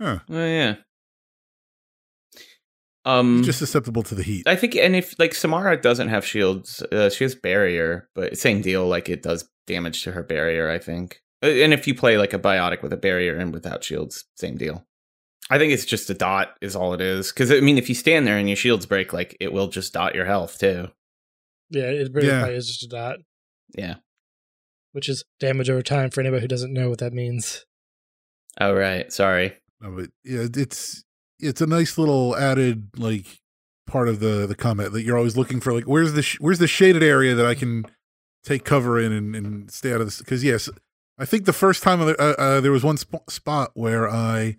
Oh 0.00 0.20
yeah. 0.28 0.76
Um, 3.06 3.42
just 3.44 3.60
susceptible 3.60 4.02
to 4.02 4.14
the 4.16 4.22
heat. 4.24 4.46
I 4.48 4.56
think, 4.56 4.74
and 4.74 4.96
if 4.96 5.16
like 5.18 5.32
Samara 5.34 5.80
doesn't 5.80 6.08
have 6.08 6.26
shields, 6.26 6.82
uh, 6.90 7.08
she 7.08 7.24
has 7.24 7.34
barrier, 7.36 8.08
but 8.14 8.36
same 8.36 8.60
deal. 8.62 8.86
Like 8.88 9.08
it 9.08 9.22
does 9.22 9.48
damage 9.66 10.02
to 10.02 10.12
her 10.12 10.22
barrier. 10.24 10.68
I 10.70 10.78
think, 10.78 11.22
Uh, 11.42 11.46
and 11.46 11.72
if 11.72 11.86
you 11.86 11.94
play 11.94 12.18
like 12.18 12.32
a 12.32 12.38
biotic 12.38 12.82
with 12.82 12.92
a 12.92 12.96
barrier 12.96 13.36
and 13.36 13.52
without 13.52 13.84
shields, 13.84 14.24
same 14.36 14.56
deal. 14.56 14.84
I 15.48 15.58
think 15.58 15.72
it's 15.72 15.84
just 15.84 16.10
a 16.10 16.14
dot 16.14 16.56
is 16.60 16.74
all 16.74 16.92
it 16.94 17.00
is. 17.00 17.30
Because 17.32 17.52
I 17.52 17.60
mean, 17.60 17.78
if 17.78 17.88
you 17.88 17.94
stand 17.94 18.26
there 18.26 18.36
and 18.38 18.48
your 18.48 18.56
shields 18.56 18.86
break, 18.86 19.12
like 19.12 19.36
it 19.38 19.52
will 19.52 19.68
just 19.68 19.92
dot 19.92 20.14
your 20.16 20.26
health 20.26 20.58
too. 20.58 20.88
Yeah, 21.70 21.84
it 21.90 22.12
really 22.12 22.26
Yeah. 22.28 22.40
probably 22.40 22.56
is 22.56 22.66
just 22.66 22.82
a 22.82 22.88
dot, 22.88 23.18
Yeah. 23.78 23.96
which 24.92 25.08
is 25.08 25.24
damage 25.38 25.70
over 25.70 25.82
time 25.82 26.10
for 26.10 26.20
anybody 26.20 26.42
who 26.42 26.48
doesn't 26.48 26.72
know 26.72 26.88
what 26.90 26.98
that 26.98 27.12
means. 27.12 27.64
Oh 28.60 28.72
right. 28.74 29.12
Sorry. 29.12 29.52
No, 29.80 29.90
but 29.92 30.10
yeah, 30.24 30.46
it's 30.56 31.04
it's 31.40 31.60
a 31.60 31.66
nice 31.66 31.98
little 31.98 32.36
added 32.36 32.88
like 32.96 33.26
part 33.86 34.08
of 34.08 34.20
the 34.20 34.46
the 34.46 34.54
comment 34.56 34.92
that 34.92 35.02
you're 35.02 35.16
always 35.16 35.36
looking 35.36 35.60
for. 35.60 35.72
Like, 35.72 35.84
where's 35.84 36.12
the 36.14 36.22
sh- 36.22 36.38
where's 36.40 36.58
the 36.58 36.66
shaded 36.68 37.02
area 37.02 37.34
that 37.34 37.46
I 37.46 37.54
can 37.54 37.84
take 38.44 38.64
cover 38.64 38.98
in 39.00 39.12
and, 39.12 39.34
and 39.36 39.70
stay 39.70 39.92
out 39.92 40.00
of 40.00 40.06
this? 40.06 40.18
Because 40.18 40.42
yes, 40.44 40.68
I 41.18 41.24
think 41.24 41.44
the 41.44 41.52
first 41.52 41.82
time 41.82 42.00
uh, 42.00 42.12
uh, 42.12 42.60
there 42.60 42.72
was 42.72 42.84
one 42.84 42.96
sp- 42.98 43.28
spot 43.30 43.70
where 43.74 44.08
I 44.10 44.56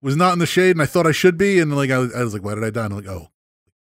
was 0.00 0.16
not 0.16 0.32
in 0.32 0.38
the 0.38 0.46
shade 0.46 0.72
and 0.72 0.82
I 0.82 0.86
thought 0.86 1.06
I 1.06 1.12
should 1.12 1.36
be, 1.38 1.58
and 1.60 1.74
like 1.76 1.90
I 1.90 1.98
was, 1.98 2.14
I 2.14 2.22
was 2.24 2.32
like, 2.34 2.42
why 2.44 2.54
did 2.54 2.64
I 2.64 2.70
die? 2.70 2.84
And 2.86 2.94
I'm 2.94 3.00
like, 3.00 3.08
oh, 3.08 3.28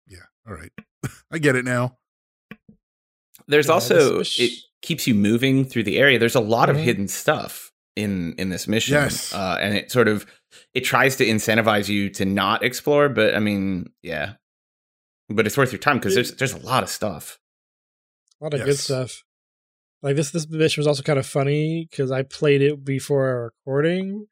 yeah, 0.09 0.19
all 0.49 0.55
right, 0.55 0.73
I 1.31 1.39
get 1.39 1.55
it 1.57 1.65
now. 1.65 1.97
There's 3.49 3.67
Yeah, 3.69 3.73
also 3.75 4.19
this- 4.19 4.39
it 4.39 4.53
keeps 4.83 5.07
you 5.07 5.15
moving 5.15 5.65
through 5.65 5.85
the 5.85 5.99
area. 5.99 6.19
There's 6.19 6.35
a 6.35 6.41
lot 6.41 6.69
of 6.71 6.77
Mhm. 6.77 6.83
hidden 6.85 7.09
stuff 7.09 7.73
in 7.97 8.35
in 8.35 8.49
this 8.49 8.67
mission. 8.67 8.95
Yes. 8.95 9.33
Uh, 9.33 9.59
and 9.61 9.77
it 9.77 9.91
sort 9.93 10.09
of 10.09 10.27
it 10.75 10.81
tries 10.81 11.17
to 11.17 11.27
incentivize 11.27 11.89
you 11.89 12.11
to 12.11 12.25
not 12.25 12.63
explore, 12.63 13.09
but 13.09 13.35
I 13.35 13.39
mean, 13.39 13.91
yeah. 14.03 14.35
But 15.29 15.47
it's 15.47 15.57
worth 15.57 15.73
your 15.73 15.79
time 15.79 15.99
because 15.99 16.15
there's 16.15 16.35
there's 16.35 16.53
a 16.53 16.59
lot 16.59 16.83
of 16.83 16.89
stuff. 16.89 17.39
A 18.41 18.45
lot 18.45 18.55
of 18.55 18.65
good 18.65 18.79
stuff. 18.79 19.23
Like 20.03 20.17
this, 20.17 20.33
this 20.33 20.49
mission 20.49 20.81
was 20.81 20.89
also 20.89 21.03
kind 21.03 21.19
of 21.19 21.27
funny 21.27 21.87
because 21.89 22.11
I 22.11 22.23
played 22.23 22.61
it 22.61 22.85
before 22.85 23.29
our 23.29 23.45
recording 23.45 24.27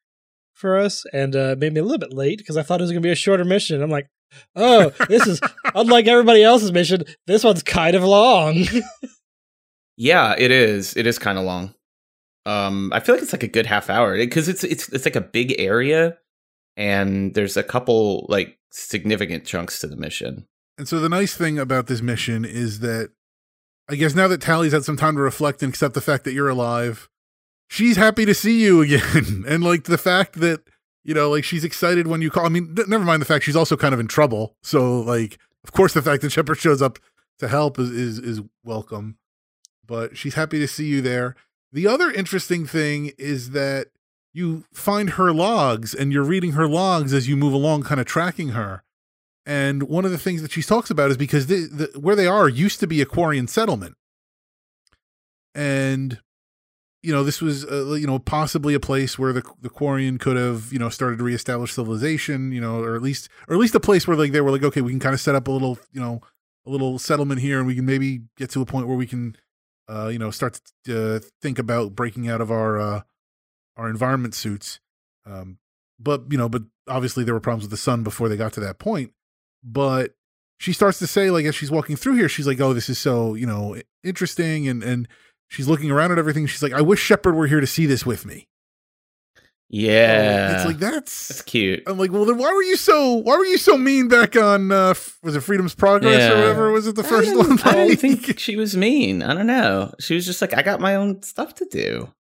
for 0.52 0.76
us, 0.76 1.04
and 1.12 1.37
uh, 1.37 1.54
made 1.56 1.72
me 1.72 1.80
a 1.80 1.85
little 1.85 1.98
bit 1.98 2.12
late 2.12 2.38
because 2.38 2.56
I 2.56 2.62
thought 2.62 2.80
it 2.80 2.83
was 2.83 2.90
going 2.90 3.02
to 3.02 3.06
be 3.06 3.12
a 3.12 3.14
shorter 3.14 3.44
mission. 3.44 3.80
I'm 3.80 3.88
like, 3.88 4.09
oh, 4.56 4.90
this 5.09 5.26
is 5.26 5.40
unlike 5.74 6.09
everybody 6.09 6.42
else's 6.42 6.72
mission. 6.72 7.04
This 7.26 7.44
one's 7.44 7.62
kind 7.62 7.94
of 7.94 8.02
long. 8.02 8.64
Yeah, 10.02 10.35
it 10.38 10.50
is. 10.50 10.96
It 10.96 11.06
is 11.06 11.18
kind 11.18 11.37
of 11.37 11.44
long. 11.44 11.74
Um, 12.46 12.90
I 12.92 13.00
feel 13.00 13.14
like 13.14 13.22
it's 13.22 13.33
like 13.33 13.42
a 13.42 13.48
good 13.48 13.66
half 13.66 13.90
hour 13.90 14.16
because 14.16 14.48
it's 14.48 14.64
it's 14.64 14.88
it's 14.90 15.05
like 15.05 15.16
a 15.16 15.20
big 15.20 15.55
area, 15.59 16.18
and 16.76 17.35
there's 17.35 17.57
a 17.57 17.62
couple 17.62 18.26
like 18.29 18.59
significant 18.70 19.44
chunks 19.44 19.79
to 19.81 19.87
the 19.87 19.96
mission. 19.96 20.46
And 20.79 20.88
so 20.88 21.00
the 21.00 21.09
nice 21.09 21.35
thing 21.35 21.59
about 21.59 21.87
this 21.87 22.00
mission 22.00 22.44
is 22.44 22.81
that 22.81 23.11
I 23.90 23.96
guess 23.96 24.14
now 24.14 24.29
that 24.29 24.40
Tali's 24.40 24.72
had 24.72 24.85
some 24.85 24.96
time 24.96 25.16
to 25.16 25.20
reflect 25.20 25.62
and 25.62 25.70
accept 25.70 25.94
the 25.94 26.00
fact 26.00 26.24
that 26.24 26.33
you're 26.33 26.48
alive, 26.48 27.09
she's 27.68 27.96
happy 27.96 28.24
to 28.24 28.35
see 28.35 28.62
you 28.62 28.81
again. 28.83 29.44
and 29.46 29.64
like 29.64 29.85
the 29.85 29.98
fact 29.98 30.40
that, 30.40 30.62
you 31.05 31.12
know, 31.12 31.31
like 31.31 31.44
she's 31.44 31.64
excited 31.64 32.07
when 32.07 32.22
you 32.22 32.31
call. 32.31 32.46
I 32.46 32.50
mean, 32.50 32.74
th- 32.74 32.88
never 32.88 33.05
mind 33.05 33.20
the 33.20 33.26
fact 33.26 33.44
she's 33.44 33.57
also 33.57 33.76
kind 33.76 33.92
of 33.92 34.00
in 34.00 34.07
trouble. 34.07 34.57
So 34.62 35.00
like, 35.00 35.38
of 35.64 35.72
course, 35.72 35.92
the 35.92 36.03
fact 36.03 36.22
that 36.22 36.31
Shepard 36.31 36.59
shows 36.59 36.81
up 36.81 36.98
to 37.40 37.48
help 37.48 37.79
is 37.79 37.90
is, 37.90 38.18
is 38.18 38.40
welcome. 38.64 39.18
But 39.85 40.16
she's 40.16 40.35
happy 40.35 40.61
to 40.61 40.68
see 40.68 40.87
you 40.87 41.03
there. 41.03 41.35
The 41.72 41.87
other 41.87 42.11
interesting 42.11 42.66
thing 42.66 43.12
is 43.16 43.50
that 43.50 43.88
you 44.33 44.64
find 44.72 45.11
her 45.11 45.33
logs 45.33 45.94
and 45.94 46.12
you're 46.12 46.24
reading 46.24 46.52
her 46.52 46.68
logs 46.68 47.12
as 47.12 47.28
you 47.28 47.37
move 47.37 47.52
along, 47.52 47.83
kind 47.83 48.00
of 48.00 48.06
tracking 48.06 48.50
her. 48.50 48.83
And 49.46 49.85
one 49.85 50.04
of 50.04 50.11
the 50.11 50.18
things 50.18 50.42
that 50.42 50.52
she 50.52 50.62
talks 50.62 50.90
about 50.90 51.11
is 51.11 51.16
because 51.16 51.46
the, 51.46 51.66
the, 51.66 51.98
where 51.98 52.16
they 52.16 52.26
are 52.26 52.48
used 52.48 52.80
to 52.80 52.87
be 52.87 53.00
a 53.00 53.06
Quarian 53.06 53.48
settlement, 53.48 53.96
and 55.54 56.20
you 57.02 57.12
know 57.12 57.24
this 57.24 57.40
was 57.40 57.64
uh, 57.64 57.94
you 57.94 58.06
know 58.06 58.18
possibly 58.18 58.74
a 58.74 58.80
place 58.80 59.18
where 59.18 59.33
the 59.33 59.42
the 59.61 59.70
Quarian 59.70 60.20
could 60.20 60.37
have 60.37 60.72
you 60.72 60.78
know 60.78 60.90
started 60.90 61.18
to 61.18 61.24
reestablish 61.24 61.72
civilization, 61.72 62.52
you 62.52 62.61
know, 62.61 62.80
or 62.80 62.94
at 62.94 63.02
least 63.02 63.28
or 63.48 63.54
at 63.54 63.61
least 63.61 63.74
a 63.74 63.80
place 63.80 64.06
where 64.06 64.16
like 64.16 64.33
they 64.33 64.42
were 64.42 64.50
like 64.50 64.62
okay, 64.62 64.83
we 64.83 64.92
can 64.92 65.00
kind 65.00 65.14
of 65.14 65.20
set 65.20 65.35
up 65.35 65.48
a 65.48 65.50
little 65.50 65.78
you 65.90 66.00
know 66.00 66.20
a 66.66 66.70
little 66.70 66.98
settlement 66.98 67.40
here, 67.40 67.59
and 67.59 67.66
we 67.66 67.74
can 67.74 67.87
maybe 67.87 68.20
get 68.37 68.50
to 68.50 68.61
a 68.61 68.66
point 68.66 68.87
where 68.87 68.96
we 68.96 69.06
can 69.06 69.35
uh, 69.90 70.09
you 70.09 70.18
know 70.18 70.31
start 70.31 70.61
to 70.85 71.16
uh, 71.16 71.20
think 71.42 71.59
about 71.59 71.94
breaking 71.94 72.29
out 72.29 72.40
of 72.40 72.50
our 72.50 72.79
uh, 72.79 73.00
our 73.76 73.90
environment 73.90 74.35
suits. 74.35 74.81
Um, 75.26 75.59
but 75.98 76.24
you 76.31 76.38
know, 76.38 76.48
but 76.48 76.62
obviously 76.88 77.24
there 77.24 77.35
were 77.35 77.40
problems 77.40 77.64
with 77.64 77.70
the 77.70 77.76
sun 77.76 78.03
before 78.03 78.29
they 78.29 78.37
got 78.37 78.53
to 78.55 78.61
that 78.61 78.79
point 78.79 79.12
but 79.62 80.14
she 80.59 80.72
starts 80.72 80.98
to 80.98 81.07
say 81.07 81.31
like 81.31 81.44
as 81.44 81.55
she's 81.55 81.70
walking 81.70 81.96
through 81.96 82.14
here 82.14 82.29
she's 82.29 82.46
like 82.46 82.61
oh 82.61 82.72
this 82.72 82.88
is 82.88 82.98
so 82.98 83.35
you 83.35 83.46
know 83.46 83.76
interesting 84.03 84.68
and 84.68 84.83
and 84.83 85.09
she's 85.48 85.68
looking 85.68 85.90
around 85.90 86.12
at 86.12 86.18
everything 86.18 86.46
she's 86.46 86.62
like 86.62 86.72
i 86.72 86.81
wish 86.81 87.00
shepard 87.00 87.35
were 87.35 87.46
here 87.46 87.61
to 87.61 87.66
see 87.66 87.87
this 87.87 88.05
with 88.05 88.26
me 88.26 88.48
Yeah, 89.72 90.56
it's 90.56 90.64
like 90.66 90.78
that's 90.78 91.28
that's 91.28 91.42
cute. 91.42 91.85
i'm 91.87 91.96
like 91.96 92.11
well 92.11 92.24
then 92.24 92.38
why 92.38 92.52
were 92.52 92.62
you 92.62 92.76
so 92.76 93.14
why 93.14 93.37
were 93.37 93.44
you 93.46 93.56
so 93.56 93.78
mean 93.78 94.09
back 94.09 94.35
on 94.37 94.72
uh 94.72 94.90
f- 94.90 95.16
was 95.22 95.37
it 95.37 95.42
freedom's 95.42 95.76
progress 95.76 96.18
Yeah. 96.18 96.33
or 96.33 96.37
whatever 96.40 96.72
was 96.72 96.88
it 96.88 96.96
the 96.96 97.04
I 97.04 97.09
first 97.09 97.37
one 97.37 97.56
I 97.64 97.72
didn't 97.87 97.96
think 98.00 98.38
she 98.40 98.56
was 98.56 98.76
mean. 98.76 99.22
I 99.22 99.33
don't 99.33 99.46
know. 99.46 99.94
She 100.00 100.14
was 100.16 100.26
just 100.26 100.40
like, 100.40 100.52
I 100.59 100.62
got 100.62 100.80
my 100.80 100.96
own 100.96 101.22
stuff 101.22 101.54
to 101.56 101.64
do. 101.70 102.12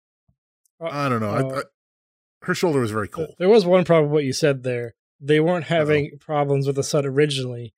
i 0.80 1.08
don't 1.08 1.20
know 1.20 1.30
Uh, 1.30 1.56
I, 1.58 2.46
her 2.46 2.54
shoulder 2.54 2.78
was 2.78 2.92
very 2.92 3.08
cold 3.08 3.34
There 3.40 3.48
was 3.48 3.66
one 3.66 3.84
problem 3.84 4.12
what 4.12 4.24
you 4.24 4.32
said 4.32 4.62
there. 4.62 4.94
They 5.20 5.40
weren't 5.40 5.64
having 5.66 6.18
problems 6.20 6.66
with 6.68 6.76
the 6.76 6.84
sun 6.84 7.04
originally. 7.04 7.74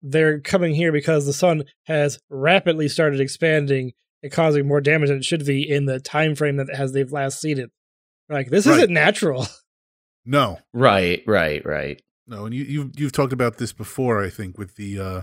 They're 0.00 0.38
coming 0.40 0.74
here 0.74 0.92
because 0.92 1.26
the 1.26 1.32
sun 1.32 1.64
has 1.84 2.18
rapidly 2.30 2.88
started 2.88 3.20
expanding 3.20 3.92
and 4.22 4.30
causing 4.32 4.66
more 4.68 4.80
damage 4.80 5.08
than 5.08 5.18
it 5.18 5.24
should 5.24 5.44
be 5.44 5.68
in 5.68 5.86
the 5.86 5.98
time 6.00 6.34
frame 6.34 6.56
that 6.56 6.74
has 6.74 6.92
they've 6.92 7.10
last 7.12 7.40
seen 7.40 7.58
it. 7.58 7.70
Like 8.28 8.48
this 8.48 8.66
Right. 8.66 8.78
isn't 8.78 8.92
natural. 8.92 9.46
no 10.24 10.58
Right, 10.72 11.22
right, 11.26 11.64
right. 11.66 12.00
no 12.26 12.46
and 12.46 12.54
you 12.54 12.64
you've, 12.64 12.90
you've 12.98 13.12
talked 13.12 13.32
about 13.34 13.58
this 13.58 13.72
before 13.74 14.22
i 14.24 14.30
think 14.30 14.56
with 14.56 14.76
the 14.76 14.98
uh 14.98 15.20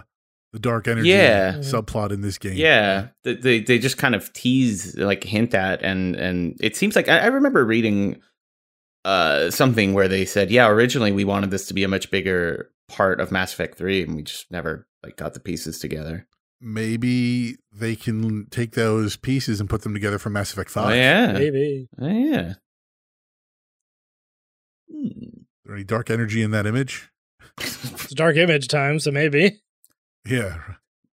the 0.54 0.60
dark 0.60 0.88
energy 0.88 1.10
Yeah. 1.10 1.54
subplot 1.60 2.12
in 2.12 2.22
this 2.22 2.38
game 2.38 2.54
Yeah, 2.56 3.08
they, 3.24 3.36
they 3.36 3.60
they 3.62 3.80
just 3.80 3.98
kind 3.98 4.14
of 4.16 4.32
tease, 4.34 4.96
like 4.98 5.24
hint 5.24 5.54
at, 5.56 5.82
and 5.82 6.16
and 6.16 6.58
it 6.62 6.76
seems 6.76 6.96
like 6.96 7.08
I, 7.08 7.20
I 7.20 7.26
remember 7.28 7.64
reading 7.66 8.20
uh 9.06 9.50
something 9.50 9.94
where 9.94 10.08
they 10.10 10.26
said, 10.26 10.52
yeah, 10.52 10.68
originally 10.68 11.12
we 11.14 11.24
wanted 11.24 11.52
this 11.52 11.66
to 11.68 11.74
be 11.74 11.84
a 11.84 11.88
much 11.88 12.12
bigger 12.12 12.70
part 12.90 13.20
of 13.22 13.32
Mass 13.32 13.54
Effect 13.54 13.78
Three, 13.78 14.04
and 14.04 14.16
we 14.16 14.24
just 14.24 14.52
never 14.52 14.88
like 15.04 15.16
got 15.16 15.34
the 15.34 15.40
pieces 15.40 15.80
together. 15.80 16.28
maybe 16.60 17.56
they 17.72 17.96
can 17.96 18.46
take 18.52 18.74
those 18.74 19.16
pieces 19.18 19.60
and 19.60 19.70
put 19.70 19.82
them 19.84 19.94
together 19.94 20.20
for 20.20 20.30
Mass 20.30 20.52
Effect 20.54 20.70
5. 20.70 20.92
Oh 20.92 20.94
yeah, 20.94 21.32
Maybe. 21.32 21.88
oh 22.00 22.08
yeah. 22.08 22.54
Hmm. 25.02 25.08
Is 25.08 25.66
there 25.66 25.76
any 25.76 25.84
dark 25.84 26.10
energy 26.10 26.42
in 26.42 26.52
that 26.52 26.66
image? 26.66 27.10
It's 27.60 28.14
dark 28.14 28.36
image 28.36 28.68
time, 28.68 29.00
so 29.00 29.12
maybe. 29.12 29.62
Yeah. 30.26 30.58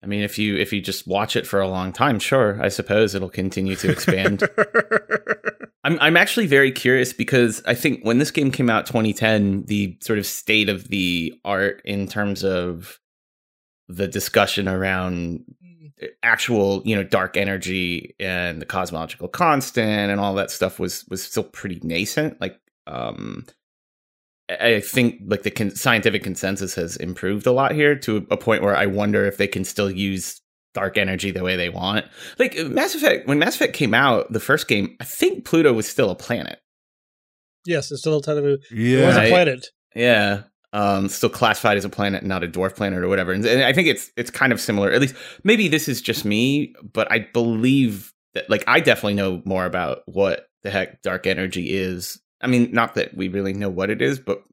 I 0.03 0.07
mean, 0.07 0.21
if 0.21 0.37
you 0.37 0.55
if 0.55 0.71
you 0.71 0.81
just 0.81 1.07
watch 1.07 1.35
it 1.35 1.47
for 1.47 1.59
a 1.59 1.67
long 1.67 1.91
time, 1.91 2.19
sure, 2.19 2.61
I 2.61 2.69
suppose 2.69 3.15
it'll 3.15 3.29
continue 3.29 3.75
to 3.77 3.91
expand. 3.91 4.43
I'm 5.83 5.97
I'm 5.99 6.15
actually 6.15 6.47
very 6.47 6.71
curious 6.71 7.11
because 7.11 7.61
I 7.65 7.73
think 7.73 8.03
when 8.03 8.19
this 8.19 8.31
game 8.31 8.51
came 8.51 8.69
out 8.69 8.85
2010, 8.85 9.65
the 9.65 9.97
sort 10.01 10.19
of 10.19 10.25
state 10.25 10.69
of 10.69 10.89
the 10.89 11.33
art 11.43 11.81
in 11.85 12.07
terms 12.07 12.43
of 12.43 12.99
the 13.87 14.07
discussion 14.07 14.67
around 14.67 15.43
actual, 16.21 16.81
you 16.85 16.95
know, 16.95 17.03
dark 17.03 17.37
energy 17.37 18.15
and 18.19 18.61
the 18.61 18.65
cosmological 18.65 19.27
constant 19.27 20.11
and 20.11 20.19
all 20.19 20.35
that 20.35 20.51
stuff 20.51 20.79
was 20.79 21.05
was 21.09 21.23
still 21.23 21.43
pretty 21.43 21.79
nascent. 21.83 22.39
Like 22.39 22.59
um 22.87 23.45
I 24.49 24.75
I 24.75 24.79
think 24.81 25.21
like 25.25 25.43
the 25.43 25.51
con- 25.51 25.75
scientific 25.75 26.23
consensus 26.23 26.75
has 26.75 26.97
improved 26.97 27.47
a 27.47 27.51
lot 27.51 27.73
here 27.73 27.95
to 27.99 28.27
a 28.29 28.37
point 28.37 28.61
where 28.61 28.75
I 28.75 28.85
wonder 28.85 29.25
if 29.25 29.37
they 29.37 29.47
can 29.47 29.63
still 29.63 29.89
use 29.89 30.41
dark 30.73 30.97
energy 30.97 31.31
the 31.31 31.43
way 31.43 31.55
they 31.55 31.69
want. 31.69 32.05
Like 32.37 32.57
Mass 32.67 32.95
Effect, 32.95 33.27
when 33.27 33.39
Mass 33.39 33.55
Effect 33.55 33.73
came 33.73 33.93
out, 33.93 34.31
the 34.31 34.39
first 34.39 34.67
game, 34.67 34.95
I 34.99 35.05
think 35.05 35.45
Pluto 35.45 35.73
was 35.73 35.87
still 35.87 36.09
a 36.09 36.15
planet. 36.15 36.59
Yes, 37.65 37.91
it's 37.91 38.01
still 38.01 38.21
technically 38.21 38.59
it 38.71 39.05
was 39.05 39.15
yeah. 39.15 39.21
A 39.21 39.29
planet. 39.29 39.67
Yeah, 39.95 40.43
um, 40.73 41.07
still 41.07 41.29
classified 41.29 41.77
as 41.77 41.85
a 41.85 41.89
planet, 41.89 42.23
not 42.23 42.43
a 42.43 42.47
dwarf 42.47 42.75
planet 42.75 43.01
or 43.01 43.07
whatever. 43.07 43.31
And, 43.31 43.45
and 43.45 43.63
I 43.63 43.71
think 43.71 43.87
it's 43.87 44.11
it's 44.17 44.29
kind 44.29 44.51
of 44.51 44.59
similar. 44.59 44.91
At 44.91 45.01
least 45.01 45.15
maybe 45.43 45.67
this 45.67 45.87
is 45.87 46.01
just 46.01 46.25
me, 46.25 46.75
but 46.93 47.09
I 47.11 47.19
believe 47.33 48.13
that 48.33 48.49
like 48.49 48.63
I 48.67 48.81
definitely 48.81 49.13
know 49.13 49.41
more 49.45 49.65
about 49.65 50.01
what 50.05 50.47
the 50.63 50.69
heck 50.69 51.01
dark 51.01 51.25
energy 51.25 51.73
is. 51.73 52.19
I 52.41 52.47
mean, 52.47 52.71
not 52.71 52.95
that 52.95 53.15
we 53.15 53.27
really 53.27 53.53
know 53.53 53.69
what 53.69 53.89
it 53.89 54.01
is, 54.01 54.19
but 54.19 54.43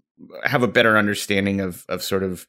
have 0.44 0.62
a 0.62 0.68
better 0.68 0.96
understanding 0.96 1.60
of 1.60 1.84
of 1.88 2.02
sort 2.02 2.22
of 2.22 2.46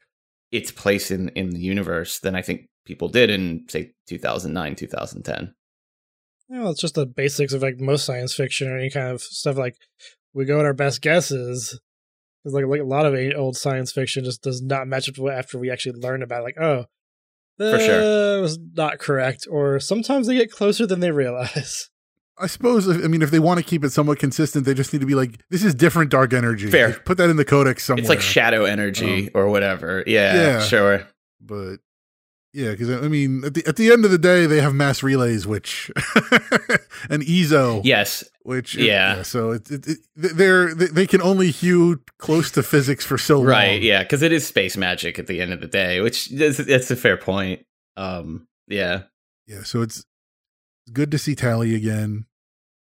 its 0.51 0.71
place 0.71 1.11
in 1.11 1.29
in 1.29 1.51
the 1.51 1.59
universe 1.59 2.19
than 2.19 2.35
I 2.35 2.41
think 2.41 2.67
people 2.85 3.09
did 3.09 3.29
in 3.29 3.65
say 3.67 3.91
2009, 4.07 4.75
2010. 4.75 5.53
You 6.49 6.59
know, 6.59 6.69
it's 6.69 6.81
just 6.81 6.95
the 6.95 7.05
basics 7.05 7.53
of 7.53 7.61
like 7.61 7.79
most 7.79 8.05
science 8.05 8.33
fiction 8.33 8.67
or 8.67 8.77
any 8.77 8.89
kind 8.89 9.07
of 9.07 9.21
stuff. 9.21 9.57
Like 9.57 9.75
we 10.33 10.45
go 10.45 10.57
with 10.57 10.65
our 10.65 10.73
best 10.73 11.01
guesses. 11.01 11.79
Because 12.43 12.53
like, 12.53 12.65
like 12.65 12.81
a 12.81 12.83
lot 12.83 13.05
of 13.05 13.15
old 13.37 13.55
science 13.55 13.91
fiction 13.91 14.25
just 14.25 14.41
does 14.41 14.61
not 14.61 14.87
match 14.87 15.07
up 15.07 15.15
after 15.31 15.57
we 15.57 15.71
actually 15.71 15.99
learn 15.99 16.21
about. 16.21 16.41
It. 16.41 16.43
Like, 16.43 16.59
oh, 16.59 16.85
For 17.57 17.79
sure. 17.79 18.35
that 18.35 18.41
was 18.41 18.59
not 18.73 18.99
correct. 18.99 19.47
Or 19.49 19.79
sometimes 19.79 20.27
they 20.27 20.35
get 20.35 20.51
closer 20.51 20.85
than 20.85 20.99
they 20.99 21.11
realize. 21.11 21.89
I 22.37 22.47
suppose 22.47 22.87
I 22.89 23.07
mean 23.07 23.21
if 23.21 23.31
they 23.31 23.39
want 23.39 23.59
to 23.59 23.63
keep 23.63 23.83
it 23.83 23.91
somewhat 23.91 24.19
consistent, 24.19 24.65
they 24.65 24.73
just 24.73 24.91
need 24.93 24.99
to 24.99 25.05
be 25.05 25.15
like, 25.15 25.39
this 25.49 25.63
is 25.63 25.75
different 25.75 26.09
dark 26.11 26.33
energy. 26.33 26.69
Fair. 26.69 26.89
Like, 26.89 27.05
put 27.05 27.17
that 27.17 27.29
in 27.29 27.37
the 27.37 27.45
codex 27.45 27.83
somewhere. 27.83 28.01
It's 28.01 28.09
like 28.09 28.21
shadow 28.21 28.65
energy 28.65 29.29
or 29.35 29.49
whatever. 29.49 30.03
Yeah, 30.07 30.33
Yeah. 30.35 30.59
sure. 30.61 31.07
but 31.39 31.77
yeah, 32.55 32.69
because 32.71 32.89
I 32.91 33.07
mean, 33.07 33.43
at 33.45 33.55
the 33.55 33.65
at 33.67 33.77
the 33.77 33.91
end 33.91 34.05
of 34.05 34.11
the 34.11 34.17
day, 34.19 34.45
they 34.45 34.61
have 34.61 34.75
mass 34.75 35.01
relays, 35.01 35.47
which 35.47 35.89
an 37.09 37.21
eezo, 37.21 37.81
Yes, 37.83 38.23
which 38.43 38.75
Yeah. 38.75 39.23
so 39.23 39.51
it, 39.51 39.69
it, 39.71 39.87
it 39.87 39.97
they're 40.15 40.73
they, 40.75 40.85
they 40.87 41.07
can 41.07 41.21
only 41.21 41.49
hew 41.51 42.01
close 42.19 42.51
to 42.51 42.61
physics 42.63 43.05
for 43.05 43.17
so 43.17 43.37
long, 43.37 43.45
right. 43.47 43.81
Yeah, 43.81 44.03
because 44.03 44.21
it 44.21 44.31
is 44.31 44.45
space 44.45 44.77
magic 44.77 45.17
at 45.17 45.25
the 45.27 45.41
end 45.41 45.51
of 45.51 45.61
the 45.61 45.67
day, 45.67 46.01
which 46.01 46.31
is 46.31 46.57
that's 46.57 46.91
a 46.91 46.95
fair 46.95 47.17
point. 47.17 47.65
Um, 47.97 48.47
yeah, 48.67 49.03
yeah. 49.47 49.63
So 49.63 49.81
it's 49.81 50.05
it's 50.85 50.93
good 50.93 51.11
to 51.11 51.17
see 51.17 51.35
Tali 51.35 51.75
again. 51.75 52.25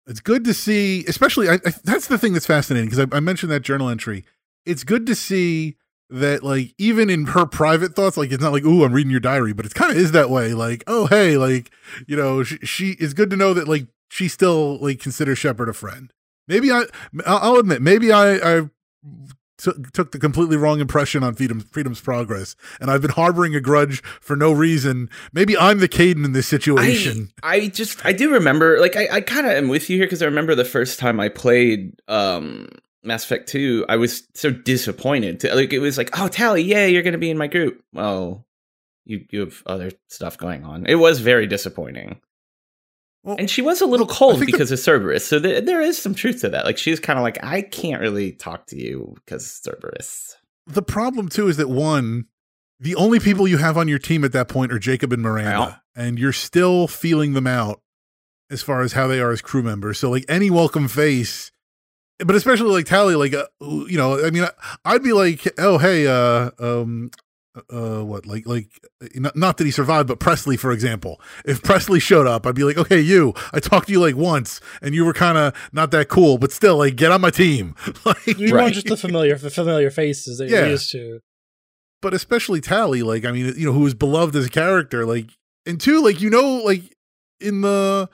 It's 0.07 0.21
good 0.21 0.45
to 0.45 0.55
see, 0.55 1.05
especially 1.09 1.49
I, 1.49 1.55
I, 1.55 1.73
that's 1.83 2.07
the 2.07 2.19
thing 2.19 2.33
that's 2.33 2.47
fascinating 2.47 2.89
because 2.89 3.07
I, 3.13 3.17
I 3.17 3.21
mentioned 3.21 3.51
that 3.53 3.61
journal 3.61 3.89
entry. 3.89 4.25
It's 4.65 4.85
good 4.85 5.07
to 5.07 5.15
see 5.15 5.77
that 6.09 6.43
like 6.43 6.75
even 6.79 7.11
in 7.11 7.27
her 7.27 7.47
private 7.47 7.95
thoughts 7.97 8.17
like 8.17 8.31
it's 8.31 8.43
not 8.43 8.53
like 8.53 8.65
ooh 8.65 8.85
i'm 8.85 8.93
reading 8.93 9.11
your 9.11 9.19
diary 9.19 9.53
but 9.53 9.67
it 9.67 9.75
kind 9.75 9.91
of 9.91 9.97
is 9.97 10.13
that 10.13 10.31
way 10.31 10.55
like 10.55 10.85
oh 10.87 11.07
hey 11.07 11.37
like 11.37 11.71
you 12.07 12.17
know 12.17 12.45
she, 12.45 12.59
she 12.59 12.91
it's 13.01 13.13
good 13.13 13.29
to 13.29 13.37
know 13.37 13.53
that 13.53 13.67
like 13.67 13.89
she 14.09 14.29
still 14.29 14.79
like 14.79 15.01
considers 15.01 15.37
shepard 15.37 15.69
a 15.69 15.73
friend 15.73 16.13
maybe 16.47 16.71
i 16.71 16.85
I'll 17.27 17.57
admit 17.57 17.83
maybe 17.83 18.13
i 18.13 18.37
i 18.37 18.71
took 19.93 20.13
the 20.13 20.19
completely 20.19 20.57
wrong 20.57 20.81
impression 20.81 21.23
on 21.23 21.35
freedom 21.35 21.61
freedom's 21.61 22.01
progress 22.01 22.57
and 22.81 22.91
i've 22.91 23.03
been 23.03 23.11
harboring 23.11 23.55
a 23.55 23.61
grudge 23.61 24.03
for 24.21 24.37
no 24.37 24.53
reason 24.53 25.09
maybe 25.33 25.57
i'm 25.57 25.79
the 25.79 25.89
Kaidan 25.89 26.25
in 26.25 26.33
this 26.33 26.47
situation 26.47 27.33
I, 27.43 27.55
I 27.57 27.69
just 27.69 28.05
I 28.05 28.13
do 28.13 28.33
remember 28.33 28.81
like 28.81 28.97
I, 28.97 29.09
I 29.11 29.21
kind 29.21 29.47
of 29.47 29.53
am 29.53 29.69
with 29.69 29.91
you 29.91 29.97
here 29.97 30.07
because 30.07 30.23
I 30.23 30.27
remember 30.27 30.55
the 30.55 30.65
first 30.65 30.99
time 30.99 31.21
I 31.21 31.29
played 31.29 32.01
um 32.09 32.69
Mass 33.07 33.25
Effect 33.25 33.49
2, 33.49 33.87
I 33.89 33.97
was 33.97 34.27
so 34.35 34.51
disappointed. 34.51 35.41
To, 35.41 35.55
like 35.55 35.73
it 35.73 35.79
was 35.79 35.97
like, 35.97 36.19
oh 36.19 36.29
Tali, 36.29 36.63
yeah, 36.63 36.87
you're 36.87 37.03
gonna 37.03 37.19
be 37.19 37.31
in 37.31 37.39
my 37.39 37.47
group. 37.47 37.83
Well, 37.93 38.45
you 39.05 39.25
you 39.31 39.41
have 39.41 39.63
other 39.65 39.93
stuff 40.09 40.37
going 40.37 40.65
on. 40.65 40.87
It 40.87 40.97
was 40.97 41.21
very 41.21 41.47
disappointing. 41.47 42.21
Well, 43.27 43.37
And 43.39 43.51
she 43.51 43.61
was 43.61 43.81
a 43.81 43.87
little 43.87 44.07
cold 44.07 44.35
think 44.39 44.47
the- 44.47 44.53
because 44.53 44.71
of 44.73 44.79
Cerberus, 44.79 45.27
so 45.27 45.41
th- 45.41 45.65
there 45.65 45.81
is 45.83 45.99
some 45.99 46.15
truth 46.15 46.41
to 46.43 46.49
that. 46.51 46.65
Like 46.65 46.79
she's 46.79 47.01
kind 47.01 47.19
of 47.19 47.25
like, 47.25 47.43
I 47.45 47.61
can't 47.61 48.01
really 48.01 48.31
talk 48.33 48.67
to 48.69 48.77
you 48.81 49.15
because 49.17 49.45
Cerberus. 49.65 50.37
the 50.67 50.83
problem 50.83 51.29
too 51.29 51.49
is 51.49 51.57
that 51.59 51.69
one 51.69 52.27
the 52.79 52.95
only 52.95 53.19
people 53.19 53.49
you 53.49 53.57
have 53.59 53.77
on 53.77 53.89
your 53.89 53.99
team 53.99 54.23
at 54.25 54.33
that 54.33 54.49
point 54.49 54.71
are 54.73 54.79
jacob 54.79 55.13
and 55.13 55.23
miranda 55.23 55.81
and 55.95 56.19
you're 56.19 56.33
still 56.33 56.87
feeling 56.87 57.33
them 57.33 57.47
out 57.47 57.81
as 58.51 58.63
far 58.63 58.83
as 58.83 58.93
how 58.93 59.07
they 59.07 59.19
are 59.21 59.31
as 59.31 59.41
crew 59.41 59.63
members 59.63 59.99
so 59.99 60.11
like 60.11 60.25
any 60.29 60.51
welcome 60.51 60.89
face 60.89 61.51
but 62.19 62.35
especially 62.37 62.71
like 62.71 62.85
Tali 62.87 63.15
like 63.15 63.33
uh, 63.33 63.47
you 63.61 63.97
know 63.97 64.23
i 64.27 64.31
mean 64.31 64.45
i'd 64.85 65.03
be 65.03 65.13
like 65.13 65.47
oh 65.59 65.79
hey 65.79 66.07
uh 66.07 66.51
um 66.59 67.11
uh 67.71 68.05
what 68.05 68.27
like 68.27 68.47
like 68.47 68.69
not, 69.15 69.35
not 69.37 69.57
that 69.57 69.65
he 69.65 69.71
survived 69.71 70.09
but 70.09 70.21
Pressly 70.21 70.59
for 70.59 70.73
example 70.73 71.21
if 71.45 71.63
Pressly 71.63 72.01
showed 72.01 72.27
up 72.27 72.47
i'd 72.47 72.55
be 72.55 72.65
like 72.65 72.77
okay 72.77 73.01
you 73.01 73.33
i 73.53 73.61
talked 73.61 73.87
to 73.87 73.93
you 73.93 74.01
like 74.01 74.17
once 74.17 74.61
and 74.83 74.95
you 74.95 75.05
were 75.05 75.13
kind 75.15 75.39
of 75.39 75.55
not 75.73 75.91
that 75.93 76.09
cool 76.09 76.39
but 76.39 76.53
still 76.53 76.77
like 76.79 76.97
get 76.97 77.13
on 77.13 77.21
my 77.21 77.31
team 77.31 77.75
like 78.05 78.27
You 78.39 78.55
Right. 78.55 78.63
want 78.63 78.75
just 78.75 78.87
the 78.89 78.97
familiar, 78.97 79.37
the 79.37 79.51
familiar 79.51 79.91
faces 79.91 80.39
that 80.39 80.49
Yeah. 80.49 80.61
you're 80.61 80.69
used 80.71 80.91
to. 80.93 81.21
but 82.03 82.13
especially 82.15 82.61
Tali, 82.61 83.03
like 83.03 83.25
I 83.25 83.33
mean, 83.33 83.55
you 83.57 83.67
know, 83.67 83.73
who 83.73 83.81
was 83.81 83.95
beloved 83.95 84.37
as 84.37 84.47
a 84.47 84.51
character, 84.51 85.07
like 85.07 85.27
and 85.65 85.81
two, 85.81 86.03
like 86.03 86.21
you 86.21 86.31
know, 86.31 86.57
like 86.65 86.83
in 87.41 87.63
the 87.63 88.09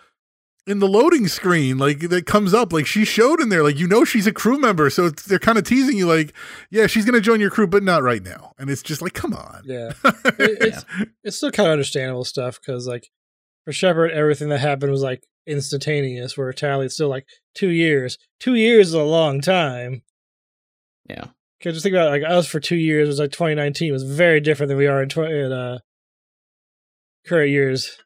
in 0.66 0.78
the 0.78 0.86
loading 0.88 1.26
screen, 1.28 1.76
like 1.78 2.00
that 2.10 2.26
comes 2.26 2.54
up, 2.54 2.72
like 2.72 2.86
she 2.86 3.04
showed 3.04 3.40
in 3.40 3.48
there, 3.48 3.62
like 3.62 3.78
you 3.78 3.88
know, 3.88 4.04
she's 4.04 4.26
a 4.26 4.32
crew 4.32 4.58
member, 4.58 4.90
so 4.90 5.06
it's, 5.06 5.24
they're 5.24 5.38
kind 5.38 5.58
of 5.58 5.64
teasing 5.64 5.96
you, 5.98 6.06
like, 6.06 6.32
yeah, 6.70 6.86
she's 6.86 7.04
gonna 7.04 7.20
join 7.20 7.40
your 7.40 7.50
crew, 7.50 7.66
but 7.66 7.82
not 7.82 8.02
right 8.02 8.22
now, 8.22 8.52
and 8.58 8.70
it's 8.70 8.82
just 8.82 9.02
like, 9.02 9.12
come 9.12 9.32
on, 9.34 9.62
Yeah, 9.64 9.92
It- 10.04 10.58
it's 10.62 10.84
it's 11.24 11.36
still 11.36 11.50
kind 11.50 11.66
of 11.68 11.72
understandable 11.72 12.24
stuff 12.24 12.60
because 12.60 12.86
like 12.86 13.08
for 13.64 13.72
Shepard, 13.72 14.10
everything 14.12 14.48
that 14.50 14.58
happened 14.60 14.92
was 14.92 15.02
like 15.02 15.24
instantaneous. 15.46 16.36
Where 16.36 16.52
Tali, 16.52 16.86
it's 16.86 16.94
still 16.94 17.08
like 17.08 17.26
two 17.54 17.68
years. 17.70 18.18
Two 18.40 18.54
years 18.54 18.88
is 18.88 18.94
a 18.94 19.02
long 19.02 19.40
time. 19.40 20.02
Yeah. 21.08 21.26
Because 21.58 21.74
just 21.74 21.84
think 21.84 21.94
about 21.94 22.08
it, 22.08 22.22
like 22.22 22.28
us 22.30 22.46
for 22.48 22.58
two 22.58 22.74
years 22.76 23.06
it 23.06 23.10
was 23.10 23.18
like 23.20 23.30
2019 23.30 23.92
was 23.92 24.02
very 24.02 24.40
different 24.40 24.68
than 24.68 24.78
we 24.78 24.88
are 24.88 25.00
in, 25.02 25.08
tw- 25.08 25.18
in 25.18 25.52
uh, 25.52 25.78
current 27.26 27.50
years. 27.50 27.98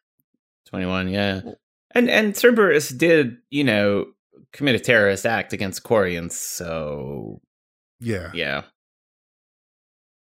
21 0.69 1.07
yeah 1.09 1.41
and 1.97 2.09
and 2.09 2.35
cerberus 2.35 2.89
did 2.89 3.37
you 3.49 3.63
know 3.63 4.05
commit 4.53 4.75
a 4.75 4.79
terrorist 4.79 5.25
act 5.25 5.53
against 5.53 5.83
quarians 5.83 6.31
so 6.31 7.41
yeah, 7.99 8.29
yeah 8.33 8.63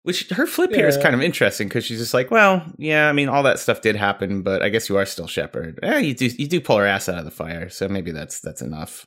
which 0.03 0.29
her 0.31 0.47
flip 0.47 0.75
here 0.75 0.89
is 0.89 0.97
kind 0.99 1.15
of 1.15 1.23
interesting 1.23 1.69
because 1.69 1.85
she's 1.85 1.99
just 1.99 2.15
like 2.15 2.31
well 2.31 2.65
yeah 2.77 3.09
i 3.09 3.13
mean 3.13 3.29
all 3.29 3.43
that 3.43 3.59
stuff 3.59 3.81
did 3.81 3.97
happen 3.97 4.43
but 4.43 4.63
i 4.63 4.69
guess 4.69 4.89
you 4.89 4.97
are 4.97 5.07
still 5.07 5.27
Shepard 5.27 5.79
yeah 5.83 5.99
you 5.99 6.15
do 6.15 6.27
you 6.27 6.47
do 6.47 6.61
pull 6.61 6.77
her 6.77 6.87
ass 6.87 7.09
out 7.09 7.19
of 7.19 7.25
the 7.25 7.31
fire 7.31 7.69
so 7.69 7.89
maybe 7.89 8.11
that's 8.11 8.41
that's 8.41 8.63
enough 8.63 9.07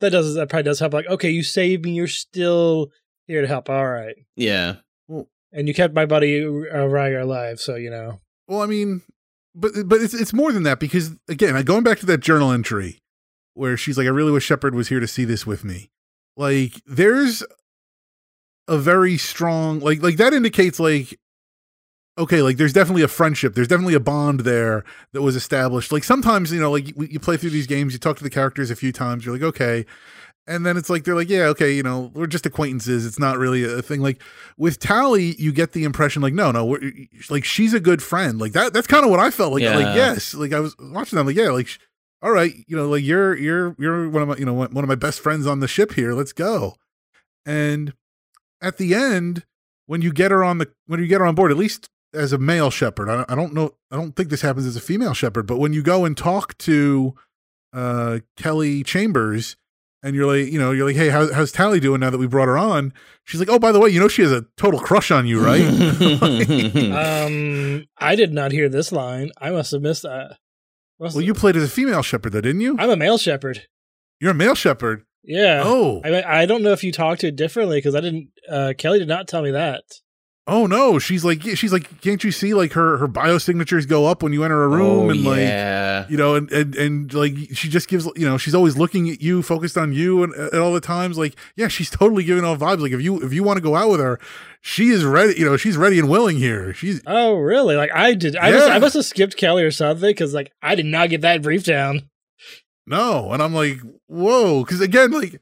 That 0.00 0.10
does 0.10 0.34
that 0.34 0.48
probably 0.48 0.64
does 0.64 0.80
help. 0.80 0.92
Like, 0.92 1.06
okay, 1.06 1.30
you 1.30 1.42
saved 1.42 1.84
me. 1.84 1.92
You're 1.92 2.08
still 2.08 2.90
here 3.26 3.42
to 3.42 3.46
help. 3.48 3.70
All 3.70 3.86
right, 3.86 4.16
yeah 4.36 4.76
and 5.54 5.68
you 5.68 5.72
kept 5.72 5.94
my 5.94 6.04
buddy 6.04 6.44
uh, 6.44 6.48
Reegar 6.48 7.22
alive. 7.22 7.60
So 7.60 7.76
you 7.76 7.88
know, 7.88 8.20
Well, 8.48 8.60
I 8.60 8.66
mean, 8.66 9.02
but 9.54 9.72
but 9.86 10.00
it's 10.00 10.14
it's 10.14 10.32
more 10.32 10.52
than 10.52 10.64
that 10.64 10.80
because 10.80 11.14
again, 11.28 11.60
going 11.64 11.84
back 11.84 11.98
to 12.00 12.06
that 12.06 12.18
journal 12.18 12.50
entry 12.50 13.00
where 13.54 13.76
she's 13.76 13.96
like, 13.96 14.06
"I 14.06 14.10
really 14.10 14.32
wish 14.32 14.44
Shepard 14.44 14.74
was 14.74 14.88
here 14.88 15.00
to 15.00 15.06
see 15.06 15.24
this 15.24 15.46
with 15.46 15.64
me." 15.64 15.90
Like, 16.36 16.82
there's 16.86 17.44
a 18.66 18.78
very 18.78 19.16
strong 19.16 19.80
like 19.80 20.02
like 20.02 20.16
that 20.16 20.32
indicates 20.32 20.80
like 20.80 21.18
okay 22.16 22.40
like 22.40 22.56
there's 22.56 22.72
definitely 22.72 23.02
a 23.02 23.08
friendship. 23.08 23.54
There's 23.54 23.68
definitely 23.68 23.94
a 23.94 24.00
bond 24.00 24.40
there 24.40 24.84
that 25.12 25.22
was 25.22 25.36
established. 25.36 25.92
Like 25.92 26.04
sometimes 26.04 26.52
you 26.52 26.60
know 26.60 26.72
like 26.72 26.88
you, 26.88 27.08
you 27.10 27.20
play 27.20 27.36
through 27.36 27.50
these 27.50 27.66
games 27.66 27.92
you 27.92 27.98
talk 27.98 28.16
to 28.16 28.24
the 28.24 28.30
characters 28.30 28.70
a 28.70 28.76
few 28.76 28.92
times 28.92 29.24
you're 29.24 29.34
like 29.34 29.42
okay 29.42 29.84
and 30.46 30.64
then 30.66 30.76
it's 30.76 30.90
like 30.90 31.04
they're 31.04 31.14
like 31.14 31.28
yeah 31.30 31.44
okay 31.46 31.72
you 31.72 31.82
know 31.82 32.10
we're 32.14 32.26
just 32.26 32.46
acquaintances. 32.46 33.06
It's 33.06 33.18
not 33.18 33.38
really 33.38 33.64
a 33.64 33.82
thing. 33.82 34.00
Like 34.00 34.22
with 34.56 34.78
Tali 34.78 35.34
you 35.38 35.52
get 35.52 35.72
the 35.72 35.84
impression 35.84 36.22
like 36.22 36.34
no 36.34 36.50
no 36.50 36.64
we're, 36.64 36.92
like 37.30 37.44
she's 37.44 37.74
a 37.74 37.80
good 37.80 38.02
friend. 38.02 38.38
Like 38.38 38.52
that 38.52 38.72
that's 38.72 38.86
kind 38.86 39.04
of 39.04 39.10
what 39.10 39.20
i 39.20 39.30
felt 39.30 39.52
like 39.52 39.62
Yeah. 39.62 39.76
like 39.76 39.94
yes 39.96 40.34
like 40.34 40.52
i 40.52 40.60
was 40.60 40.76
watching 40.78 41.16
them 41.16 41.26
like 41.26 41.36
yeah 41.36 41.50
like 41.50 41.68
all 42.22 42.30
right 42.32 42.54
you 42.66 42.76
know 42.76 42.88
like 42.88 43.04
you're 43.04 43.36
you're 43.36 43.74
you're 43.78 44.08
one 44.08 44.22
of 44.22 44.28
my 44.28 44.36
you 44.36 44.44
know 44.44 44.54
one 44.54 44.72
one 44.72 44.84
of 44.84 44.88
my 44.88 44.94
best 44.94 45.20
friends 45.20 45.46
on 45.46 45.60
the 45.60 45.68
ship 45.68 45.92
here. 45.94 46.12
Let's 46.14 46.32
go. 46.32 46.74
And 47.46 47.92
at 48.62 48.78
the 48.78 48.94
end 48.94 49.44
when 49.86 50.00
you 50.00 50.12
get 50.12 50.30
her 50.30 50.42
on 50.42 50.58
the 50.58 50.70
when 50.86 51.00
you 51.00 51.06
get 51.06 51.20
her 51.20 51.26
on 51.26 51.34
board 51.34 51.50
at 51.50 51.56
least 51.58 51.90
as 52.14 52.32
a 52.32 52.38
male 52.38 52.70
Shepard 52.70 53.08
I, 53.10 53.24
I 53.28 53.34
don't 53.34 53.52
know 53.52 53.74
i 53.90 53.96
don't 53.96 54.14
think 54.16 54.30
this 54.30 54.40
happens 54.40 54.64
as 54.66 54.76
a 54.76 54.80
female 54.80 55.12
Shepard 55.14 55.46
but 55.46 55.58
when 55.58 55.72
you 55.74 55.82
go 55.82 56.04
and 56.06 56.16
talk 56.16 56.56
to 56.58 57.14
uh 57.74 58.20
kelly 58.36 58.82
chambers 58.84 59.56
and 60.04 60.14
you're 60.14 60.26
like 60.26 60.52
you 60.52 60.58
know 60.60 60.70
you're 60.70 60.86
like 60.86 60.94
hey 60.94 61.08
how, 61.08 61.32
how's 61.32 61.50
Tali 61.50 61.80
doing 61.80 61.98
now 62.00 62.10
that 62.10 62.18
we 62.18 62.28
brought 62.28 62.46
her 62.46 62.56
on 62.58 62.92
she's 63.24 63.40
like 63.40 63.48
oh 63.48 63.58
by 63.58 63.72
the 63.72 63.80
way 63.80 63.90
you 63.90 63.98
know 63.98 64.06
she 64.06 64.22
has 64.22 64.30
a 64.30 64.42
total 64.56 64.78
crush 64.78 65.10
on 65.10 65.26
you 65.26 65.44
right 65.44 65.62
um, 66.92 67.84
I 67.98 68.14
did 68.14 68.32
not 68.32 68.52
hear 68.52 68.68
this 68.68 68.92
line. 68.92 69.32
I 69.40 69.50
must 69.50 69.72
have 69.72 69.82
missed 69.82 70.02
that. 70.02 70.36
Must 71.00 71.16
well 71.16 71.24
you 71.24 71.34
played 71.34 71.56
as 71.56 71.64
a 71.64 71.68
female 71.68 72.02
Shepard 72.02 72.32
though 72.32 72.40
didn't 72.40 72.60
you 72.60 72.76
I'm 72.78 72.90
a 72.90 72.96
male 72.96 73.18
Shepard. 73.18 73.66
you're 74.20 74.30
a 74.30 74.34
male 74.34 74.54
Shepard 74.54 75.04
Yeah. 75.24 75.62
oh 75.64 76.00
I 76.04 76.42
I 76.42 76.46
don't 76.46 76.62
know 76.62 76.72
if 76.72 76.84
you 76.84 76.92
talked 76.92 77.22
to 77.22 77.28
it 77.28 77.36
differently 77.36 77.78
because 77.78 77.94
I 77.94 78.00
didn't. 78.00 78.28
Uh, 78.48 78.74
Kelly 78.76 78.98
did 79.00 79.08
not 79.08 79.26
tell 79.26 79.42
me 79.42 79.52
that. 79.52 79.82
Oh 80.46 80.66
no 80.66 80.98
she's 80.98 81.24
like 81.24 81.40
she's 81.40 81.72
like 81.72 82.00
can't 82.02 82.22
you 82.22 82.30
see 82.30 82.52
like 82.52 82.72
her 82.72 82.98
her 82.98 83.08
biosignatures 83.08 83.88
go 83.88 84.04
up 84.04 84.22
when 84.22 84.32
you 84.32 84.44
enter 84.44 84.64
a 84.64 84.66
oh, 84.66 84.76
room 84.76 85.06
oh, 85.06 85.10
and 85.10 85.24
like 85.24 86.10
you 86.10 86.18
know 86.18 86.34
and, 86.34 86.52
and 86.52 86.76
and 86.76 87.14
like 87.14 87.34
she 87.54 87.68
just 87.68 87.88
gives 87.88 88.04
you 88.14 88.28
know 88.28 88.36
she's 88.36 88.54
always 88.54 88.76
looking 88.76 89.08
at 89.08 89.22
you 89.22 89.42
focused 89.42 89.78
on 89.78 89.92
you 89.94 90.22
and 90.22 90.34
at 90.34 90.60
all 90.60 90.74
the 90.74 90.80
times 90.80 91.16
like 91.16 91.34
yeah 91.56 91.68
she's 91.68 91.88
totally 91.88 92.24
giving 92.24 92.44
off 92.44 92.58
vibes 92.58 92.80
like 92.80 92.92
if 92.92 93.00
you 93.00 93.22
if 93.22 93.32
you 93.32 93.42
want 93.42 93.56
to 93.56 93.62
go 93.62 93.74
out 93.74 93.90
with 93.90 94.00
her 94.00 94.20
she 94.60 94.88
is 94.88 95.02
ready 95.02 95.34
you 95.38 95.46
know 95.46 95.56
she's 95.56 95.78
ready 95.78 95.98
and 95.98 96.10
willing 96.10 96.36
here 96.36 96.74
she's 96.74 97.00
Oh, 97.06 97.34
really? 97.34 97.76
Like 97.76 97.90
I 97.94 98.14
did. 98.14 98.36
I 98.36 98.50
must, 98.50 98.70
I 98.70 98.78
must 98.78 98.94
have 98.94 99.04
skipped 99.04 99.36
Kelly 99.36 99.62
or 99.62 99.70
something 99.70 100.08
because 100.08 100.34
like 100.34 100.52
I 100.62 100.74
did 100.74 100.86
not 100.86 101.10
get 101.10 101.22
that 101.22 101.42
brief 101.42 101.64
down. 101.64 102.08
no 102.86 103.32
and 103.32 103.42
i'm 103.42 103.54
like 103.54 103.78
whoa 104.08 104.62
because 104.62 104.80
again 104.82 105.10
like 105.10 105.40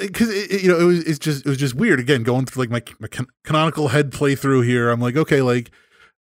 because 0.00 0.62
you 0.62 0.68
know 0.68 0.78
it 0.78 0.84
was 0.84 1.04
it's 1.04 1.18
just 1.18 1.46
it 1.46 1.48
was 1.48 1.58
just 1.58 1.74
weird. 1.74 2.00
Again 2.00 2.22
going 2.22 2.46
through 2.46 2.64
like 2.64 2.70
my, 2.70 2.82
my 2.98 3.08
can- 3.08 3.28
canonical 3.44 3.88
head 3.88 4.10
playthrough 4.10 4.64
here 4.64 4.90
i'm 4.90 5.00
like 5.00 5.16
okay 5.16 5.42
like 5.42 5.70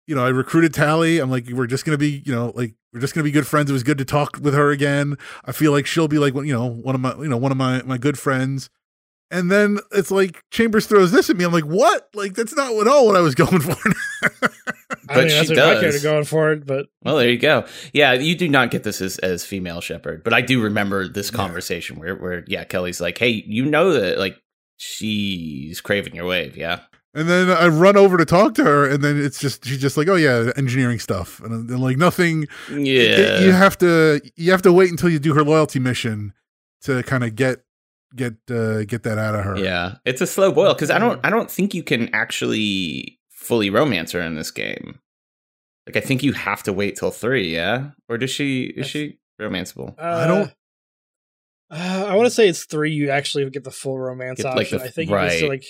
you 0.07 0.15
know 0.15 0.25
i 0.25 0.29
recruited 0.29 0.73
Tali. 0.75 1.19
I'm 1.19 1.31
like 1.31 1.49
we're 1.49 1.67
just 1.67 1.85
gonna 1.85 1.99
be 1.99 2.23
you 2.25 2.33
know 2.33 2.53
like 2.55 2.75
we're 2.93 3.01
just 3.01 3.15
gonna 3.15 3.25
be 3.25 3.31
good 3.31 3.47
friends. 3.47 3.71
It 3.71 3.73
was 3.73 3.83
good 3.83 3.99
to 3.99 4.05
talk 4.05 4.39
with 4.41 4.55
her 4.55 4.71
again. 4.71 5.17
I 5.45 5.53
feel 5.53 5.73
like 5.73 5.87
she'll 5.87 6.09
be 6.09 6.19
like 6.19 6.35
you 6.35 6.53
know 6.53 6.67
one 6.67 6.95
of 6.95 7.01
my 7.01 7.15
you 7.17 7.29
know 7.29 7.39
one 7.39 7.51
of 7.53 7.59
my 7.59 7.83
my 7.83 7.99
good 7.99 8.19
friends. 8.19 8.69
And 9.31 9.51
then 9.51 9.79
it's 9.93 10.11
like 10.11 10.43
chambers 10.51 10.87
throws 10.87 11.11
this 11.11 11.31
at 11.31 11.39
me. 11.39 11.45
I'm 11.45 11.53
like 11.53 11.65
what? 11.65 12.11
Like 12.13 12.35
that's 12.35 12.55
not 12.55 12.75
at 12.75 12.87
all 12.87 13.07
what 13.07 13.17
i 13.17 13.21
was 13.21 13.35
going 13.43 13.61
for 13.61 13.75
I 15.09 15.15
But 15.15 15.17
mean, 15.17 15.29
she 15.29 15.35
that's 15.35 15.49
what 15.51 15.57
my 15.59 15.65
character 15.75 15.91
does. 15.93 16.03
going 16.03 16.25
for 16.25 16.53
it, 16.53 16.67
but 16.67 16.87
Well, 17.03 17.17
there 17.17 17.29
you 17.29 17.39
go. 17.39 17.65
Yeah, 17.93 18.13
you 18.13 18.35
do 18.37 18.49
not 18.49 18.71
get 18.71 18.83
this 18.85 19.01
as, 19.01 19.19
as 19.19 19.45
female 19.45 19.81
Shepard, 19.81 20.23
but 20.25 20.33
I 20.33 20.41
do 20.41 20.63
remember 20.63 21.09
this 21.09 21.31
Yeah. 21.31 21.37
conversation 21.37 21.99
where, 21.99 22.15
where 22.17 22.45
yeah, 22.47 22.65
Kelly's 22.65 23.01
like, 23.01 23.19
"Hey, 23.19 23.43
you 23.47 23.65
know 23.65 23.93
that 23.93 24.19
like 24.19 24.37
she's 24.77 25.81
craving 25.81 26.15
your 26.15 26.27
wave, 26.27 26.57
yeah." 26.57 26.81
And 27.15 27.29
then 27.29 27.51
I 27.51 27.67
run 27.69 27.97
over 27.99 28.17
to 28.17 28.25
talk 28.25 28.55
to 28.55 28.65
her, 28.65 28.89
and 28.89 29.05
then 29.05 29.23
it's 29.23 29.39
just 29.39 29.65
she's 29.67 29.79
just 29.81 29.97
like, 29.99 30.09
"Oh 30.09 30.15
yeah, 30.17 30.51
engineering 30.57 30.99
stuff," 30.99 31.41
and, 31.41 31.69
then 31.69 31.79
like 31.81 31.99
nothing. 31.99 32.47
Yeah, 32.71 33.41
you 33.41 33.53
have 33.53 33.77
to 33.79 34.21
you 34.37 34.51
have 34.51 34.63
to 34.63 34.73
wait 34.73 34.91
until 34.91 35.11
you 35.11 35.19
do 35.19 35.35
her 35.35 35.45
loyalty 35.45 35.79
mission 35.79 36.33
to 36.83 37.03
kind 37.03 37.23
of 37.23 37.37
get 37.37 37.65
get 38.17 38.35
uh, 38.51 38.85
get 38.85 39.03
that 39.03 39.19
out 39.19 39.35
of 39.35 39.45
her. 39.45 39.59
yeah. 39.59 39.97
It's 40.07 40.21
a 40.23 40.27
slow 40.27 40.53
boil 40.53 40.73
because 40.75 40.91
I 40.91 40.99
don't 40.99 41.21
I 41.25 41.29
don't 41.31 41.51
think 41.51 41.75
you 41.75 41.83
can 41.83 42.09
actually 42.15 43.19
fully 43.43 43.71
romance 43.71 44.13
her 44.13 44.21
in 44.21 44.35
this 44.37 44.51
game. 44.51 44.99
Like 45.87 45.97
I 45.97 46.01
think 46.01 46.23
you 46.23 46.33
have 46.33 46.63
to 46.65 46.73
wait 46.73 46.97
till 46.97 47.11
three, 47.11 47.53
yeah. 47.53 47.91
Or 48.09 48.17
does 48.19 48.31
she 48.31 48.65
is 48.65 48.75
That's- 48.77 48.91
she 48.91 49.19
romanceable? 49.41 49.99
uh, 49.99 50.03
I 50.03 50.27
don't- 50.27 50.53
Uh, 51.71 52.05
I 52.09 52.15
want 52.15 52.27
to 52.27 52.31
say 52.31 52.49
it's 52.49 52.67
three. 52.67 52.93
You 52.93 53.11
actually 53.11 53.49
get 53.51 53.65
the 53.65 53.71
full 53.71 53.99
romance 53.99 54.43
Get, 54.43 54.55
like, 54.55 54.67
option. 54.67 54.79
the- 54.79 54.85
I 54.85 54.89
think 54.89 55.11
you 55.11 55.17
can 55.17 55.25
right. 55.27 55.49
like. 55.49 55.65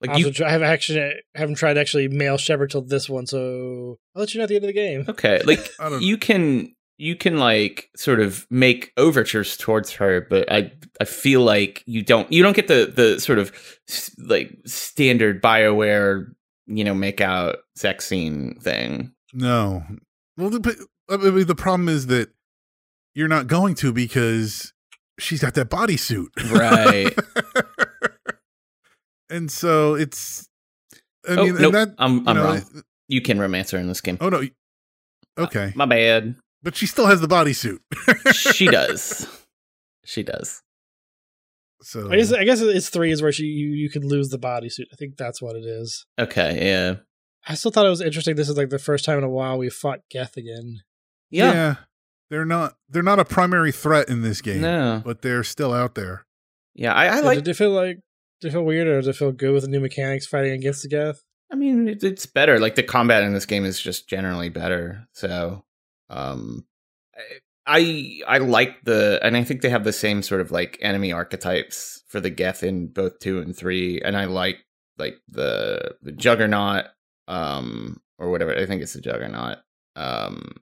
Like 0.00 0.10
I, 0.12 0.16
you 0.18 0.26
also 0.26 0.36
try- 0.36 0.48
I 0.48 0.50
haven't 0.52 0.68
actually 0.68 1.12
haven't 1.34 1.56
tried 1.56 1.76
actually 1.76 2.06
male 2.08 2.36
Shepard 2.38 2.70
till 2.70 2.82
this 2.82 3.08
one, 3.08 3.26
so 3.26 3.98
I'll 4.14 4.20
let 4.20 4.32
you 4.32 4.38
know 4.38 4.44
at 4.44 4.48
the 4.48 4.54
end 4.54 4.64
of 4.64 4.68
the 4.68 4.72
game. 4.72 5.04
okay? 5.08 5.42
Like 5.44 5.68
I 5.80 5.88
don't- 5.88 6.02
you 6.02 6.16
can 6.16 6.74
you 6.98 7.14
can 7.14 7.38
like 7.38 7.90
sort 7.96 8.20
of 8.20 8.46
make 8.50 8.92
overtures 8.96 9.56
towards 9.56 9.92
her, 9.92 10.26
but 10.28 10.50
I 10.52 10.72
I 11.00 11.04
feel 11.04 11.42
like 11.42 11.82
you 11.86 12.02
don't 12.02 12.30
you 12.30 12.42
don't 12.42 12.56
get 12.56 12.68
the 12.68 12.92
the 12.94 13.20
sort 13.20 13.38
of 13.38 13.52
like 14.18 14.58
standard 14.66 15.40
Bioware 15.40 16.26
you 16.66 16.84
know 16.84 16.94
make 16.94 17.20
out 17.20 17.58
sex 17.76 18.06
scene 18.06 18.58
thing. 18.60 19.12
No. 19.32 19.84
Well, 20.36 20.50
the, 20.50 20.60
but, 20.60 20.76
I 21.08 21.16
mean, 21.30 21.46
the 21.46 21.54
problem 21.54 21.88
is 21.88 22.06
that 22.08 22.30
you're 23.14 23.28
not 23.28 23.46
going 23.46 23.74
to 23.76 23.92
because 23.92 24.72
she's 25.18 25.40
got 25.40 25.54
that 25.54 25.70
bodysuit. 25.70 26.28
Right. 26.50 27.14
and 29.30 29.50
so 29.50 29.94
it's. 29.94 30.48
I 31.28 31.32
oh 31.32 31.44
mean, 31.44 31.56
nope, 31.56 31.72
that. 31.72 31.94
I'm 31.98 32.26
I'm 32.28 32.36
know, 32.36 32.44
wrong. 32.44 32.82
You 33.08 33.20
can 33.20 33.38
romance 33.38 33.70
her 33.72 33.78
in 33.78 33.88
this 33.88 34.00
game. 34.00 34.18
Oh, 34.20 34.28
no. 34.28 34.42
Uh, 34.42 35.42
okay. 35.42 35.72
My 35.74 35.86
bad. 35.86 36.36
But 36.62 36.74
she 36.76 36.86
still 36.86 37.06
has 37.06 37.20
the 37.20 37.28
bodysuit. 37.28 37.78
she 38.34 38.66
does. 38.70 39.26
She 40.04 40.22
does. 40.22 40.62
So 41.82 42.10
I 42.10 42.16
guess 42.16 42.32
I 42.32 42.44
guess 42.44 42.60
it's 42.60 42.88
three 42.88 43.12
is 43.12 43.22
where 43.22 43.30
she 43.32 43.44
you, 43.44 43.68
you 43.68 43.88
could 43.88 44.04
lose 44.04 44.30
the 44.30 44.38
bodysuit. 44.38 44.86
I 44.92 44.96
think 44.96 45.16
that's 45.16 45.40
what 45.40 45.54
it 45.54 45.64
is. 45.64 46.06
Okay. 46.18 46.66
Yeah. 46.66 46.96
I 47.46 47.54
still 47.54 47.70
thought 47.70 47.86
it 47.86 47.90
was 47.90 48.00
interesting. 48.00 48.34
This 48.34 48.48
is 48.48 48.56
like 48.56 48.70
the 48.70 48.78
first 48.80 49.04
time 49.04 49.18
in 49.18 49.24
a 49.24 49.28
while 49.30 49.56
we 49.58 49.70
fought 49.70 50.00
Geth 50.10 50.36
again. 50.36 50.80
Yeah. 51.30 51.76
They're 52.30 52.44
not 52.44 52.74
they're 52.88 53.02
not 53.04 53.20
a 53.20 53.24
primary 53.24 53.70
threat 53.72 54.08
in 54.08 54.22
this 54.22 54.40
game, 54.42 54.60
No. 54.60 55.00
but 55.04 55.22
they're 55.22 55.44
still 55.44 55.72
out 55.72 55.94
there. 55.94 56.26
Yeah. 56.74 56.92
I, 56.92 57.08
I 57.18 57.20
So 57.20 57.26
like. 57.26 57.38
did 57.38 57.48
it 57.48 57.54
feel 57.54 57.70
like 57.70 58.00
did 58.40 58.48
it 58.48 58.52
feel 58.52 58.64
weird 58.64 58.88
or 58.88 58.96
does 59.00 59.06
it 59.08 59.16
feel 59.16 59.32
good 59.32 59.52
with 59.52 59.62
the 59.62 59.68
new 59.68 59.80
mechanics 59.80 60.26
fighting 60.26 60.52
against 60.52 60.82
the 60.82 60.88
Geth? 60.88 61.22
I 61.50 61.54
mean, 61.54 61.88
it, 61.88 62.02
it's 62.02 62.26
better. 62.26 62.58
Like 62.58 62.74
the 62.74 62.82
combat 62.82 63.22
in 63.22 63.32
this 63.32 63.46
game 63.46 63.64
is 63.64 63.80
just 63.80 64.08
generally 64.08 64.48
better. 64.50 65.06
So, 65.12 65.64
um, 66.10 66.64
I 67.66 68.20
I 68.26 68.38
like 68.38 68.82
the, 68.84 69.20
and 69.22 69.36
I 69.36 69.44
think 69.44 69.60
they 69.60 69.68
have 69.68 69.84
the 69.84 69.92
same 69.92 70.22
sort 70.22 70.40
of 70.40 70.50
like 70.50 70.78
enemy 70.80 71.12
archetypes 71.12 72.02
for 72.08 72.18
the 72.18 72.30
Geth 72.30 72.62
in 72.62 72.88
both 72.88 73.18
two 73.18 73.40
and 73.40 73.56
three, 73.56 74.00
and 74.00 74.16
I 74.16 74.24
like 74.24 74.58
like 74.96 75.16
the 75.28 75.96
the 76.02 76.12
Juggernaut, 76.12 76.86
um, 77.28 78.00
or 78.18 78.30
whatever. 78.30 78.56
I 78.56 78.66
think 78.66 78.82
it's 78.82 78.94
the 78.94 79.00
Juggernaut. 79.00 79.58
Um, 79.96 80.56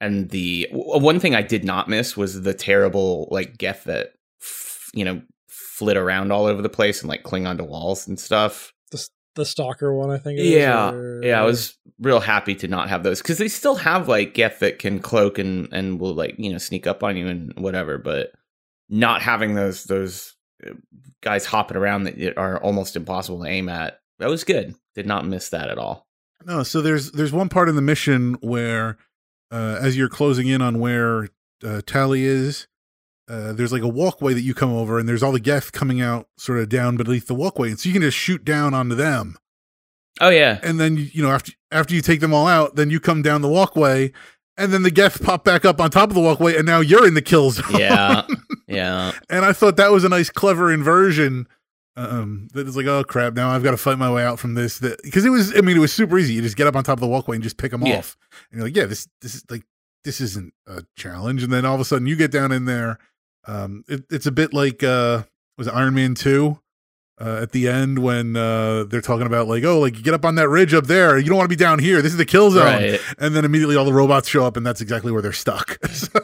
and 0.00 0.30
the 0.30 0.68
one 0.72 1.20
thing 1.20 1.34
I 1.34 1.42
did 1.42 1.64
not 1.64 1.88
miss 1.88 2.16
was 2.16 2.42
the 2.42 2.54
terrible 2.54 3.28
like 3.30 3.58
Geth 3.58 3.84
that 3.84 4.14
you 4.92 5.04
know 5.04 5.22
flit 5.48 5.96
around 5.96 6.32
all 6.32 6.46
over 6.46 6.62
the 6.62 6.68
place 6.68 7.00
and 7.00 7.08
like 7.08 7.22
cling 7.22 7.46
onto 7.46 7.64
walls 7.64 8.08
and 8.08 8.18
stuff. 8.18 8.72
The 9.38 9.44
Stalker 9.44 9.94
one, 9.94 10.10
I 10.10 10.18
think. 10.18 10.38
It 10.38 10.46
is, 10.46 10.50
Yeah, 10.52 10.90
or- 10.90 11.22
yeah, 11.24 11.40
I 11.40 11.44
was 11.44 11.78
real 12.00 12.20
happy 12.20 12.54
to 12.56 12.68
not 12.68 12.88
have 12.88 13.02
those 13.04 13.22
because 13.22 13.38
they 13.38 13.48
still 13.48 13.76
have 13.76 14.08
like 14.08 14.34
Geth 14.34 14.58
that 14.58 14.78
can 14.80 14.98
cloak 14.98 15.38
and 15.38 15.68
and 15.72 16.00
will 16.00 16.12
like 16.14 16.34
you 16.38 16.50
know 16.52 16.58
sneak 16.58 16.86
up 16.88 17.02
on 17.04 17.16
you 17.16 17.28
and 17.28 17.52
whatever, 17.56 17.98
but 17.98 18.32
not 18.88 19.22
having 19.22 19.54
those 19.54 19.84
those 19.84 20.34
uh, 20.66 20.72
guys 21.22 21.46
hopping 21.46 21.76
around 21.76 22.02
that 22.04 22.36
are 22.36 22.60
almost 22.62 22.96
impossible 22.96 23.42
to 23.44 23.48
aim 23.48 23.68
at. 23.68 24.00
That 24.18 24.28
was 24.28 24.42
good. 24.42 24.74
Did 24.96 25.06
not 25.06 25.24
miss 25.24 25.50
that 25.50 25.70
at 25.70 25.78
all. 25.78 26.08
No, 26.44 26.64
so 26.64 26.82
there's 26.82 27.12
there's 27.12 27.32
one 27.32 27.48
part 27.48 27.68
in 27.68 27.76
the 27.76 27.82
mission 27.82 28.34
where 28.40 28.98
uh 29.52 29.78
as 29.80 29.96
you're 29.96 30.08
closing 30.08 30.48
in 30.48 30.60
on 30.60 30.80
where 30.80 31.28
uh, 31.64 31.80
Tali 31.86 32.24
is, 32.24 32.66
uh, 33.28 33.52
there's 33.52 33.72
like 33.72 33.82
a 33.82 33.88
walkway 33.88 34.32
that 34.34 34.40
you 34.42 34.54
come 34.54 34.72
over, 34.72 34.98
and 34.98 35.08
there's 35.08 35.22
all 35.22 35.32
the 35.32 35.40
Geth 35.40 35.72
coming 35.72 36.00
out 36.00 36.28
sort 36.38 36.58
of 36.58 36.68
down 36.68 36.96
beneath 36.96 37.26
the 37.26 37.34
walkway, 37.34 37.70
and 37.70 37.78
so 37.78 37.88
you 37.88 37.92
can 37.92 38.02
just 38.02 38.16
shoot 38.16 38.44
down 38.44 38.74
onto 38.74 38.94
them. 38.94 39.36
Oh 40.20 40.30
yeah, 40.30 40.58
and 40.62 40.80
then 40.80 40.96
you 41.12 41.22
know 41.22 41.30
after 41.30 41.52
after 41.70 41.94
you 41.94 42.00
take 42.00 42.20
them 42.20 42.32
all 42.34 42.46
out, 42.46 42.76
then 42.76 42.90
you 42.90 42.98
come 43.00 43.22
down 43.22 43.42
the 43.42 43.48
walkway, 43.48 44.12
and 44.56 44.72
then 44.72 44.82
the 44.82 44.90
Geth 44.90 45.22
pop 45.22 45.44
back 45.44 45.64
up 45.64 45.80
on 45.80 45.90
top 45.90 46.08
of 46.08 46.14
the 46.14 46.20
walkway, 46.20 46.56
and 46.56 46.66
now 46.66 46.80
you're 46.80 47.06
in 47.06 47.14
the 47.14 47.22
kill 47.22 47.50
zone. 47.50 47.66
yeah, 47.78 48.22
yeah. 48.66 49.12
and 49.30 49.44
I 49.44 49.52
thought 49.52 49.76
that 49.76 49.92
was 49.92 50.04
a 50.04 50.08
nice, 50.08 50.30
clever 50.30 50.72
inversion. 50.72 51.46
Um, 51.96 52.48
that 52.54 52.66
is 52.68 52.76
like, 52.76 52.86
oh 52.86 53.02
crap! 53.04 53.34
Now 53.34 53.50
I've 53.50 53.62
got 53.64 53.72
to 53.72 53.76
fight 53.76 53.98
my 53.98 54.10
way 54.12 54.24
out 54.24 54.38
from 54.38 54.54
this. 54.54 54.78
That 54.78 55.00
because 55.02 55.24
it 55.24 55.30
was, 55.30 55.52
I 55.56 55.60
mean, 55.62 55.76
it 55.76 55.80
was 55.80 55.92
super 55.92 56.16
easy. 56.18 56.34
You 56.34 56.42
just 56.42 56.56
get 56.56 56.66
up 56.66 56.76
on 56.76 56.84
top 56.84 56.96
of 56.98 57.00
the 57.00 57.08
walkway 57.08 57.36
and 57.36 57.42
just 57.42 57.56
pick 57.58 57.72
them 57.72 57.84
Yeah. 57.84 57.98
off, 57.98 58.16
and 58.50 58.58
you're 58.58 58.66
like, 58.68 58.76
yeah, 58.76 58.84
this 58.86 59.08
this 59.20 59.34
is 59.34 59.44
like 59.50 59.64
this 60.04 60.20
isn't 60.20 60.54
a 60.66 60.84
challenge. 60.96 61.42
And 61.42 61.52
then 61.52 61.64
all 61.64 61.74
of 61.74 61.80
a 61.80 61.84
sudden, 61.84 62.06
you 62.06 62.16
get 62.16 62.30
down 62.30 62.52
in 62.52 62.64
there. 62.64 62.98
Um, 63.46 63.84
it, 63.88 64.04
it's 64.10 64.26
a 64.26 64.32
bit 64.32 64.52
like 64.52 64.82
uh, 64.82 65.22
was 65.56 65.66
it 65.66 65.74
Iron 65.74 65.94
Man 65.94 66.14
two? 66.14 66.58
Uh, 67.20 67.40
at 67.42 67.50
the 67.50 67.66
end, 67.66 67.98
when 67.98 68.36
uh, 68.36 68.84
they're 68.84 69.00
talking 69.00 69.26
about 69.26 69.48
like, 69.48 69.64
oh, 69.64 69.80
like 69.80 69.96
you 69.96 70.04
get 70.04 70.14
up 70.14 70.24
on 70.24 70.36
that 70.36 70.48
ridge 70.48 70.72
up 70.72 70.86
there, 70.86 71.18
you 71.18 71.24
don't 71.24 71.36
want 71.36 71.46
to 71.50 71.56
be 71.56 71.56
down 71.56 71.80
here. 71.80 72.00
This 72.00 72.12
is 72.12 72.18
the 72.18 72.24
kill 72.24 72.52
zone, 72.52 72.64
Right. 72.64 73.00
and 73.18 73.34
then 73.34 73.44
immediately 73.44 73.74
all 73.74 73.84
the 73.84 73.92
robots 73.92 74.28
show 74.28 74.44
up, 74.44 74.56
and 74.56 74.64
that's 74.64 74.80
exactly 74.80 75.10
where 75.10 75.20
they're 75.20 75.32
stuck. 75.32 75.84
so, 75.90 76.20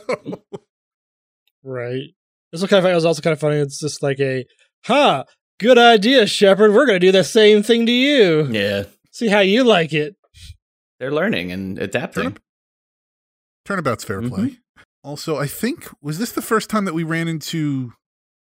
Right. 1.62 2.10
This 2.52 2.60
was 2.60 2.70
kind 2.70 2.84
of. 2.84 2.90
It 2.90 2.94
was 2.94 3.04
also 3.04 3.22
kind 3.22 3.32
of 3.32 3.40
funny. 3.40 3.56
It's 3.56 3.80
just 3.80 4.02
like 4.02 4.20
a, 4.20 4.46
huh, 4.84 5.24
good 5.58 5.78
idea, 5.78 6.26
Shepard. 6.26 6.72
We're 6.72 6.86
gonna 6.86 7.00
do 7.00 7.10
the 7.12 7.24
same 7.24 7.62
thing 7.64 7.86
to 7.86 7.92
you. 7.92 8.44
Yeah, 8.52 8.84
See 9.10 9.28
how 9.28 9.40
you 9.40 9.64
like 9.64 9.92
it. 9.92 10.14
they're 11.00 11.10
learning 11.12 11.50
and 11.52 11.78
adapting. 11.78 12.22
Turnip- 12.24 12.42
Turnabout's 13.64 14.04
fair 14.04 14.22
play. 14.22 14.58
Also, 15.04 15.36
I 15.36 15.46
think 15.46 15.88
was 16.00 16.18
this 16.18 16.32
the 16.32 16.42
first 16.42 16.70
time 16.70 16.86
that 16.86 16.94
we 16.94 17.04
ran 17.04 17.28
into 17.28 17.92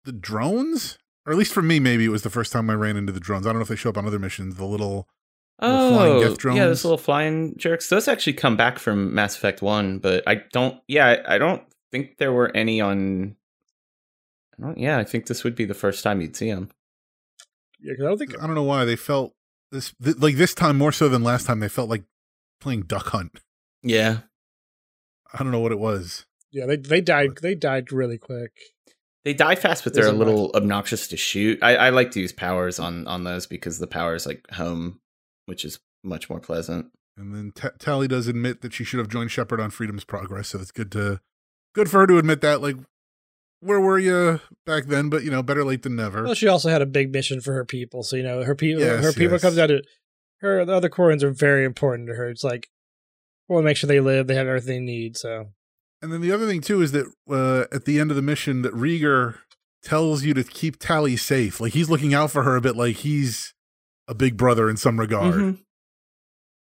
the 0.04 0.12
drones, 0.12 0.98
or 1.24 1.32
at 1.32 1.38
least 1.38 1.52
for 1.52 1.62
me, 1.62 1.78
maybe 1.80 2.04
it 2.04 2.08
was 2.10 2.22
the 2.22 2.30
first 2.30 2.52
time 2.52 2.68
I 2.68 2.74
ran 2.74 2.96
into 2.96 3.12
the 3.12 3.20
drones. 3.20 3.46
I 3.46 3.50
don't 3.50 3.58
know 3.60 3.62
if 3.62 3.68
they 3.68 3.76
show 3.76 3.90
up 3.90 3.96
on 3.96 4.06
other 4.06 4.18
missions. 4.18 4.56
The 4.56 4.64
little 4.66 5.08
Little 5.60 5.90
flying 5.90 6.12
Oh, 6.12 6.20
Geth 6.20 6.30
yeah, 6.30 6.36
drones. 6.36 6.58
those 6.60 6.84
little 6.84 6.98
flying 6.98 7.54
jerks. 7.58 7.88
Those 7.88 8.06
actually 8.06 8.34
come 8.34 8.56
back 8.56 8.78
from 8.78 9.12
Mass 9.14 9.36
Effect 9.36 9.60
One, 9.62 9.98
but 9.98 10.22
I 10.26 10.42
don't. 10.52 10.80
Yeah, 10.86 11.06
I, 11.26 11.34
I 11.34 11.38
don't 11.38 11.62
think 11.90 12.18
there 12.18 12.32
were 12.32 12.54
any 12.56 12.80
on. 12.80 13.34
I 14.58 14.62
don't, 14.66 14.78
yeah, 14.78 14.98
I 14.98 15.04
think 15.04 15.26
this 15.26 15.42
would 15.44 15.54
be 15.56 15.64
the 15.64 15.74
first 15.74 16.02
time 16.04 16.20
you'd 16.20 16.36
see 16.36 16.50
them. 16.52 16.70
Yeah, 17.80 17.94
'cause 17.94 18.04
I 18.04 18.08
don't 18.08 18.18
think. 18.18 18.38
I 18.42 18.46
don't 18.46 18.54
know 18.54 18.62
why 18.62 18.84
they 18.84 18.94
felt 18.96 19.34
this 19.72 19.92
th- 20.02 20.18
like 20.18 20.36
this 20.36 20.54
time 20.54 20.78
more 20.78 20.92
so 20.92 21.08
than 21.08 21.22
last 21.24 21.46
time. 21.46 21.58
They 21.60 21.68
felt 21.68 21.90
like 21.90 22.04
playing 22.60 22.82
Duck 22.82 23.06
Hunt. 23.08 23.40
Yeah, 23.82 24.18
I 25.32 25.38
don't 25.42 25.50
know 25.52 25.60
what 25.60 25.72
it 25.72 25.78
was. 25.80 26.24
Yeah, 26.50 26.66
they 26.66 26.76
they 26.76 27.00
died. 27.00 27.38
They 27.42 27.54
died 27.54 27.92
really 27.92 28.18
quick. 28.18 28.52
they 29.24 29.34
die 29.34 29.54
fast, 29.54 29.84
but 29.84 29.94
they're 29.94 30.04
a 30.04 30.08
Isn't 30.08 30.18
little 30.18 30.50
obnoxious 30.54 31.08
to 31.08 31.16
shoot. 31.16 31.58
I, 31.62 31.76
I 31.76 31.90
like 31.90 32.10
to 32.12 32.20
use 32.20 32.32
powers 32.32 32.78
on 32.78 33.06
on 33.06 33.24
those 33.24 33.46
because 33.46 33.78
the 33.78 33.86
power 33.86 34.14
is 34.14 34.26
like 34.26 34.44
home, 34.52 35.00
which 35.46 35.64
is 35.64 35.78
much 36.02 36.30
more 36.30 36.40
pleasant. 36.40 36.86
And 37.16 37.34
then 37.34 37.52
Ta 37.54 37.70
Tali 37.78 38.08
does 38.08 38.28
admit 38.28 38.62
that 38.62 38.72
she 38.72 38.84
should 38.84 38.98
have 38.98 39.08
joined 39.08 39.30
Shepard 39.30 39.60
on 39.60 39.70
Freedom's 39.70 40.04
Progress, 40.04 40.48
so 40.48 40.60
it's 40.60 40.70
good 40.70 40.92
to 40.92 41.20
good 41.74 41.90
for 41.90 42.00
her 42.00 42.06
to 42.06 42.18
admit 42.18 42.40
that. 42.40 42.62
Like, 42.62 42.76
where 43.60 43.80
were 43.80 43.98
you 43.98 44.40
back 44.64 44.86
then? 44.86 45.10
But 45.10 45.24
you 45.24 45.30
know, 45.30 45.42
better 45.42 45.64
late 45.64 45.82
than 45.82 45.96
never. 45.96 46.24
Well, 46.24 46.34
she 46.34 46.48
also 46.48 46.70
had 46.70 46.80
a 46.80 46.86
big 46.86 47.12
mission 47.12 47.40
for 47.40 47.52
her 47.54 47.64
people. 47.64 48.02
So 48.04 48.16
you 48.16 48.22
know, 48.22 48.42
her 48.44 48.54
people. 48.54 48.82
Yes, 48.82 49.04
her 49.04 49.12
people 49.12 49.32
yes. 49.34 49.42
comes 49.42 49.56
down 49.56 49.68
to 49.68 49.82
her. 50.40 50.64
The 50.64 50.74
other 50.74 50.88
Quarians 50.88 51.22
are 51.22 51.32
very 51.32 51.64
important 51.64 52.08
to 52.08 52.14
her. 52.14 52.28
It's 52.30 52.44
like, 52.44 52.68
well, 53.48 53.62
make 53.62 53.76
sure 53.76 53.88
they 53.88 54.00
live. 54.00 54.28
They 54.28 54.36
have 54.36 54.46
everything 54.46 54.86
they 54.86 54.92
need. 54.92 55.16
So 55.16 55.50
And 56.00 56.12
then 56.12 56.20
the 56.20 56.32
other 56.32 56.46
thing 56.46 56.60
too 56.60 56.80
is 56.80 56.92
that 56.92 57.06
uh, 57.28 57.74
at 57.74 57.84
the 57.84 57.98
end 57.98 58.10
of 58.10 58.16
the 58.16 58.22
mission, 58.22 58.62
that 58.62 58.72
Reegar 58.72 59.38
tells 59.82 60.24
you 60.24 60.34
to 60.34 60.44
keep 60.44 60.78
Tali 60.78 61.16
safe. 61.16 61.60
Like 61.60 61.72
he's 61.72 61.90
looking 61.90 62.14
out 62.14 62.30
for 62.30 62.42
her 62.42 62.56
a 62.56 62.60
bit, 62.60 62.76
like 62.76 62.96
he's 62.96 63.54
a 64.06 64.14
big 64.14 64.36
brother 64.36 64.70
in 64.70 64.76
some 64.76 64.98
regard. 64.98 65.34
Mhm. 65.34 65.58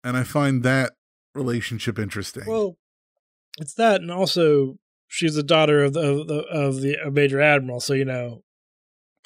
And 0.03 0.17
I 0.17 0.23
find 0.25 0.63
that 0.63 0.93
relationship 1.35 1.99
interesting. 1.99 2.45
Well, 2.47 2.77
it's 3.59 3.75
that, 3.75 4.01
and 4.01 4.11
also 4.11 4.77
she's 5.09 5.35
the 5.35 5.43
daughter 5.43 5.83
of 5.85 5.95
the 5.95 6.01
of 6.01 6.27
the, 6.27 6.39
of 6.51 6.81
the 6.81 6.97
a 7.07 7.11
major 7.11 7.41
admiral. 7.41 7.81
So 7.81 7.95
you 7.95 8.05
know, 8.05 8.43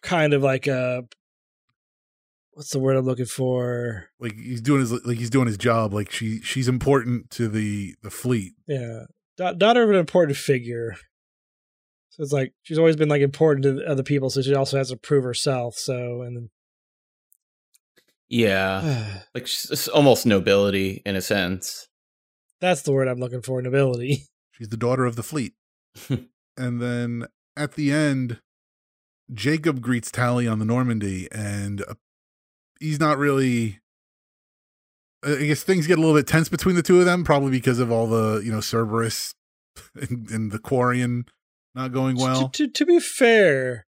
kind 0.02 0.32
of 0.32 0.42
like 0.42 0.66
a 0.66 1.04
what's 2.52 2.70
the 2.70 2.78
word 2.78 2.96
I'm 2.96 3.04
looking 3.04 3.24
for? 3.26 4.08
Like 4.20 4.34
he's 4.34 4.60
doing 4.60 4.80
his 4.80 4.92
like 5.04 5.18
he's 5.18 5.30
doing 5.30 5.46
his 5.46 5.58
job. 5.58 5.92
Like 5.92 6.10
she 6.10 6.40
she's 6.42 6.68
important 6.68 7.30
to 7.32 7.48
the 7.48 7.94
the 8.02 8.10
fleet. 8.10 8.52
Yeah, 8.66 9.04
da- 9.38 9.54
daughter 9.54 9.82
of 9.82 9.88
an 9.90 9.96
important 9.96 10.36
figure. 10.36 10.96
So 12.10 12.22
it's 12.22 12.32
like 12.32 12.52
she's 12.62 12.78
always 12.78 12.96
been 12.96 13.08
like 13.08 13.22
important 13.22 13.62
to 13.64 13.86
other 13.86 14.02
people, 14.02 14.28
so 14.28 14.42
she 14.42 14.54
also 14.54 14.76
has 14.76 14.90
to 14.90 14.96
prove 14.96 15.24
herself. 15.24 15.76
So 15.76 16.20
and 16.22 16.50
Yeah, 18.28 19.22
like 19.34 19.46
she's 19.46 19.88
almost 19.88 20.26
nobility 20.26 21.00
in 21.06 21.16
a 21.16 21.22
sense. 21.22 21.88
that's 22.60 22.82
the 22.82 22.92
word 22.92 23.08
I'm 23.08 23.20
looking 23.20 23.42
for. 23.42 23.62
Nobility. 23.62 24.24
She's 24.52 24.68
the 24.70 24.76
daughter 24.76 25.04
of 25.06 25.14
the 25.14 25.22
fleet. 25.22 25.52
and 26.08 26.82
then 26.82 27.28
at 27.56 27.74
the 27.74 27.92
end, 27.92 28.40
Jacob 29.32 29.80
greets 29.80 30.10
Tali 30.10 30.48
on 30.48 30.58
the 30.58 30.64
Normandy, 30.64 31.28
and 31.30 31.82
uh, 31.82 31.94
he's 32.80 32.98
not 32.98 33.18
really. 33.18 33.78
I 35.24 35.46
guess 35.46 35.62
things 35.62 35.86
get 35.86 35.98
a 35.98 36.00
little 36.00 36.16
bit 36.16 36.26
tense 36.26 36.48
between 36.48 36.76
the 36.76 36.82
two 36.82 37.00
of 37.00 37.04
them, 37.06 37.24
probably 37.24 37.50
because 37.50 37.78
of 37.78 37.90
all 37.90 38.06
the 38.06 38.40
you 38.44 38.52
know 38.52 38.60
Cerberus 38.60 39.34
and, 39.94 40.30
and 40.30 40.52
the 40.52 40.58
Quarian 40.58 41.28
not 41.74 41.92
going 41.92 42.16
well. 42.16 42.48
To, 42.48 42.66
to, 42.66 42.72
to 42.72 42.86
be 42.86 43.00
fair, 43.00 43.86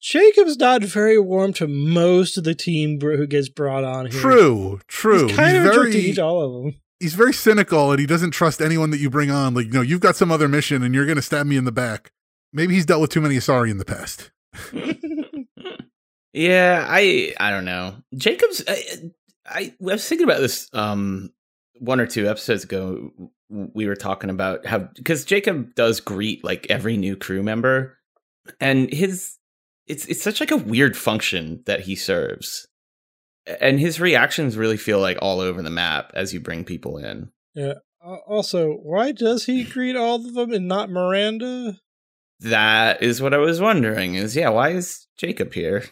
Jacob's 0.00 0.58
not 0.58 0.82
very 0.82 1.18
warm 1.18 1.52
to 1.54 1.66
most 1.66 2.36
of 2.36 2.44
the 2.44 2.54
team 2.54 3.00
who 3.00 3.26
gets 3.26 3.48
brought 3.48 3.84
on 3.84 4.06
here. 4.06 4.20
True, 4.20 4.80
true. 4.88 5.28
He's 5.28 5.36
kind 5.36 5.56
of 5.56 5.64
a 5.64 5.66
jerk 5.66 5.86
to 5.86 5.92
very 5.92 6.04
each 6.04 6.18
all 6.18 6.42
of 6.42 6.64
them. 6.64 6.80
he's 7.00 7.14
very 7.14 7.32
cynical, 7.32 7.90
and 7.90 8.00
he 8.00 8.06
doesn't 8.06 8.32
trust 8.32 8.60
anyone 8.60 8.90
that 8.90 8.98
you 8.98 9.10
bring 9.10 9.30
on. 9.30 9.54
Like, 9.54 9.66
you 9.66 9.72
know, 9.72 9.80
you've 9.80 10.00
got 10.00 10.16
some 10.16 10.30
other 10.32 10.48
mission, 10.48 10.82
and 10.82 10.94
you're 10.94 11.06
going 11.06 11.16
to 11.16 11.22
stab 11.22 11.46
me 11.46 11.56
in 11.56 11.64
the 11.64 11.72
back. 11.72 12.12
Maybe 12.52 12.74
he's 12.74 12.86
dealt 12.86 13.00
with 13.00 13.10
too 13.10 13.20
many 13.20 13.36
Asari 13.36 13.70
in 13.70 13.78
the 13.78 13.84
past. 13.84 14.30
Yeah, 16.34 16.84
I 16.88 17.32
I 17.38 17.50
don't 17.50 17.64
know. 17.64 17.94
Jacob's 18.16 18.62
I, 18.66 18.82
I, 19.46 19.74
I 19.80 19.94
was 19.94 20.08
thinking 20.08 20.24
about 20.24 20.40
this 20.40 20.68
um 20.72 21.30
one 21.78 22.00
or 22.00 22.06
two 22.06 22.28
episodes 22.28 22.64
ago. 22.64 23.10
We 23.48 23.86
were 23.86 23.96
talking 23.96 24.30
about 24.30 24.66
how 24.66 24.88
because 24.94 25.24
Jacob 25.24 25.74
does 25.74 26.00
greet 26.00 26.44
like 26.44 26.66
every 26.70 26.96
new 26.96 27.16
crew 27.16 27.42
member, 27.42 27.98
and 28.60 28.92
his 28.92 29.36
it's 29.86 30.06
it's 30.06 30.22
such 30.22 30.40
like 30.40 30.50
a 30.50 30.56
weird 30.56 30.96
function 30.96 31.62
that 31.66 31.80
he 31.80 31.94
serves, 31.94 32.66
and 33.60 33.78
his 33.78 34.00
reactions 34.00 34.56
really 34.56 34.76
feel 34.76 35.00
like 35.00 35.18
all 35.20 35.40
over 35.40 35.62
the 35.62 35.70
map 35.70 36.10
as 36.14 36.32
you 36.32 36.40
bring 36.40 36.64
people 36.64 36.98
in. 36.98 37.30
Yeah. 37.54 37.74
Also, 38.26 38.72
why 38.82 39.12
does 39.12 39.46
he 39.46 39.64
greet 39.64 39.96
all 39.96 40.16
of 40.16 40.34
them 40.34 40.52
and 40.52 40.68
not 40.68 40.90
Miranda? 40.90 41.78
That 42.40 43.02
is 43.02 43.22
what 43.22 43.32
I 43.32 43.38
was 43.38 43.60
wondering. 43.60 44.14
Is 44.14 44.36
yeah, 44.36 44.50
why 44.50 44.70
is 44.70 45.06
Jacob 45.16 45.54
here? 45.54 45.84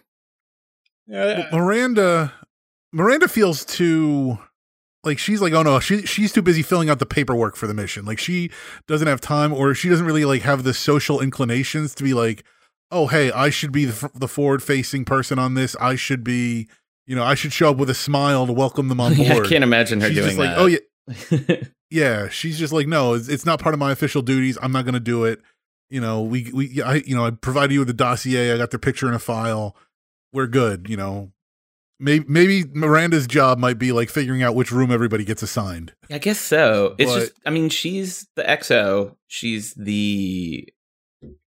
Yeah, 1.06 1.48
Well, 1.50 1.60
Miranda 1.60 2.32
Miranda 2.92 3.28
feels 3.28 3.64
too 3.64 4.38
like 5.04 5.18
she's 5.18 5.40
like 5.40 5.52
oh 5.52 5.62
no 5.62 5.80
she 5.80 6.02
she's 6.06 6.32
too 6.32 6.42
busy 6.42 6.62
filling 6.62 6.88
out 6.90 6.98
the 6.98 7.06
paperwork 7.06 7.56
for 7.56 7.66
the 7.66 7.74
mission. 7.74 8.04
Like 8.04 8.18
she 8.18 8.50
doesn't 8.86 9.08
have 9.08 9.20
time 9.20 9.52
or 9.52 9.74
she 9.74 9.88
doesn't 9.88 10.06
really 10.06 10.24
like 10.24 10.42
have 10.42 10.62
the 10.64 10.74
social 10.74 11.20
inclinations 11.20 11.94
to 11.96 12.04
be 12.04 12.14
like 12.14 12.44
oh 12.90 13.06
hey 13.06 13.32
I 13.32 13.50
should 13.50 13.72
be 13.72 13.86
the, 13.86 14.10
the 14.14 14.28
forward 14.28 14.62
facing 14.62 15.04
person 15.04 15.38
on 15.38 15.54
this. 15.54 15.74
I 15.80 15.96
should 15.96 16.22
be 16.22 16.68
you 17.06 17.16
know 17.16 17.24
I 17.24 17.34
should 17.34 17.52
show 17.52 17.70
up 17.70 17.78
with 17.78 17.90
a 17.90 17.94
smile 17.94 18.46
to 18.46 18.52
welcome 18.52 18.88
them 18.88 19.00
on 19.00 19.14
board 19.14 19.26
Yeah, 19.28 19.38
I 19.38 19.48
can't 19.48 19.64
imagine 19.64 20.00
her 20.02 20.08
she's 20.08 20.16
doing 20.16 20.28
just 20.28 20.38
like 20.38 20.50
that. 20.50 20.58
oh 20.58 20.66
yeah. 20.66 21.56
Yeah 21.90 22.28
she's 22.28 22.58
just 22.58 22.72
like 22.72 22.86
no 22.86 23.14
it's, 23.14 23.28
it's 23.28 23.44
not 23.44 23.60
part 23.60 23.74
of 23.74 23.78
my 23.80 23.90
official 23.92 24.22
duties. 24.22 24.56
I'm 24.62 24.72
not 24.72 24.84
going 24.84 24.94
to 24.94 25.00
do 25.00 25.24
it. 25.24 25.40
You 25.90 26.00
know 26.00 26.22
we 26.22 26.50
we 26.52 26.80
I 26.80 26.96
you 27.04 27.16
know 27.16 27.26
I 27.26 27.30
provided 27.32 27.72
you 27.72 27.80
with 27.80 27.90
a 27.90 27.94
dossier. 27.94 28.52
I 28.52 28.56
got 28.56 28.70
their 28.70 28.78
picture 28.78 29.08
in 29.08 29.14
a 29.14 29.18
file. 29.18 29.76
We're 30.32 30.46
good 30.46 30.88
you 30.88 30.96
know 30.96 31.32
maybe 32.00 32.24
maybe 32.28 32.64
Miranda's 32.72 33.26
job 33.26 33.58
might 33.58 33.78
be 33.78 33.92
like 33.92 34.08
figuring 34.10 34.42
out 34.42 34.54
which 34.54 34.72
room 34.72 34.90
everybody 34.90 35.24
gets 35.24 35.42
assigned 35.42 35.92
I 36.10 36.18
guess 36.18 36.38
so. 36.40 36.94
It's 36.98 37.10
But- 37.10 37.20
just, 37.20 37.32
I 37.46 37.50
mean, 37.50 37.68
she's 37.68 38.26
the 38.36 38.42
XO. 38.44 39.16
She's 39.28 39.74
the 39.74 40.68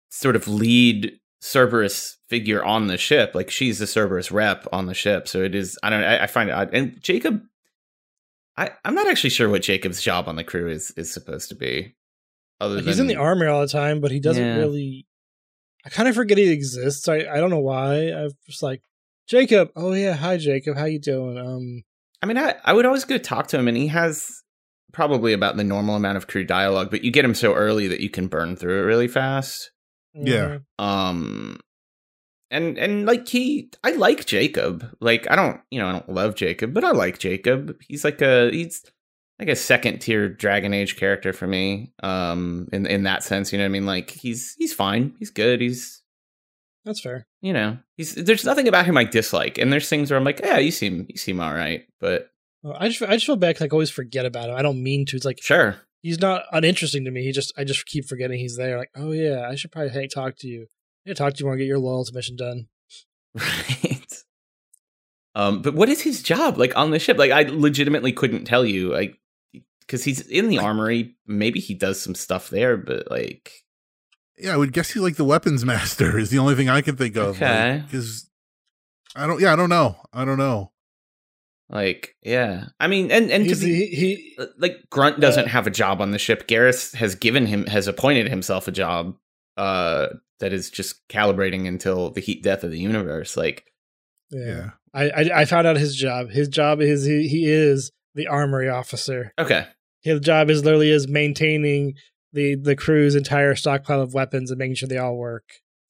sort 0.10 0.36
of 0.36 0.48
lead 0.48 1.20
Cerberus 1.42 2.18
figure 2.30 2.64
on 2.64 2.88
the 2.88 2.98
ship. 2.98 3.34
Like 3.36 3.50
she's 3.50 3.80
the 3.80 3.88
Cerberus 3.88 4.32
rep 4.32 4.66
on 4.72 4.86
the 4.86 4.94
ship. 4.94 5.28
So 5.28 5.42
it 5.42 5.56
is. 5.56 5.78
I 5.84 5.90
don't. 5.90 6.04
I, 6.04 6.24
I 6.24 6.28
find 6.28 6.50
it 6.50 6.54
odd. 6.54 6.70
And 6.74 7.02
Jacob, 7.02 7.42
I 8.58 8.72
I'm 8.86 8.96
not 8.96 9.08
actually 9.08 9.32
sure 9.32 9.50
what 9.50 9.62
Jacob's 9.64 10.02
job 10.02 10.28
on 10.28 10.36
the 10.36 10.44
crew 10.44 10.70
is 10.70 10.92
is 10.98 11.12
supposed 11.12 11.50
to 11.50 11.56
be. 11.56 11.96
Other 12.62 12.76
Like, 12.76 12.84
than 12.86 12.92
he's 12.92 13.00
in 13.00 13.08
the 13.08 13.16
army 13.16 13.48
all 13.48 13.62
the 13.62 13.68
time, 13.68 14.00
but 14.00 14.12
he 14.12 14.20
doesn't 14.20 14.42
Yeah. 14.44 14.58
really. 14.58 15.08
I 15.86 15.90
kind 15.90 16.08
of 16.08 16.16
forget 16.16 16.38
he 16.38 16.50
exists. 16.50 17.10
I, 17.10 17.26
I 17.26 17.40
don't 17.42 17.50
know 17.50 17.60
why. 17.60 18.12
I'm 18.14 18.30
just 18.48 18.64
like 18.64 18.82
Jacob. 19.28 19.72
Oh 19.76 19.94
yeah, 19.94 20.14
hi 20.14 20.38
Jacob. 20.38 20.78
How 20.78 20.86
you 20.86 21.00
doing? 21.00 21.38
Um, 21.38 21.84
I 22.22 22.26
mean, 22.26 22.38
I, 22.38 22.56
I 22.64 22.74
would 22.74 22.86
always 22.86 23.06
go 23.06 23.18
talk 23.18 23.48
to 23.48 23.60
him, 23.60 23.68
and 23.68 23.78
he 23.78 23.88
has 23.88 24.42
probably 24.92 25.34
about 25.34 25.58
the 25.58 25.64
normal 25.64 25.96
amount 25.96 26.18
of 26.18 26.28
crew 26.28 26.44
dialogue, 26.44 26.90
but 26.92 27.04
you 27.04 27.12
get 27.12 27.26
him 27.26 27.34
so 27.34 27.54
early 27.54 27.88
that 27.88 28.00
you 28.00 28.10
can 28.10 28.28
burn 28.28 28.56
through 28.56 28.80
it 28.84 28.86
really 28.86 29.08
fast. 29.08 29.72
Yeah. 30.14 30.60
um 30.78 31.58
and 32.52 32.78
and 32.78 33.08
like 33.08 33.28
he 33.28 33.72
i 33.84 33.92
like 33.94 34.28
jacob 34.28 34.88
like 35.02 35.30
i 35.32 35.36
don't 35.36 35.60
you 35.72 35.80
know 35.80 35.88
i 35.88 35.92
don't 35.92 36.08
love 36.08 36.36
jacob 36.36 36.72
but 36.72 36.84
i 36.84 36.92
like 36.92 37.18
jacob 37.18 37.76
he's 37.82 38.04
like 38.04 38.22
a 38.22 38.52
he's 38.52 38.84
like 39.40 39.50
a 39.50 39.56
second 39.56 39.98
tier 40.00 40.30
dragon 40.30 40.72
age 40.72 40.98
character 40.98 41.34
for 41.34 41.48
me 41.48 41.92
um 42.04 42.68
in 42.72 42.86
in 42.86 43.04
that 43.04 43.24
sense 43.24 43.52
you 43.52 43.58
know 43.58 43.64
what 43.64 43.70
i 43.70 43.70
mean 43.70 43.88
like 43.88 44.12
he's 44.12 44.56
he's 44.60 44.72
fine 44.72 45.16
he's 45.18 45.32
good 45.32 45.60
he's 45.62 46.03
that's 46.86 47.02
fair. 47.02 47.26
you 47.42 47.54
know 47.54 47.78
he's 47.98 48.14
there's 48.16 48.44
nothing 48.46 48.68
about 48.68 48.86
him 48.86 48.98
i 48.98 49.04
dislike 49.04 49.58
and 49.58 49.72
there's 49.72 49.88
things 49.90 50.10
where 50.12 50.18
i'm 50.18 50.24
like 50.24 50.40
yeah 50.44 50.58
you 50.58 50.72
seem 50.72 51.06
you 51.10 51.18
seem 51.18 51.40
all 51.40 51.54
right 51.54 51.86
but 52.00 52.30
Well, 52.64 52.76
I 52.80 52.90
just 52.90 53.02
I 53.02 53.14
just 53.16 53.26
feel 53.26 53.36
bad 53.36 53.56
'cause 53.56 53.66
I 53.66 53.70
always 53.72 53.90
forget 53.90 54.26
about 54.26 54.50
him. 54.50 54.56
I 54.56 54.62
don't 54.62 54.82
mean 54.84 55.06
to. 55.08 55.16
It's 55.18 55.26
like 55.26 55.42
sure 55.42 55.76
he's 56.02 56.20
not 56.20 56.44
uninteresting 56.52 57.04
to 57.06 57.12
me. 57.12 57.24
He 57.24 57.32
just 57.32 57.52
I 57.58 57.64
just 57.66 57.86
keep 57.86 58.06
forgetting 58.06 58.40
he's 58.40 58.56
there. 58.58 58.78
Like 58.78 58.92
oh 58.96 59.12
yeah, 59.12 59.48
I 59.50 59.56
should 59.56 59.72
probably 59.72 59.92
hey, 59.92 60.08
talk 60.08 60.38
to 60.40 60.48
you. 60.48 60.62
I 61.06 61.10
need 61.10 61.16
to 61.18 61.24
talk 61.24 61.34
to 61.34 61.40
you 61.40 61.46
more 61.46 61.54
and 61.54 61.60
get 61.60 61.66
your 61.68 61.80
loyalty 61.80 62.14
mission 62.14 62.36
done. 62.38 62.68
right 63.36 64.24
um 65.36 65.62
but 65.64 65.74
what 65.74 65.90
is 65.90 66.02
his 66.02 66.22
job 66.22 66.58
like 66.58 66.78
on 66.78 66.92
the 66.92 67.00
ship 67.00 67.18
like 67.18 67.32
i 67.32 67.42
legitimately 67.50 68.12
couldn't 68.14 68.46
tell 68.46 68.64
you 68.64 68.90
like 68.92 69.18
because 69.80 70.04
he's 70.04 70.22
in 70.28 70.48
the 70.50 70.60
armory 70.60 71.16
maybe 71.26 71.60
he 71.60 71.74
does 71.74 72.00
some 72.00 72.14
stuff 72.16 72.50
there 72.52 72.78
but 72.78 73.10
like 73.10 73.63
yeah 74.38 74.54
I 74.54 74.58
would 74.58 74.74
guess 74.74 74.92
he's 74.92 75.02
like 75.04 75.16
the 75.16 75.24
weapons 75.26 75.64
master 75.74 76.18
is 76.18 76.30
the 76.30 76.40
only 76.40 76.56
thing 76.56 76.70
I 76.70 76.82
can 76.82 76.96
think 76.96 77.16
of 77.16 77.36
Okay. 77.42 77.84
because 77.86 78.30
I 79.16 79.28
don't 79.28 79.40
yeah 79.42 79.54
I 79.54 79.56
don't 79.56 79.70
know 79.70 79.96
I 80.12 80.26
don't 80.26 80.38
know 80.38 80.72
like 81.70 82.16
yeah 82.22 82.66
i 82.80 82.88
mean 82.88 83.10
and 83.10 83.32
and 83.32 83.48
to 83.48 83.56
be 83.56 83.74
he, 83.74 83.88
he 83.88 84.38
like 84.58 84.78
grunt 84.90 85.20
doesn't 85.22 85.46
Uh, 85.46 85.50
have 85.50 85.66
a 85.66 85.72
job 85.72 86.02
on 86.02 86.12
the 86.12 86.20
ship 86.20 86.46
Garrus 86.48 86.94
has 86.94 87.16
given 87.16 87.46
him 87.46 87.66
has 87.68 87.88
appointed 87.88 88.28
himself 88.28 88.68
a 88.68 88.72
job 88.72 89.16
uh 89.56 90.08
that 90.40 90.52
is 90.52 90.70
just 90.70 91.08
calibrating 91.08 91.66
until 91.68 92.10
the 92.12 92.20
heat 92.20 92.44
death 92.44 92.64
of 92.64 92.72
the 92.72 92.80
universe 92.80 93.38
like 93.38 93.66
yeah. 94.30 94.46
yeah 94.46 94.70
I, 94.94 95.10
I 95.10 95.42
I 95.42 95.46
found 95.46 95.66
out 95.66 95.78
his 95.78 95.96
job. 95.96 96.30
His 96.30 96.48
job 96.48 96.80
is 96.82 97.06
he, 97.06 97.28
he 97.28 97.46
is 97.50 97.92
the 98.14 98.28
armory 98.28 98.70
officer. 98.70 99.34
okay 99.40 99.66
His 100.02 100.20
job 100.20 100.50
is 100.52 100.64
literally 100.64 100.92
is 100.92 101.08
maintaining 101.08 101.96
the 102.34 102.56
the 102.56 102.76
crew's 102.76 103.16
entire 103.16 103.56
stockpile 103.56 104.02
of 104.02 104.14
weapons 104.14 104.52
and 104.52 104.58
making 104.58 104.76
sure 104.76 104.90
they 104.90 104.98
all 104.98 105.16
work. 105.16 105.44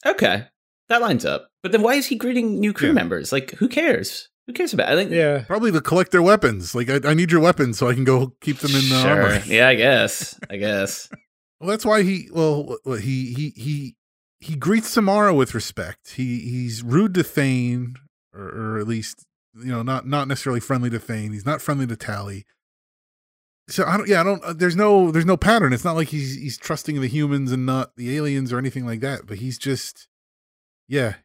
okay 0.06 0.48
that 0.90 1.02
lines 1.02 1.26
up 1.26 1.48
but 1.64 1.72
then 1.72 1.82
why 1.82 1.94
is 1.96 2.08
he 2.08 2.16
greeting 2.16 2.60
new 2.60 2.74
crew 2.74 2.90
Yeah. 2.90 2.94
members 2.94 3.32
like 3.32 3.52
who 3.52 3.68
cares 3.70 4.30
who 4.48 4.54
cares 4.54 4.74
about 4.74 4.90
it? 4.90 4.92
i 4.92 4.96
think 4.96 5.12
Yeah. 5.12 5.44
probably 5.48 5.72
to 5.72 5.82
collect 5.82 6.12
their 6.12 6.22
weapons 6.22 6.76
like 6.76 6.90
I, 6.90 7.00
I 7.10 7.14
need 7.14 7.32
your 7.32 7.40
weapons 7.42 7.78
so 7.78 7.88
I 7.88 7.94
can 7.94 8.04
go 8.04 8.34
keep 8.42 8.58
them 8.60 8.72
in 8.76 8.90
the 8.90 9.02
sure. 9.02 9.24
armory 9.24 9.42
Yeah, 9.48 9.70
I 9.70 9.76
guess. 9.76 10.38
I 10.50 10.58
guess. 10.58 11.10
Well, 11.62 11.70
that's 11.70 11.86
why 11.86 12.04
he 12.04 12.28
well 12.34 12.76
he 13.00 13.34
he 13.34 13.54
he 13.56 13.96
he 14.42 14.56
greets 14.58 14.90
Samara 14.90 15.34
with 15.34 15.56
respect. 15.56 16.12
He 16.16 16.40
he's 16.40 16.84
rude 16.84 17.14
to 17.14 17.24
Thane, 17.24 17.96
or, 18.34 18.44
or 18.76 18.80
at 18.80 18.86
least 18.88 19.24
you 19.58 19.72
know 19.72 19.82
not 19.82 20.06
not 20.06 20.28
necessarily 20.28 20.60
friendly 20.60 20.90
to 20.90 21.00
Thane. 21.00 21.32
He's 21.32 21.46
not 21.46 21.62
friendly 21.62 21.88
to 21.88 21.96
Tali. 21.96 22.44
So 23.70 23.86
I 23.86 23.98
don't 23.98 24.10
yeah 24.10 24.22
I 24.22 24.24
don't 24.24 24.44
uh, 24.44 24.54
there's 24.54 24.76
no 24.76 25.12
there's 25.12 25.26
no 25.26 25.38
pattern. 25.38 25.74
It's 25.74 25.86
not 25.86 25.96
like 25.96 26.10
he's 26.10 26.36
he's 26.36 26.58
trusting 26.58 27.00
the 27.00 27.08
humans 27.08 27.52
and 27.52 27.66
not 27.66 27.96
the 27.96 28.16
aliens 28.16 28.52
or 28.52 28.58
anything 28.58 28.86
like 28.86 29.00
that. 29.02 29.26
But 29.26 29.38
he's 29.38 29.58
just 29.58 30.08
yeah. 30.88 31.16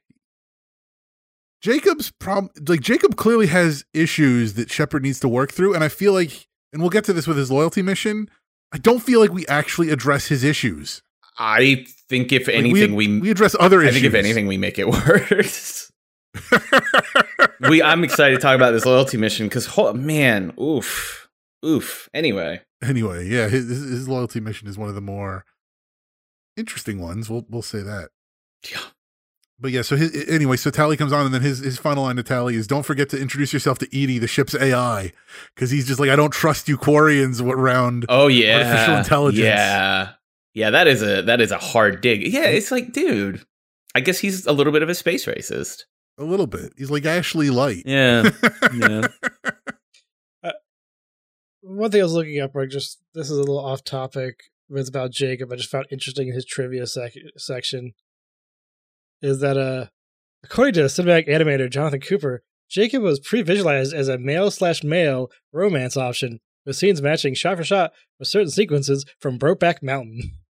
Jacob's 1.60 2.12
problem 2.12 2.50
like 2.68 2.80
Jacob 2.80 3.16
clearly 3.16 3.48
has 3.48 3.84
issues 3.92 4.54
that 4.54 4.70
Shepard 4.70 5.02
needs 5.02 5.18
to 5.20 5.28
work 5.28 5.52
through, 5.52 5.74
and 5.74 5.82
I 5.82 5.88
feel 5.88 6.12
like 6.12 6.46
and 6.72 6.80
we'll 6.80 6.90
get 6.90 7.04
to 7.04 7.12
this 7.12 7.26
with 7.26 7.36
his 7.36 7.50
loyalty 7.50 7.82
mission. 7.82 8.28
I 8.72 8.78
don't 8.78 9.00
feel 9.00 9.18
like 9.20 9.32
we 9.32 9.46
actually 9.46 9.90
address 9.90 10.26
his 10.26 10.44
issues. 10.44 11.02
I 11.38 11.86
think 12.08 12.32
if 12.32 12.46
Like, 12.46 12.56
anything, 12.56 12.94
we, 12.94 13.08
we, 13.08 13.20
we 13.20 13.30
address 13.30 13.56
other 13.58 13.80
I 13.80 13.84
issues. 13.84 13.94
think 14.02 14.06
if 14.06 14.14
anything, 14.14 14.46
we 14.46 14.58
make 14.58 14.78
it 14.78 14.88
worse. 14.88 15.90
we 17.68 17.82
I'm 17.82 18.04
excited 18.04 18.36
to 18.36 18.40
talk 18.40 18.54
about 18.54 18.72
this 18.72 18.84
loyalty 18.84 19.16
mission 19.16 19.46
because 19.48 19.68
man, 19.94 20.52
oof, 20.60 21.27
oof. 21.64 22.08
Anyway, 22.14 22.60
anyway, 22.82 23.26
yeah, 23.26 23.48
his, 23.48 23.68
his 23.68 24.08
loyalty 24.08 24.40
mission 24.40 24.68
is 24.68 24.78
one 24.78 24.88
of 24.88 24.94
the 24.94 25.00
more 25.00 25.44
interesting 26.56 27.00
ones. 27.00 27.28
We'll 27.30 27.46
we'll 27.48 27.62
say 27.62 27.82
that. 27.82 28.10
yeah. 28.70 28.80
but 29.58 29.70
yeah, 29.70 29.82
so 29.82 29.96
his, 29.96 30.28
anyway, 30.28 30.56
so 30.56 30.70
Tali 30.70 30.96
comes 30.96 31.12
on, 31.12 31.24
and 31.24 31.34
then 31.34 31.42
his 31.42 31.60
his 31.60 31.78
final 31.78 32.04
line 32.04 32.16
to 32.16 32.22
Tali 32.22 32.54
is, 32.54 32.66
"Don't 32.66 32.84
forget 32.84 33.08
to 33.10 33.20
introduce 33.20 33.52
yourself 33.52 33.78
to 33.78 33.88
EDI, 33.94 34.18
the 34.18 34.26
ship's 34.28 34.54
AI," 34.54 35.12
because 35.54 35.70
he's 35.70 35.86
just 35.86 36.00
like, 36.00 36.10
"I 36.10 36.16
don't 36.16 36.32
trust 36.32 36.68
you, 36.68 36.76
Quarians, 36.78 37.40
around." 37.40 38.06
Oh 38.08 38.26
yeah, 38.26 38.58
Artificial 38.58 38.96
intelligence. 38.96 39.44
Yeah, 39.44 40.10
yeah. 40.54 40.70
That 40.70 40.86
is 40.86 41.02
a 41.02 41.22
that 41.22 41.40
is 41.40 41.50
a 41.50 41.58
hard 41.58 42.00
dig. 42.00 42.26
Yeah, 42.26 42.46
it's 42.46 42.70
like, 42.70 42.92
dude. 42.92 43.44
I 43.94 44.00
guess 44.00 44.18
he's 44.18 44.46
a 44.46 44.52
little 44.52 44.72
bit 44.72 44.82
of 44.82 44.88
a 44.88 44.94
space 44.94 45.24
racist. 45.26 45.84
A 46.18 46.24
little 46.24 46.46
bit. 46.46 46.72
He's 46.76 46.90
like 46.90 47.04
Ashley 47.06 47.48
Light. 47.48 47.84
Yeah, 47.86 48.30
yeah. 48.74 49.06
One 51.70 51.90
thing 51.90 52.00
I 52.00 52.04
was 52.04 52.14
looking 52.14 52.40
up, 52.40 52.54
like 52.54 52.70
just 52.70 52.98
this 53.14 53.30
is 53.30 53.36
a 53.36 53.40
little 53.40 53.58
off 53.58 53.84
topic, 53.84 54.40
but 54.70 54.78
it's 54.80 54.88
about 54.88 55.10
Jacob. 55.10 55.52
I 55.52 55.56
just 55.56 55.70
found 55.70 55.86
interesting 55.90 56.28
in 56.28 56.34
his 56.34 56.44
trivia 56.46 56.86
sec- 56.86 57.12
section 57.36 57.92
is 59.20 59.40
that 59.40 59.56
uh, 59.58 59.86
according 60.44 60.74
to 60.74 60.80
cinematic 60.82 61.28
animator 61.28 61.68
Jonathan 61.70 62.00
Cooper, 62.00 62.42
Jacob 62.70 63.02
was 63.02 63.20
pre-visualized 63.20 63.92
as 63.94 64.08
a 64.08 64.16
male 64.18 64.50
slash 64.50 64.82
male 64.82 65.30
romance 65.52 65.96
option 65.96 66.40
with 66.64 66.76
scenes 66.76 67.02
matching 67.02 67.34
shot 67.34 67.56
for 67.56 67.64
shot 67.64 67.92
with 68.18 68.28
certain 68.28 68.50
sequences 68.50 69.04
from 69.20 69.38
Brokeback 69.38 69.82
Mountain. 69.82 70.22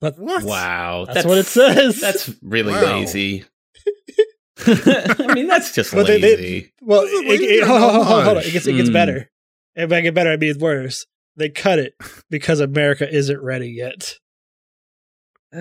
But 0.00 0.18
What? 0.18 0.42
Wow, 0.44 1.06
That's 1.06 1.24
what 1.24 1.38
it 1.38 1.46
says. 1.46 1.98
That's 2.00 2.28
really 2.42 2.72
Wow. 2.72 2.98
lazy. 2.98 3.44
I 4.66 5.32
mean, 5.34 5.46
that's 5.46 5.74
just 5.74 5.94
But 5.94 6.06
they- 6.06 6.20
lazy. 6.20 6.60
they- 6.60 6.70
well, 6.82 7.02
This 7.02 7.12
it, 7.20 7.28
lazy 7.28 7.44
it- 7.46 7.64
hold, 7.66 7.80
hold, 7.80 7.92
hold, 8.06 8.24
hold 8.24 8.36
on. 8.38 8.42
It 8.42 8.52
gets 8.52 8.66
it 8.66 8.72
gets 8.74 8.90
Mm. 8.90 8.92
better. 8.92 9.30
And 9.76 9.90
by 9.90 10.00
get 10.02 10.14
better, 10.14 10.30
I 10.30 10.36
mean 10.36 10.50
it's 10.50 10.58
worse. 10.60 11.06
They 11.36 11.48
cut 11.48 11.78
it 11.78 11.94
because 12.30 12.60
America 12.60 13.08
isn't 13.12 13.42
ready 13.42 13.68
yet. 13.70 14.18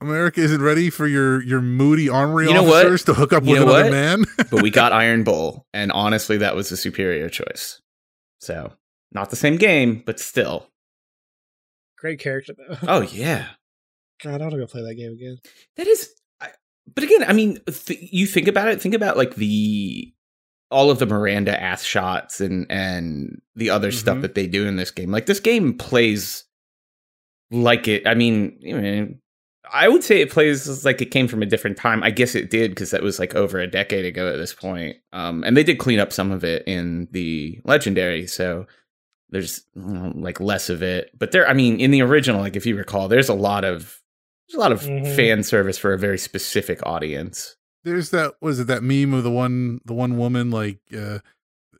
America 0.00 0.40
isn't 0.40 0.60
ready 0.62 0.90
for 0.90 1.06
your 1.06 1.42
your 1.42 1.60
moody 1.62 2.08
armory 2.08 2.46
You 2.48 2.54
know 2.54 2.62
what? 2.62 2.86
officers 2.86 3.04
to 3.04 3.14
hook 3.14 3.32
up 3.32 3.44
You 3.44 3.52
with 3.52 3.60
know 3.62 3.68
another 3.68 3.84
what? 3.84 3.90
man. 3.92 4.24
but 4.50 4.62
we 4.62 4.70
got 4.70 4.92
Iron 4.94 5.24
Bull, 5.24 5.66
and 5.72 5.90
honestly, 5.92 6.36
that 6.38 6.54
was 6.54 6.68
the 6.68 6.76
superior 6.76 7.28
choice. 7.30 7.80
So, 8.40 8.72
not 9.12 9.30
the 9.30 9.36
same 9.36 9.56
game, 9.56 10.02
but 10.04 10.20
still. 10.20 10.68
Great 11.98 12.20
character 12.20 12.54
though. 12.56 12.76
Oh 12.88 13.00
yeah, 13.00 13.46
God, 14.22 14.40
I 14.40 14.44
want 14.44 14.52
to 14.52 14.58
go 14.58 14.66
play 14.66 14.82
that 14.82 14.94
game 14.96 15.12
again. 15.12 15.38
that 15.76 15.86
is. 15.86 16.10
I, 16.42 16.48
but 16.94 17.02
again, 17.04 17.24
I 17.26 17.32
mean, 17.32 17.58
th- 17.66 18.08
you 18.12 18.26
think 18.26 18.48
about 18.48 18.68
it. 18.68 18.82
Think 18.82 18.94
about 18.94 19.16
like 19.16 19.34
the 19.36 20.12
all 20.70 20.90
of 20.90 20.98
the 20.98 21.06
Miranda 21.06 21.60
ass 21.60 21.84
shots 21.84 22.40
and 22.40 22.66
and 22.70 23.40
the 23.54 23.70
other 23.70 23.90
stuff 23.92 24.18
Mhm. 24.18 24.22
that 24.22 24.34
they 24.34 24.46
do 24.46 24.66
in 24.66 24.76
this 24.76 24.90
game. 24.90 25.10
Like 25.10 25.26
this 25.26 25.40
game 25.40 25.76
plays 25.78 26.44
like 27.50 27.86
it. 27.88 28.06
I 28.06 28.14
mean, 28.14 28.58
I 28.68 28.72
mean, 28.72 29.20
I 29.72 29.88
would 29.88 30.02
say 30.04 30.20
it 30.20 30.30
plays 30.30 30.84
like 30.84 31.00
it 31.00 31.06
came 31.10 31.28
from 31.28 31.42
a 31.42 31.46
different 31.46 31.76
time. 31.76 32.02
I 32.02 32.10
guess 32.10 32.34
it 32.34 32.50
did 32.50 32.70
because 32.72 32.90
that 32.90 33.02
was 33.02 33.18
like 33.18 33.34
over 33.34 33.58
a 33.58 33.66
decade 33.66 34.04
ago 34.04 34.32
at 34.32 34.36
this 34.36 34.54
point. 34.54 34.96
Um, 35.12 35.42
and 35.44 35.56
they 35.56 35.64
did 35.64 35.78
clean 35.78 35.98
up 36.00 36.12
some 36.12 36.30
of 36.32 36.44
it 36.44 36.62
in 36.66 37.08
the 37.12 37.60
legendary, 37.64 38.26
so 38.26 38.66
there's 39.30 39.62
know, 39.74 40.12
like 40.16 40.40
less 40.40 40.68
of 40.68 40.82
it. 40.82 41.10
But 41.18 41.32
there, 41.32 41.48
I 41.48 41.52
mean, 41.52 41.80
in 41.80 41.90
the 41.90 42.02
original, 42.02 42.40
like 42.40 42.56
if 42.56 42.66
you 42.66 42.76
recall, 42.76 43.08
there's 43.08 43.28
a 43.28 43.34
lot 43.34 43.64
of 43.64 44.00
there's 44.48 44.56
a 44.56 44.60
lot 44.60 44.70
of 44.72 44.82
Mhm. 44.82 45.16
fan 45.16 45.42
service 45.42 45.78
for 45.78 45.92
a 45.92 45.98
very 45.98 46.18
specific 46.18 46.78
audience. 46.84 47.56
There's 47.86 48.10
that 48.10 48.34
was 48.42 48.60
it 48.60 48.66
that 48.66 48.82
meme 48.82 49.14
of 49.14 49.22
the 49.24 49.30
one 49.30 49.80
the 49.84 49.94
one 49.94 50.18
woman 50.18 50.50
like 50.50 50.80
uh 50.92 51.20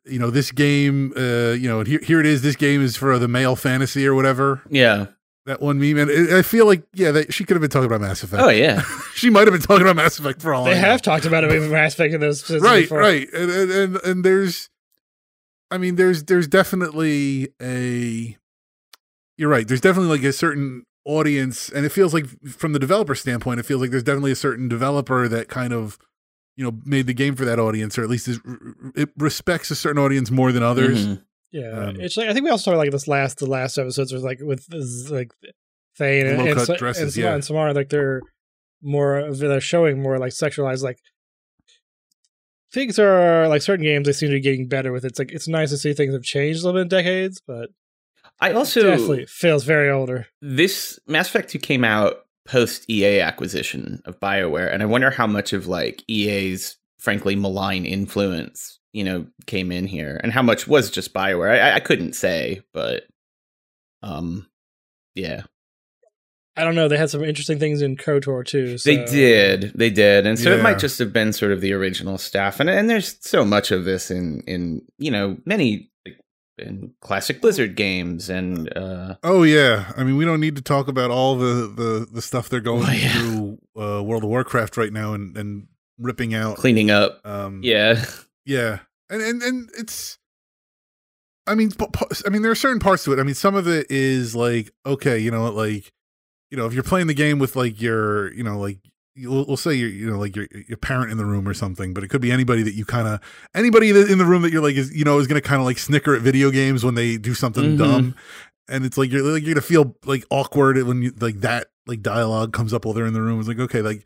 you 0.04 0.18
know 0.20 0.30
this 0.30 0.52
game 0.52 1.12
uh 1.16 1.50
you 1.52 1.68
know 1.68 1.82
here 1.82 2.00
here 2.02 2.20
it 2.20 2.26
is 2.26 2.40
this 2.42 2.56
game 2.56 2.80
is 2.80 2.96
for 2.96 3.18
the 3.18 3.26
male 3.28 3.56
fantasy 3.56 4.06
or 4.06 4.14
whatever 4.14 4.62
Yeah. 4.70 5.06
that 5.46 5.60
one 5.60 5.80
meme 5.80 5.98
and 5.98 6.08
it, 6.10 6.30
I 6.32 6.42
feel 6.42 6.64
like 6.64 6.84
yeah 6.94 7.10
that 7.10 7.34
she 7.34 7.44
could 7.44 7.56
have 7.56 7.60
been 7.60 7.70
talking 7.70 7.86
about 7.86 8.00
Mass 8.00 8.22
Effect. 8.22 8.40
Oh 8.40 8.48
yeah. 8.50 8.82
she 9.16 9.30
might 9.30 9.48
have 9.48 9.52
been 9.52 9.60
talking 9.62 9.82
about 9.82 9.96
Mass 9.96 10.16
Effect 10.18 10.40
for 10.40 10.54
all 10.54 10.64
I 10.66 10.70
They 10.74 10.80
know. 10.80 10.86
have 10.86 11.02
talked 11.02 11.26
about 11.26 11.42
it 11.42 11.48
with 11.48 11.72
aspect 11.72 12.14
of 12.14 12.20
those. 12.20 12.44
since 12.44 12.62
right 12.62 12.82
before. 12.84 12.98
right 13.00 13.26
and, 13.32 13.50
and 13.50 13.70
and 13.72 13.96
and 14.04 14.24
there's 14.24 14.70
i 15.72 15.76
mean 15.78 15.96
there's 15.96 16.22
there's 16.22 16.46
definitely 16.46 17.48
a 17.60 18.36
you're 19.36 19.50
right 19.50 19.66
there's 19.66 19.80
definitely 19.80 20.16
like 20.16 20.24
a 20.24 20.32
certain 20.32 20.85
audience 21.06 21.68
and 21.70 21.86
it 21.86 21.90
feels 21.90 22.12
like 22.12 22.26
from 22.48 22.72
the 22.72 22.78
developer 22.80 23.14
standpoint 23.14 23.60
it 23.60 23.62
feels 23.62 23.80
like 23.80 23.90
there's 23.90 24.02
definitely 24.02 24.32
a 24.32 24.36
certain 24.36 24.68
developer 24.68 25.28
that 25.28 25.48
kind 25.48 25.72
of 25.72 25.98
you 26.56 26.64
know 26.64 26.76
made 26.84 27.06
the 27.06 27.14
game 27.14 27.36
for 27.36 27.44
that 27.44 27.58
audience 27.60 27.96
or 27.96 28.02
at 28.02 28.10
least 28.10 28.26
is, 28.26 28.40
it 28.96 29.08
respects 29.16 29.70
a 29.70 29.76
certain 29.76 30.02
audience 30.02 30.30
more 30.32 30.50
than 30.52 30.62
others 30.64 31.06
Mhm. 31.06 31.22
Yeah, 31.52 31.70
Um, 31.88 32.00
it's 32.00 32.16
like 32.16 32.28
I 32.28 32.32
think 32.34 32.44
we 32.44 32.50
also 32.50 32.70
talked 32.72 32.78
like 32.78 32.90
this 32.90 33.06
last 33.06 33.38
the 33.38 33.46
last 33.46 33.78
episodes 33.78 34.12
was 34.12 34.24
like 34.24 34.40
with 34.42 34.66
this, 34.66 35.08
like 35.10 35.30
Thane 35.96 36.26
and, 36.26 36.40
and, 36.42 36.58
Low-cut 36.58 36.76
dresses, 36.78 37.02
and, 37.02 37.12
Samara, 37.12 37.30
yeah. 37.30 37.34
and 37.36 37.44
Samara 37.44 37.72
like 37.72 37.88
they're 37.88 38.20
more 38.82 39.16
of- 39.18 39.38
they're 39.38 39.60
showing 39.60 40.02
more 40.02 40.18
like 40.18 40.32
sexualized 40.32 40.82
like 40.82 40.98
things 42.72 42.98
are 42.98 43.48
like 43.48 43.62
certain 43.62 43.84
games 43.84 44.06
they 44.06 44.12
seem 44.12 44.28
to 44.28 44.34
be 44.34 44.40
getting 44.40 44.66
better 44.68 44.92
with 44.92 45.04
it. 45.04 45.08
It's 45.12 45.18
like 45.18 45.32
it's 45.32 45.48
nice 45.48 45.70
to 45.70 45.78
see 45.78 45.92
things 45.92 46.12
have 46.12 46.22
changed 46.24 46.60
a 46.62 46.66
little 46.66 46.78
bit 46.78 46.82
in 46.82 46.88
decades, 46.88 47.40
but 47.46 47.70
I 48.40 48.52
also 48.52 48.82
definitely 48.82 49.26
feels 49.26 49.64
very 49.64 49.90
older. 49.90 50.26
this 50.42 50.98
Mass 51.06 51.28
Effect 51.28 51.50
2 51.50 51.58
came 51.58 51.84
out 51.84 52.26
post 52.46 52.88
EA 52.88 53.20
acquisition 53.20 54.02
of 54.04 54.20
BioWare, 54.20 54.72
and 54.72 54.82
I 54.82 54.86
wonder 54.86 55.10
how 55.10 55.26
much 55.26 55.52
of 55.52 55.66
like 55.66 56.02
EA's 56.08 56.76
frankly 56.98 57.36
malign 57.36 57.86
influence, 57.86 58.78
you 58.92 59.04
know, 59.04 59.26
came 59.46 59.72
in 59.72 59.86
here, 59.86 60.20
and 60.22 60.32
how 60.32 60.42
much 60.42 60.66
was 60.66 60.90
just 60.90 61.14
BioWare. 61.14 61.60
I, 61.60 61.76
I 61.76 61.80
couldn't 61.80 62.14
say, 62.14 62.60
but 62.72 63.04
um, 64.02 64.46
yeah, 65.14 65.42
I 66.56 66.64
don't 66.64 66.74
know. 66.74 66.88
They 66.88 66.96
had 66.96 67.10
some 67.10 67.22
interesting 67.22 67.58
things 67.58 67.82
in 67.82 67.96
KOTOR 67.96 68.44
too. 68.46 68.78
So. 68.78 68.90
they 68.90 69.04
did, 69.04 69.72
they 69.74 69.90
did, 69.90 70.26
and 70.26 70.38
so 70.38 70.52
it 70.52 70.62
might 70.62 70.78
just 70.78 70.98
have 70.98 71.12
been 71.12 71.32
sort 71.34 71.52
of 71.52 71.60
the 71.60 71.74
original 71.74 72.16
staff, 72.16 72.60
and 72.60 72.70
and 72.70 72.88
there's 72.88 73.18
so 73.20 73.44
much 73.44 73.70
of 73.70 73.84
this 73.84 74.10
in 74.10 74.40
in 74.46 74.82
you 74.98 75.10
know 75.10 75.36
many. 75.44 75.90
In 76.58 76.92
classic 77.00 77.40
Blizzard 77.40 77.76
games 77.76 78.30
and 78.30 78.74
uh 78.76 79.16
oh 79.22 79.42
yeah 79.42 79.92
i 79.96 80.02
mean 80.04 80.16
we 80.16 80.24
don't 80.24 80.40
need 80.40 80.56
to 80.56 80.62
talk 80.62 80.88
about 80.88 81.10
all 81.10 81.36
the 81.36 81.66
the 81.68 82.06
the 82.10 82.22
stuff 82.22 82.48
they're 82.48 82.60
going 82.60 82.84
Oh, 82.86 82.92
yeah. 82.92 83.12
through 83.12 83.58
uh 83.76 84.02
world 84.02 84.24
of 84.24 84.30
warcraft 84.30 84.76
right 84.76 84.92
now 84.92 85.12
and 85.14 85.36
and 85.36 85.66
ripping 85.98 86.34
out 86.34 86.56
cleaning 86.56 86.90
up. 86.90 87.20
um 87.26 87.60
Yeah. 87.62 88.04
Yeah, 88.44 88.78
and 89.10 89.20
and 89.20 89.42
and 89.42 89.68
it's. 89.76 90.18
I 91.48 91.54
mean, 91.54 91.72
I 92.24 92.28
mean, 92.30 92.42
there 92.42 92.50
are 92.50 92.56
certain 92.56 92.78
parts 92.80 93.02
to 93.04 93.12
it. 93.12 93.18
I 93.18 93.22
mean, 93.22 93.34
some 93.34 93.54
of 93.56 93.66
it 93.68 93.86
is 93.90 94.34
like 94.36 94.70
okay, 94.84 95.18
you 95.18 95.30
know, 95.32 95.50
like 95.50 95.92
you 96.50 96.56
know, 96.56 96.66
if 96.66 96.72
you're 96.72 96.82
playing 96.84 97.06
the 97.08 97.14
game 97.14 97.38
with 97.40 97.56
like 97.56 97.80
your, 97.82 98.32
you 98.34 98.44
know, 98.44 98.58
like 98.58 98.78
we'll, 99.18 99.44
we'll 99.46 99.56
say 99.56 99.74
your, 99.74 99.88
you 99.88 100.10
know, 100.10 100.18
like 100.18 100.36
your 100.36 100.46
your 100.68 100.76
parent 100.78 101.10
in 101.10 101.18
the 101.18 101.24
room 101.24 101.48
or 101.48 101.54
something, 101.54 101.94
but 101.94 102.04
it 102.04 102.08
could 102.08 102.20
be 102.20 102.30
anybody 102.32 102.62
that 102.62 102.74
you 102.74 102.84
kind 102.84 103.08
of 103.08 103.20
anybody 103.54 103.90
in 103.90 104.18
the 104.18 104.24
room 104.26 104.42
that 104.42 104.52
you're 104.52 104.62
like 104.62 104.76
is 104.76 104.94
you 104.94 105.04
know 105.04 105.18
is 105.18 105.26
going 105.26 105.40
to 105.40 105.46
kind 105.46 105.60
of 105.60 105.66
like 105.66 105.78
snicker 105.78 106.14
at 106.14 106.22
video 106.22 106.50
games 106.50 106.84
when 106.84 106.94
they 106.94 107.16
do 107.16 107.34
something 107.34 107.74
Mhm. 107.74 107.78
dumb, 107.78 108.14
and 108.68 108.84
it's 108.84 108.98
like 108.98 109.10
you're 109.10 109.22
like 109.22 109.42
you're 109.44 109.54
gonna 109.54 109.62
feel 109.62 109.96
like 110.04 110.24
awkward 110.30 110.80
when 110.84 111.02
you 111.02 111.12
like 111.20 111.40
that 111.40 111.68
like 111.86 112.02
dialogue 112.02 112.52
comes 112.52 112.72
up 112.74 112.84
while 112.84 112.94
they're 112.94 113.06
in 113.06 113.14
the 113.14 113.22
room. 113.22 113.38
It's 113.38 113.48
like 113.48 113.58
okay, 113.60 113.80
like, 113.82 114.04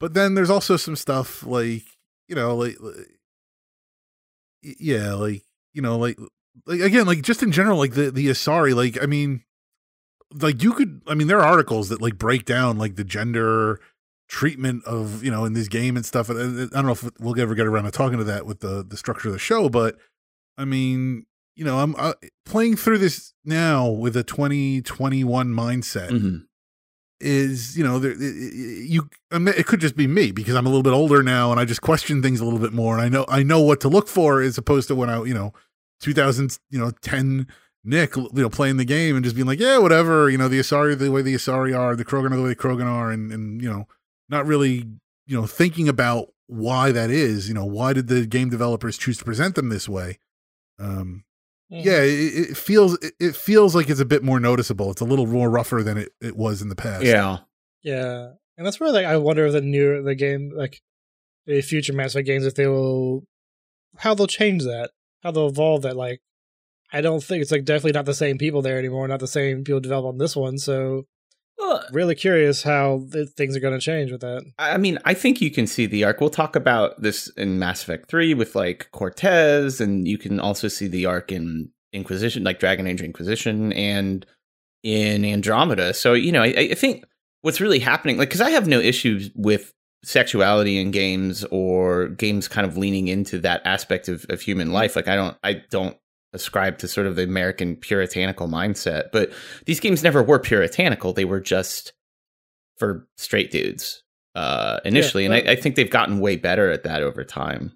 but 0.00 0.14
then 0.14 0.34
there's 0.34 0.50
also 0.50 0.76
some 0.76 0.96
stuff 0.96 1.42
like 1.44 1.82
you 2.28 2.34
know 2.36 2.54
like 2.56 2.76
y- 4.62 4.74
yeah, 4.78 5.14
like 5.14 5.42
you 5.74 5.82
know, 5.82 5.98
like 5.98 6.18
like 6.66 6.80
again, 6.80 7.06
like 7.06 7.22
just 7.22 7.42
in 7.42 7.52
general, 7.52 7.78
like 7.78 7.94
the 7.94 8.10
the 8.10 8.28
Asari, 8.28 8.74
like 8.74 9.02
I 9.02 9.06
mean, 9.06 9.42
like 10.34 10.62
you 10.62 10.72
could, 10.74 11.02
I 11.06 11.14
mean, 11.14 11.26
there 11.28 11.38
are 11.40 11.46
articles 11.46 11.88
that 11.88 12.02
like 12.02 12.18
break 12.18 12.44
down 12.44 12.78
like 12.78 12.96
the 12.96 13.04
gender 13.04 13.80
treatment 14.28 14.84
of 14.84 15.22
you 15.24 15.30
know 15.30 15.44
in 15.44 15.52
this 15.52 15.68
game 15.68 15.96
and 15.96 16.04
stuff. 16.06 16.30
I 16.30 16.34
don't 16.34 16.72
know 16.74 16.92
if 16.92 17.08
we'll 17.20 17.38
ever 17.40 17.54
get 17.54 17.66
around 17.66 17.84
to 17.84 17.90
talking 17.90 18.18
to 18.18 18.24
that 18.24 18.46
with 18.46 18.60
the 18.60 18.84
the 18.86 18.96
structure 18.96 19.28
of 19.28 19.34
the 19.34 19.38
show, 19.38 19.68
but 19.68 19.96
I 20.58 20.64
mean, 20.64 21.26
you 21.56 21.64
know, 21.64 21.78
I'm 21.80 21.94
uh, 21.98 22.14
playing 22.46 22.76
through 22.76 22.98
this 22.98 23.32
now 23.44 23.88
with 23.88 24.16
a 24.16 24.22
2021 24.22 25.48
mindset 25.48 26.10
Mhm. 26.10 26.44
is 27.20 27.76
you 27.76 27.84
know 27.84 27.98
there, 27.98 28.14
you 28.14 29.08
I 29.30 29.38
mean, 29.38 29.54
it 29.56 29.66
could 29.66 29.80
just 29.80 29.96
be 29.96 30.06
me 30.06 30.32
because 30.32 30.54
I'm 30.54 30.66
a 30.66 30.68
little 30.68 30.82
bit 30.82 30.92
older 30.92 31.22
now 31.22 31.50
and 31.52 31.60
I 31.60 31.64
just 31.64 31.80
question 31.82 32.22
things 32.22 32.40
a 32.40 32.44
little 32.44 32.58
bit 32.58 32.72
more 32.72 32.94
and 32.94 33.02
I 33.02 33.08
know 33.08 33.24
I 33.28 33.42
know 33.42 33.60
what 33.60 33.80
to 33.82 33.88
look 33.88 34.08
for 34.08 34.40
as 34.42 34.58
opposed 34.58 34.88
to 34.88 34.94
when 34.94 35.08
I 35.10 35.22
you 35.24 35.34
know 35.34 35.52
2000 36.00 36.58
you 36.70 36.78
know 36.80 36.90
10 37.02 37.46
Nick 37.84 38.16
you 38.16 38.28
know 38.34 38.48
playing 38.50 38.76
the 38.76 38.84
game 38.84 39.14
and 39.16 39.24
just 39.24 39.36
being 39.36 39.46
like 39.46 39.60
yeah 39.60 39.78
whatever 39.78 40.28
you 40.30 40.36
know 40.38 40.48
the 40.48 40.58
Asari 40.58 40.98
the 40.98 41.10
way 41.12 41.22
the 41.22 41.34
Asari 41.34 41.76
are 41.78 41.94
the 41.96 42.04
Krogan 42.04 42.32
are 42.32 42.36
the 42.36 42.42
way 42.42 42.48
the 42.50 42.56
Krogan 42.56 42.86
are 42.86 43.10
and 43.10 43.30
and 43.32 43.62
you 43.62 43.70
know 43.70 43.86
not 44.32 44.46
really 44.46 44.84
you 45.26 45.40
know 45.40 45.46
thinking 45.46 45.88
about 45.88 46.28
why 46.48 46.90
that 46.90 47.10
is 47.10 47.48
you 47.48 47.54
know 47.54 47.64
why 47.64 47.92
did 47.92 48.08
the 48.08 48.26
game 48.26 48.50
developers 48.50 48.98
choose 48.98 49.18
to 49.18 49.24
present 49.24 49.54
them 49.54 49.68
this 49.68 49.88
way 49.88 50.18
um 50.80 51.22
yeah 51.68 52.00
it, 52.00 52.50
it 52.50 52.56
feels 52.56 52.98
it, 52.98 53.14
it 53.20 53.36
feels 53.36 53.74
like 53.74 53.88
it's 53.88 54.00
a 54.00 54.04
bit 54.04 54.22
more 54.22 54.40
noticeable 54.40 54.90
it's 54.90 55.00
a 55.00 55.04
little 55.06 55.26
more 55.26 55.48
rougher 55.48 55.82
than 55.82 55.96
it, 55.96 56.10
it 56.20 56.36
was 56.36 56.60
in 56.60 56.68
the 56.68 56.76
past 56.76 57.04
Yeah. 57.04 57.38
Yeah, 57.84 58.34
and 58.56 58.64
that's 58.64 58.78
where 58.78 58.92
like 58.92 59.06
I 59.06 59.16
wonder 59.16 59.44
if 59.46 59.52
the 59.52 59.60
new 59.60 60.02
the 60.02 60.14
game 60.14 60.52
like 60.54 60.80
the 61.46 61.60
future 61.62 61.92
Mass 61.92 62.14
Effect 62.14 62.26
games 62.26 62.46
if 62.46 62.54
they 62.54 62.68
will 62.68 63.24
how 63.98 64.14
they'll 64.14 64.26
change 64.26 64.64
that, 64.64 64.90
how 65.22 65.30
they'll 65.30 65.48
evolve 65.48 65.82
that. 65.82 65.96
Like, 65.96 66.20
I 66.92 67.00
don't 67.00 67.22
think 67.22 67.42
it's 67.42 67.50
like 67.50 67.64
definitely 67.64 67.92
not 67.92 68.06
the 68.06 68.14
same 68.14 68.38
people 68.38 68.62
there 68.62 68.78
anymore, 68.78 69.08
not 69.08 69.20
the 69.20 69.26
same 69.26 69.64
people 69.64 69.80
develop 69.80 70.06
on 70.06 70.18
this 70.18 70.36
one. 70.36 70.58
So 70.58 71.06
Well, 71.72 71.84
really 71.92 72.14
curious 72.14 72.62
how 72.62 73.06
th- 73.12 73.30
things 73.30 73.56
are 73.56 73.60
going 73.60 73.78
to 73.78 73.80
change 73.80 74.12
with 74.12 74.20
that. 74.20 74.44
I 74.58 74.76
mean, 74.76 74.98
I 75.04 75.14
think 75.14 75.40
you 75.40 75.50
can 75.50 75.66
see 75.66 75.86
the 75.86 76.04
arc. 76.04 76.20
We'll 76.20 76.30
talk 76.30 76.54
about 76.54 77.00
this 77.00 77.28
in 77.36 77.58
Mass 77.58 77.82
Effect 77.82 78.10
3 78.10 78.34
with 78.34 78.54
like 78.54 78.88
Cortez, 78.92 79.80
and 79.80 80.06
you 80.06 80.18
can 80.18 80.38
also 80.38 80.68
see 80.68 80.86
the 80.86 81.06
arc 81.06 81.32
in 81.32 81.70
Inquisition, 81.92 82.44
like 82.44 82.58
Dragon 82.58 82.86
Age 82.86 83.00
Inquisition, 83.00 83.72
and 83.72 84.26
in 84.82 85.24
Andromeda. 85.24 85.94
So, 85.94 86.12
you 86.12 86.32
know, 86.32 86.42
I, 86.42 86.68
I 86.70 86.74
think 86.74 87.04
what's 87.40 87.60
really 87.60 87.78
happening, 87.78 88.18
like, 88.18 88.28
because 88.28 88.40
I 88.40 88.50
have 88.50 88.66
no 88.66 88.78
issues 88.78 89.30
with 89.34 89.72
sexuality 90.04 90.78
in 90.78 90.90
games 90.90 91.44
or 91.50 92.08
games 92.08 92.48
kind 92.48 92.66
of 92.66 92.76
leaning 92.76 93.08
into 93.08 93.38
that 93.38 93.62
aspect 93.64 94.08
of, 94.08 94.26
of 94.28 94.40
human 94.40 94.72
life. 94.72 94.96
Like, 94.96 95.08
I 95.08 95.16
don't, 95.16 95.36
I 95.42 95.62
don't 95.70 95.96
ascribe 96.32 96.78
to 96.78 96.88
sort 96.88 97.06
of 97.06 97.16
the 97.16 97.22
American 97.24 97.76
puritanical 97.76 98.48
mindset, 98.48 99.10
but 99.12 99.32
these 99.66 99.80
games 99.80 100.02
never 100.02 100.22
were 100.22 100.38
puritanical. 100.38 101.12
They 101.12 101.24
were 101.24 101.40
just 101.40 101.92
for 102.78 103.06
straight 103.16 103.50
dudes 103.50 104.02
uh, 104.34 104.80
initially, 104.84 105.24
Yeah, 105.26 105.32
and 105.34 105.48
I, 105.48 105.52
I 105.52 105.56
think 105.56 105.76
they've 105.76 105.90
gotten 105.90 106.20
way 106.20 106.36
better 106.36 106.70
at 106.70 106.84
that 106.84 107.02
over 107.02 107.22
time. 107.24 107.72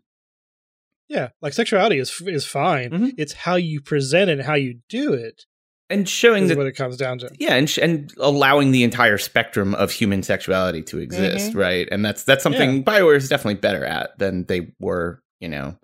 Yeah, 1.09 1.29
like 1.41 1.53
sexuality 1.53 1.99
is 1.99 2.21
is 2.27 2.45
fine. 2.47 2.91
Mhm. 2.91 3.13
It's 3.17 3.33
how 3.33 3.55
you 3.57 3.81
present 3.81 4.29
it 4.31 4.39
and 4.39 4.43
how 4.43 4.55
you 4.55 4.81
do 4.89 5.13
it 5.13 5.45
And 5.89 6.09
showing 6.09 6.45
is 6.45 6.49
that, 6.49 6.59
what 6.59 6.67
it 6.67 6.73
comes 6.73 6.97
down 6.97 7.19
to. 7.19 7.31
yeah, 7.39 7.55
and 7.55 7.71
sh- 7.71 7.79
and 7.79 8.13
allowing 8.19 8.73
the 8.73 8.83
entire 8.83 9.19
spectrum 9.19 9.75
of 9.77 9.93
human 9.93 10.25
sexuality 10.25 10.83
to 10.85 10.99
exist, 10.99 11.53
Mhm. 11.53 11.57
right? 11.57 11.89
And 11.93 12.05
that's 12.05 12.25
that's 12.25 12.43
something 12.43 12.83
Bioware 12.83 13.17
is 13.17 13.29
definitely 13.29 13.61
better 13.61 13.85
at 13.85 14.19
than 14.19 14.47
they 14.47 14.73
were, 14.81 15.23
you 15.39 15.49
know. 15.49 15.79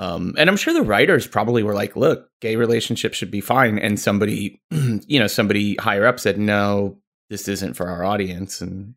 Um, 0.00 0.34
and 0.38 0.48
I'm 0.48 0.56
sure 0.56 0.72
the 0.72 0.82
writers 0.82 1.26
probably 1.26 1.62
were 1.62 1.74
like, 1.74 1.94
"Look, 1.94 2.30
gay 2.40 2.56
relationships 2.56 3.18
should 3.18 3.30
be 3.30 3.42
fine," 3.42 3.78
and 3.78 4.00
somebody, 4.00 4.62
you 4.70 5.20
know, 5.20 5.26
somebody 5.26 5.76
higher 5.76 6.06
up 6.06 6.18
said, 6.18 6.38
"No, 6.38 6.98
this 7.28 7.46
isn't 7.48 7.74
for 7.74 7.86
our 7.86 8.02
audience," 8.02 8.62
and 8.62 8.94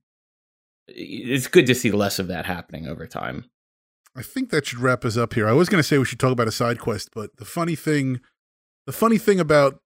it's 0.88 1.48
good 1.48 1.68
to 1.68 1.76
see 1.76 1.92
less 1.92 2.20
of 2.20 2.28
that 2.30 2.46
happening 2.46 2.88
over 2.88 3.06
time. 3.06 3.46
I 4.16 4.22
think 4.22 4.50
that 4.52 4.66
should 4.66 4.80
wrap 4.80 5.04
us 5.04 5.18
up 5.18 5.34
here. 5.34 5.46
I 5.46 5.52
was 5.52 5.68
going 5.68 5.80
to 5.80 5.88
say 5.88 5.98
we 5.98 6.06
should 6.06 6.22
talk 6.22 6.32
about 6.32 6.48
a 6.48 6.54
side 6.54 6.80
quest, 6.80 7.10
but 7.14 7.36
the 7.36 7.46
funny 7.46 7.76
thing, 7.76 8.22
the 8.86 8.94
funny 8.94 9.18
thing 9.18 9.42
about 9.42 9.80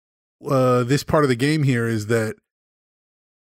uh, 0.47 0.83
this 0.83 1.03
part 1.03 1.23
of 1.23 1.29
the 1.29 1.35
game 1.35 1.63
here 1.63 1.87
is 1.87 2.07
that 2.07 2.35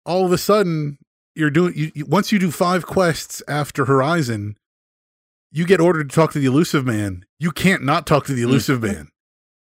all 0.08 0.26
of 0.26 0.32
a 0.32 0.40
sudden 0.40 0.98
you're 1.36 1.52
doing 1.52 1.74
you, 1.76 1.92
you, 1.94 2.06
once 2.08 2.32
you 2.32 2.40
do 2.40 2.50
five 2.50 2.88
quests 2.88 3.44
after 3.48 3.86
Horizon, 3.86 4.58
you 5.52 5.66
get 5.66 5.80
ordered 5.82 6.10
to 6.10 6.16
talk 6.16 6.32
to 6.34 6.40
the 6.40 6.46
elusive 6.46 6.86
man. 6.86 7.26
You 7.40 7.52
can't 7.52 7.84
not 7.84 8.06
talk 8.06 8.26
to 8.28 8.34
the 8.34 8.42
elusive 8.44 8.82
man. 8.82 9.10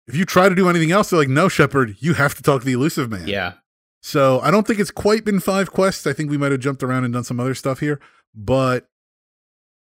If 0.07 0.17
you 0.17 0.25
try 0.25 0.49
to 0.49 0.55
do 0.55 0.69
anything 0.69 0.91
else, 0.93 1.11
they're 1.11 1.19
like, 1.19 1.29
"No, 1.29 1.49
Shepard, 1.49 1.97
you 2.01 2.15
have 2.15 2.35
to 2.35 2.43
talk 2.43 2.61
to 2.63 2.67
the 2.67 2.73
elusive 2.73 3.11
man." 3.11 3.27
Yeah, 3.29 3.55
So 4.03 4.41
I 4.41 4.51
don't 4.51 4.67
think 4.67 4.81
it's 4.81 4.91
quite 4.91 5.25
been 5.25 5.39
five 5.41 5.71
quests. 5.73 6.07
I 6.07 6.13
think 6.13 6.31
we 6.31 6.37
might 6.39 6.51
have 6.53 6.61
jumped 6.61 6.83
around 6.83 7.05
and 7.05 7.15
done 7.15 7.25
some 7.25 7.39
other 7.41 7.55
stuff 7.55 7.81
here. 7.81 8.01
But 8.35 8.89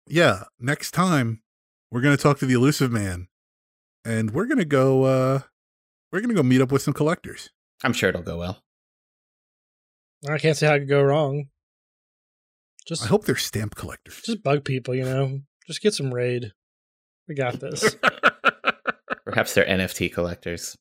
yeah, 0.06 0.44
next 0.58 0.92
time 0.92 1.42
we're 1.90 2.00
gonna 2.00 2.16
talk 2.16 2.38
to 2.38 2.46
the 2.46 2.54
elusive 2.54 2.90
man. 2.90 3.28
And 4.04 4.30
we're 4.30 4.46
gonna 4.46 4.64
go 4.64 5.04
uh 5.04 5.40
we're 6.10 6.20
gonna 6.22 6.34
go 6.34 6.42
meet 6.42 6.60
up 6.62 6.72
with 6.72 6.82
some 6.82 6.94
collectors. 6.94 7.50
I'm 7.84 7.92
sure 7.92 8.08
it'll 8.08 8.22
go 8.22 8.38
well. 8.38 8.62
I 10.28 10.38
can't 10.38 10.56
see 10.56 10.66
how 10.66 10.74
it 10.74 10.80
could 10.80 10.88
go 10.88 11.02
wrong. 11.02 11.48
Just 12.86 13.04
I 13.04 13.06
hope 13.08 13.26
they're 13.26 13.36
stamp 13.36 13.74
collectors. 13.74 14.22
just 14.24 14.42
bug 14.42 14.64
people, 14.64 14.94
you 14.94 15.04
know. 15.04 15.40
Just 15.68 15.82
get 15.82 15.92
some 15.92 16.12
raid. 16.12 16.52
We 17.28 17.34
got 17.34 17.60
this. 17.60 17.94
Perhaps 19.26 19.52
they're 19.52 19.66
NFT 19.66 20.10
collectors. 20.12 20.78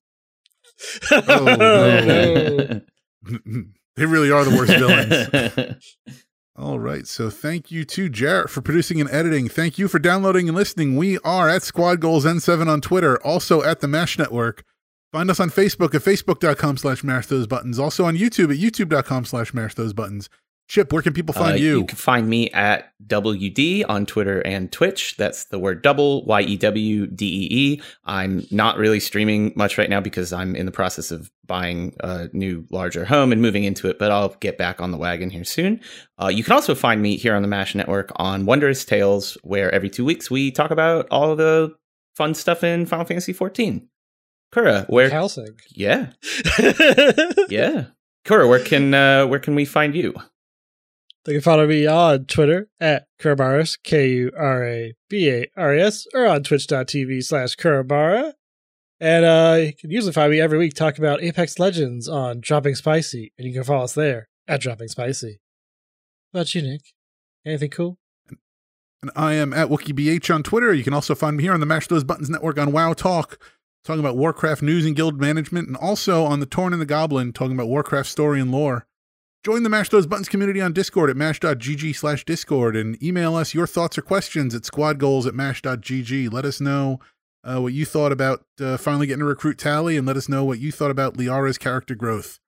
Oh, 1.11 1.55
no. 1.59 2.81
they 3.97 4.05
really 4.05 4.31
are 4.31 4.45
the 4.45 4.55
worst 4.55 4.71
villains. 4.71 6.15
All 6.55 6.79
right. 6.79 7.05
So 7.05 7.29
thank 7.29 7.69
you 7.69 7.83
to 7.83 8.07
Jarrett 8.07 8.49
for 8.49 8.61
producing 8.61 9.01
and 9.01 9.09
editing. 9.09 9.49
Thank 9.49 9.77
you 9.77 9.89
for 9.89 9.99
downloading 9.99 10.47
and 10.47 10.55
listening. 10.55 10.95
We 10.95 11.19
are 11.19 11.49
at 11.49 11.63
Squad 11.63 11.99
Goals 11.99 12.23
N7 12.23 12.67
on 12.67 12.79
Twitter, 12.79 13.21
also 13.23 13.61
at 13.63 13.81
the 13.81 13.89
MASH 13.89 14.17
Network. 14.17 14.63
Find 15.11 15.29
us 15.29 15.41
on 15.41 15.49
Facebook 15.49 15.93
at 15.93 16.01
facebook.com 16.01 16.77
slash 16.77 17.03
mash 17.03 17.27
those 17.27 17.45
buttons. 17.45 17.77
Also 17.77 18.05
on 18.05 18.15
YouTube 18.15 18.51
at 18.51 18.59
youtube.com 18.59 19.25
slash 19.25 19.53
mash 19.53 19.75
those 19.75 19.91
buttons. 19.91 20.29
Chip, 20.67 20.91
where 20.91 21.01
can 21.01 21.13
people 21.13 21.33
find 21.33 21.53
Uh, 21.53 21.55
you? 21.55 21.79
You 21.79 21.85
can 21.85 21.97
find 21.97 22.27
me 22.27 22.49
at 22.51 22.91
WD 23.07 23.85
on 23.87 24.05
Twitter 24.05 24.41
and 24.41 24.69
Twitch. 24.69 25.15
That's 25.15 25.45
the 25.45 25.57
word 25.57 25.81
double, 25.81 26.25
Y 26.25 26.41
E 26.41 26.57
W 26.57 27.07
D 27.07 27.25
E 27.25 27.47
E. 27.49 27.81
I'm 28.03 28.45
not 28.51 28.77
really 28.77 28.99
streaming 28.99 29.53
much 29.55 29.77
right 29.77 29.89
now 29.89 30.01
because 30.01 30.33
I'm 30.33 30.57
in 30.57 30.65
the 30.65 30.71
process 30.73 31.09
of 31.09 31.31
buying 31.45 31.95
a 32.01 32.27
new, 32.33 32.65
larger 32.69 33.05
home 33.05 33.31
and 33.31 33.41
moving 33.41 33.63
into 33.63 33.87
it, 33.87 33.97
but 33.97 34.11
I'll 34.11 34.35
get 34.41 34.57
back 34.57 34.81
on 34.81 34.91
the 34.91 34.97
wagon 34.97 35.29
here 35.29 35.45
soon. 35.45 35.79
Uh, 36.21 36.27
you 36.27 36.43
can 36.43 36.51
also 36.51 36.75
find 36.75 37.01
me 37.01 37.15
here 37.15 37.33
on 37.33 37.41
the 37.43 37.47
MASH 37.47 37.73
Network 37.73 38.11
on 38.17 38.45
Wondrous 38.45 38.83
Tales, 38.83 39.37
where 39.43 39.73
every 39.73 39.89
two 39.89 40.03
weeks 40.03 40.29
we 40.29 40.51
talk 40.51 40.71
about 40.71 41.07
all 41.11 41.37
the 41.37 41.73
fun 42.17 42.33
stuff 42.33 42.61
in 42.65 42.85
Final 42.85 43.05
Fantasy 43.05 43.33
XIV. 43.33 43.87
Kura, 44.51 44.85
where. 44.89 45.09
Helsing. 45.09 45.55
Yeah, 45.69 46.11
yeah. 47.49 47.85
Kura, 48.25 48.47
where 48.49 48.59
can 48.63 48.93
uh, 48.93 49.25
where 49.27 49.39
can 49.39 49.55
we 49.55 49.63
find 49.63 49.95
you? 49.95 50.13
They 51.27 51.33
can 51.33 51.41
follow 51.41 51.67
me 51.67 51.85
on 51.85 52.23
Twitter 52.23 52.69
at 52.79 53.05
Kurabaris, 53.19 53.77
K 53.83 54.09
U 54.11 54.31
R 54.37 54.65
A 54.65 54.93
B 55.09 55.29
A 55.29 55.45
R 55.57 55.75
E 55.75 55.81
S, 55.81 56.07
or 56.13 56.25
on 56.25 56.41
twitch.tv 56.41 57.21
slash 57.21 57.57
Kurabara. 57.57 58.31
And 59.01 59.25
uh, 59.25 59.57
you 59.59 59.73
can 59.73 59.91
usually 59.91 60.13
find 60.13 60.31
me 60.31 60.39
every 60.39 60.57
week 60.57 60.73
talking 60.73 61.03
about 61.03 61.21
Apex 61.21 61.59
Legends 61.59 62.07
on 62.07 62.39
Dropping 62.39 62.75
Spicy, 62.75 63.33
and 63.37 63.45
you 63.45 63.53
can 63.53 63.65
follow 63.65 63.83
us 63.83 63.93
there 63.93 64.29
at 64.47 64.61
Dropping 64.61 64.87
Spicy. 64.87 65.41
What 66.31 66.39
about 66.39 66.55
you, 66.55 66.61
Nick? 66.61 66.81
Anything 67.45 67.71
cool? 67.71 67.97
And 69.01 69.11
I 69.13 69.33
am 69.33 69.51
at 69.51 69.67
WookieBH 69.67 70.33
on 70.33 70.43
Twitter. 70.43 70.73
You 70.73 70.85
can 70.85 70.93
also 70.93 71.13
find 71.13 71.35
me 71.35 71.43
here 71.43 71.53
on 71.53 71.59
the 71.59 71.65
Mash 71.65 71.87
Those 71.87 72.05
Buttons 72.05 72.29
Network 72.29 72.57
on 72.57 72.71
WoW 72.71 72.93
Talk, 72.93 73.37
talking 73.83 73.99
about 73.99 74.15
Warcraft 74.15 74.61
news 74.61 74.85
and 74.85 74.95
guild 74.95 75.19
management, 75.19 75.67
and 75.67 75.75
also 75.75 76.23
on 76.23 76.39
the 76.39 76.45
Torn 76.45 76.71
and 76.71 76.81
the 76.81 76.85
Goblin, 76.85 77.33
talking 77.33 77.53
about 77.53 77.67
Warcraft 77.67 78.07
story 78.07 78.39
and 78.39 78.49
lore. 78.49 78.87
Join 79.43 79.63
the 79.63 79.69
Mash 79.69 79.89
Those 79.89 80.07
Buttons 80.07 80.27
community 80.27 80.59
on 80.59 80.73
Discord 80.73 81.09
at 81.09 81.15
mash.gg 81.15 81.95
slash 81.95 82.25
Discord 82.25 82.75
and 82.75 83.01
email 83.01 83.35
us 83.35 83.53
your 83.53 83.67
thoughts 83.67 83.97
or 83.97 84.01
questions 84.01 84.53
at 84.53 84.65
squadgoals 84.65 85.25
at 85.25 85.35
mash.gg. 85.35 86.31
Let 86.31 86.43
us 86.43 86.59
know 86.59 86.99
uh, 87.43 87.61
what 87.61 87.73
you 87.73 87.85
thought 87.85 88.11
about 88.11 88.45
uh, 88.59 88.77
finally 88.77 89.07
getting 89.07 89.21
a 89.21 89.25
recruit 89.25 89.57
Tali 89.57 89.97
and 89.97 90.05
let 90.05 90.17
us 90.17 90.27
know 90.27 90.43
what 90.43 90.59
you 90.59 90.71
thought 90.71 90.91
about 90.91 91.15
Liara's 91.15 91.57
character 91.57 91.95
growth. 91.95 92.39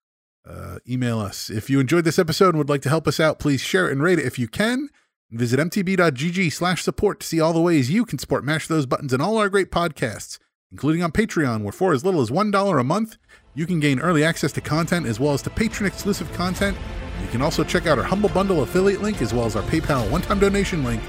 Uh, 0.47 0.79
email 0.89 1.19
us. 1.19 1.49
If 1.49 1.69
you 1.69 1.79
enjoyed 1.79 2.05
this 2.05 2.19
episode 2.19 2.49
and 2.49 2.57
would 2.57 2.69
like 2.69 2.81
to 2.81 2.89
help 2.89 3.07
us 3.07 3.19
out, 3.19 3.39
please 3.39 3.61
share 3.61 3.87
it 3.87 3.91
and 3.93 4.03
rate 4.03 4.19
it 4.19 4.25
if 4.25 4.39
you 4.39 4.47
can. 4.47 4.89
Visit 5.31 5.59
mtb.gg 5.59 6.51
slash 6.51 6.83
support 6.83 7.19
to 7.19 7.27
see 7.27 7.39
all 7.39 7.53
the 7.53 7.61
ways 7.61 7.91
you 7.91 8.03
can 8.03 8.17
support 8.17 8.43
Mash 8.43 8.67
Those 8.67 8.87
Buttons 8.87 9.13
and 9.13 9.21
all 9.21 9.37
our 9.37 9.47
great 9.47 9.69
podcasts, 9.71 10.39
including 10.71 11.03
on 11.03 11.11
Patreon, 11.11 11.63
where 11.63 11.71
for 11.71 11.93
as 11.93 12.05
little 12.05 12.21
as 12.21 12.29
$1 12.29 12.79
a 12.79 12.83
month, 12.83 13.17
you 13.55 13.65
can 13.65 13.79
gain 13.79 13.99
early 13.99 14.23
access 14.23 14.51
to 14.53 14.61
content 14.61 15.05
as 15.05 15.19
well 15.19 15.33
as 15.33 15.41
to 15.41 15.49
patron 15.49 15.87
exclusive 15.87 16.31
content. 16.33 16.77
You 17.21 17.27
can 17.29 17.41
also 17.41 17.63
check 17.63 17.87
out 17.87 17.97
our 17.97 18.03
Humble 18.03 18.29
Bundle 18.29 18.61
affiliate 18.61 19.01
link 19.01 19.21
as 19.21 19.33
well 19.33 19.45
as 19.45 19.55
our 19.55 19.63
PayPal 19.63 20.09
one 20.09 20.21
time 20.21 20.39
donation 20.39 20.83
link 20.83 21.01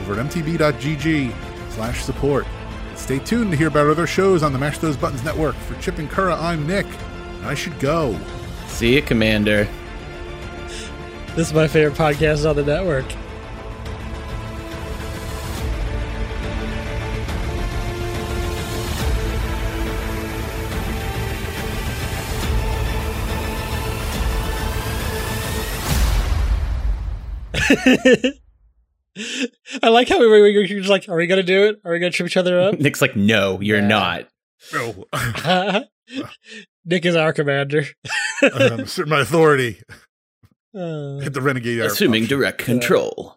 over 0.00 0.18
at 0.18 0.26
mtb.gg 0.26 1.32
slash 1.70 2.02
support. 2.02 2.46
And 2.88 2.98
stay 2.98 3.18
tuned 3.18 3.50
to 3.52 3.56
hear 3.56 3.68
about 3.68 3.86
other 3.86 4.06
shows 4.06 4.42
on 4.42 4.52
the 4.52 4.58
Mash 4.58 4.78
Those 4.78 4.96
Buttons 4.96 5.22
network. 5.24 5.54
For 5.54 5.80
Chip 5.80 5.98
and 5.98 6.10
Kura, 6.10 6.34
I'm 6.34 6.66
Nick, 6.66 6.86
and 6.86 7.46
I 7.46 7.54
should 7.54 7.78
go. 7.78 8.18
See 8.66 8.94
you, 8.94 9.02
Commander. 9.02 9.68
This 11.34 11.48
is 11.48 11.54
my 11.54 11.68
favorite 11.68 11.96
podcast 11.96 12.48
on 12.48 12.56
the 12.56 12.64
network. 12.64 13.06
I 29.82 29.88
like 29.88 30.08
how 30.08 30.18
we 30.18 30.26
were 30.26 30.46
you're 30.48 30.66
just 30.66 30.88
like, 30.90 31.08
are 31.08 31.16
we 31.16 31.26
gonna 31.26 31.42
do 31.42 31.64
it? 31.66 31.80
Are 31.84 31.92
we 31.92 31.98
gonna 31.98 32.10
trip 32.10 32.26
each 32.28 32.36
other 32.36 32.60
up? 32.60 32.78
Nick's 32.78 33.02
like, 33.02 33.16
no, 33.16 33.60
you're 33.60 33.80
Yeah. 33.80 33.86
not. 33.86 34.28
Oh, 34.74 35.04
Nick 36.84 37.04
is 37.04 37.16
our 37.16 37.32
commander. 37.32 37.84
um, 38.52 38.80
assert 38.80 39.08
my 39.08 39.20
authority. 39.20 39.82
Uh, 40.74 41.18
Hit 41.18 41.34
the 41.34 41.42
renegade. 41.42 41.78
arrow 41.80 41.88
Assuming 41.88 42.24
option. 42.24 42.38
direct 42.38 42.58
control. 42.58 43.36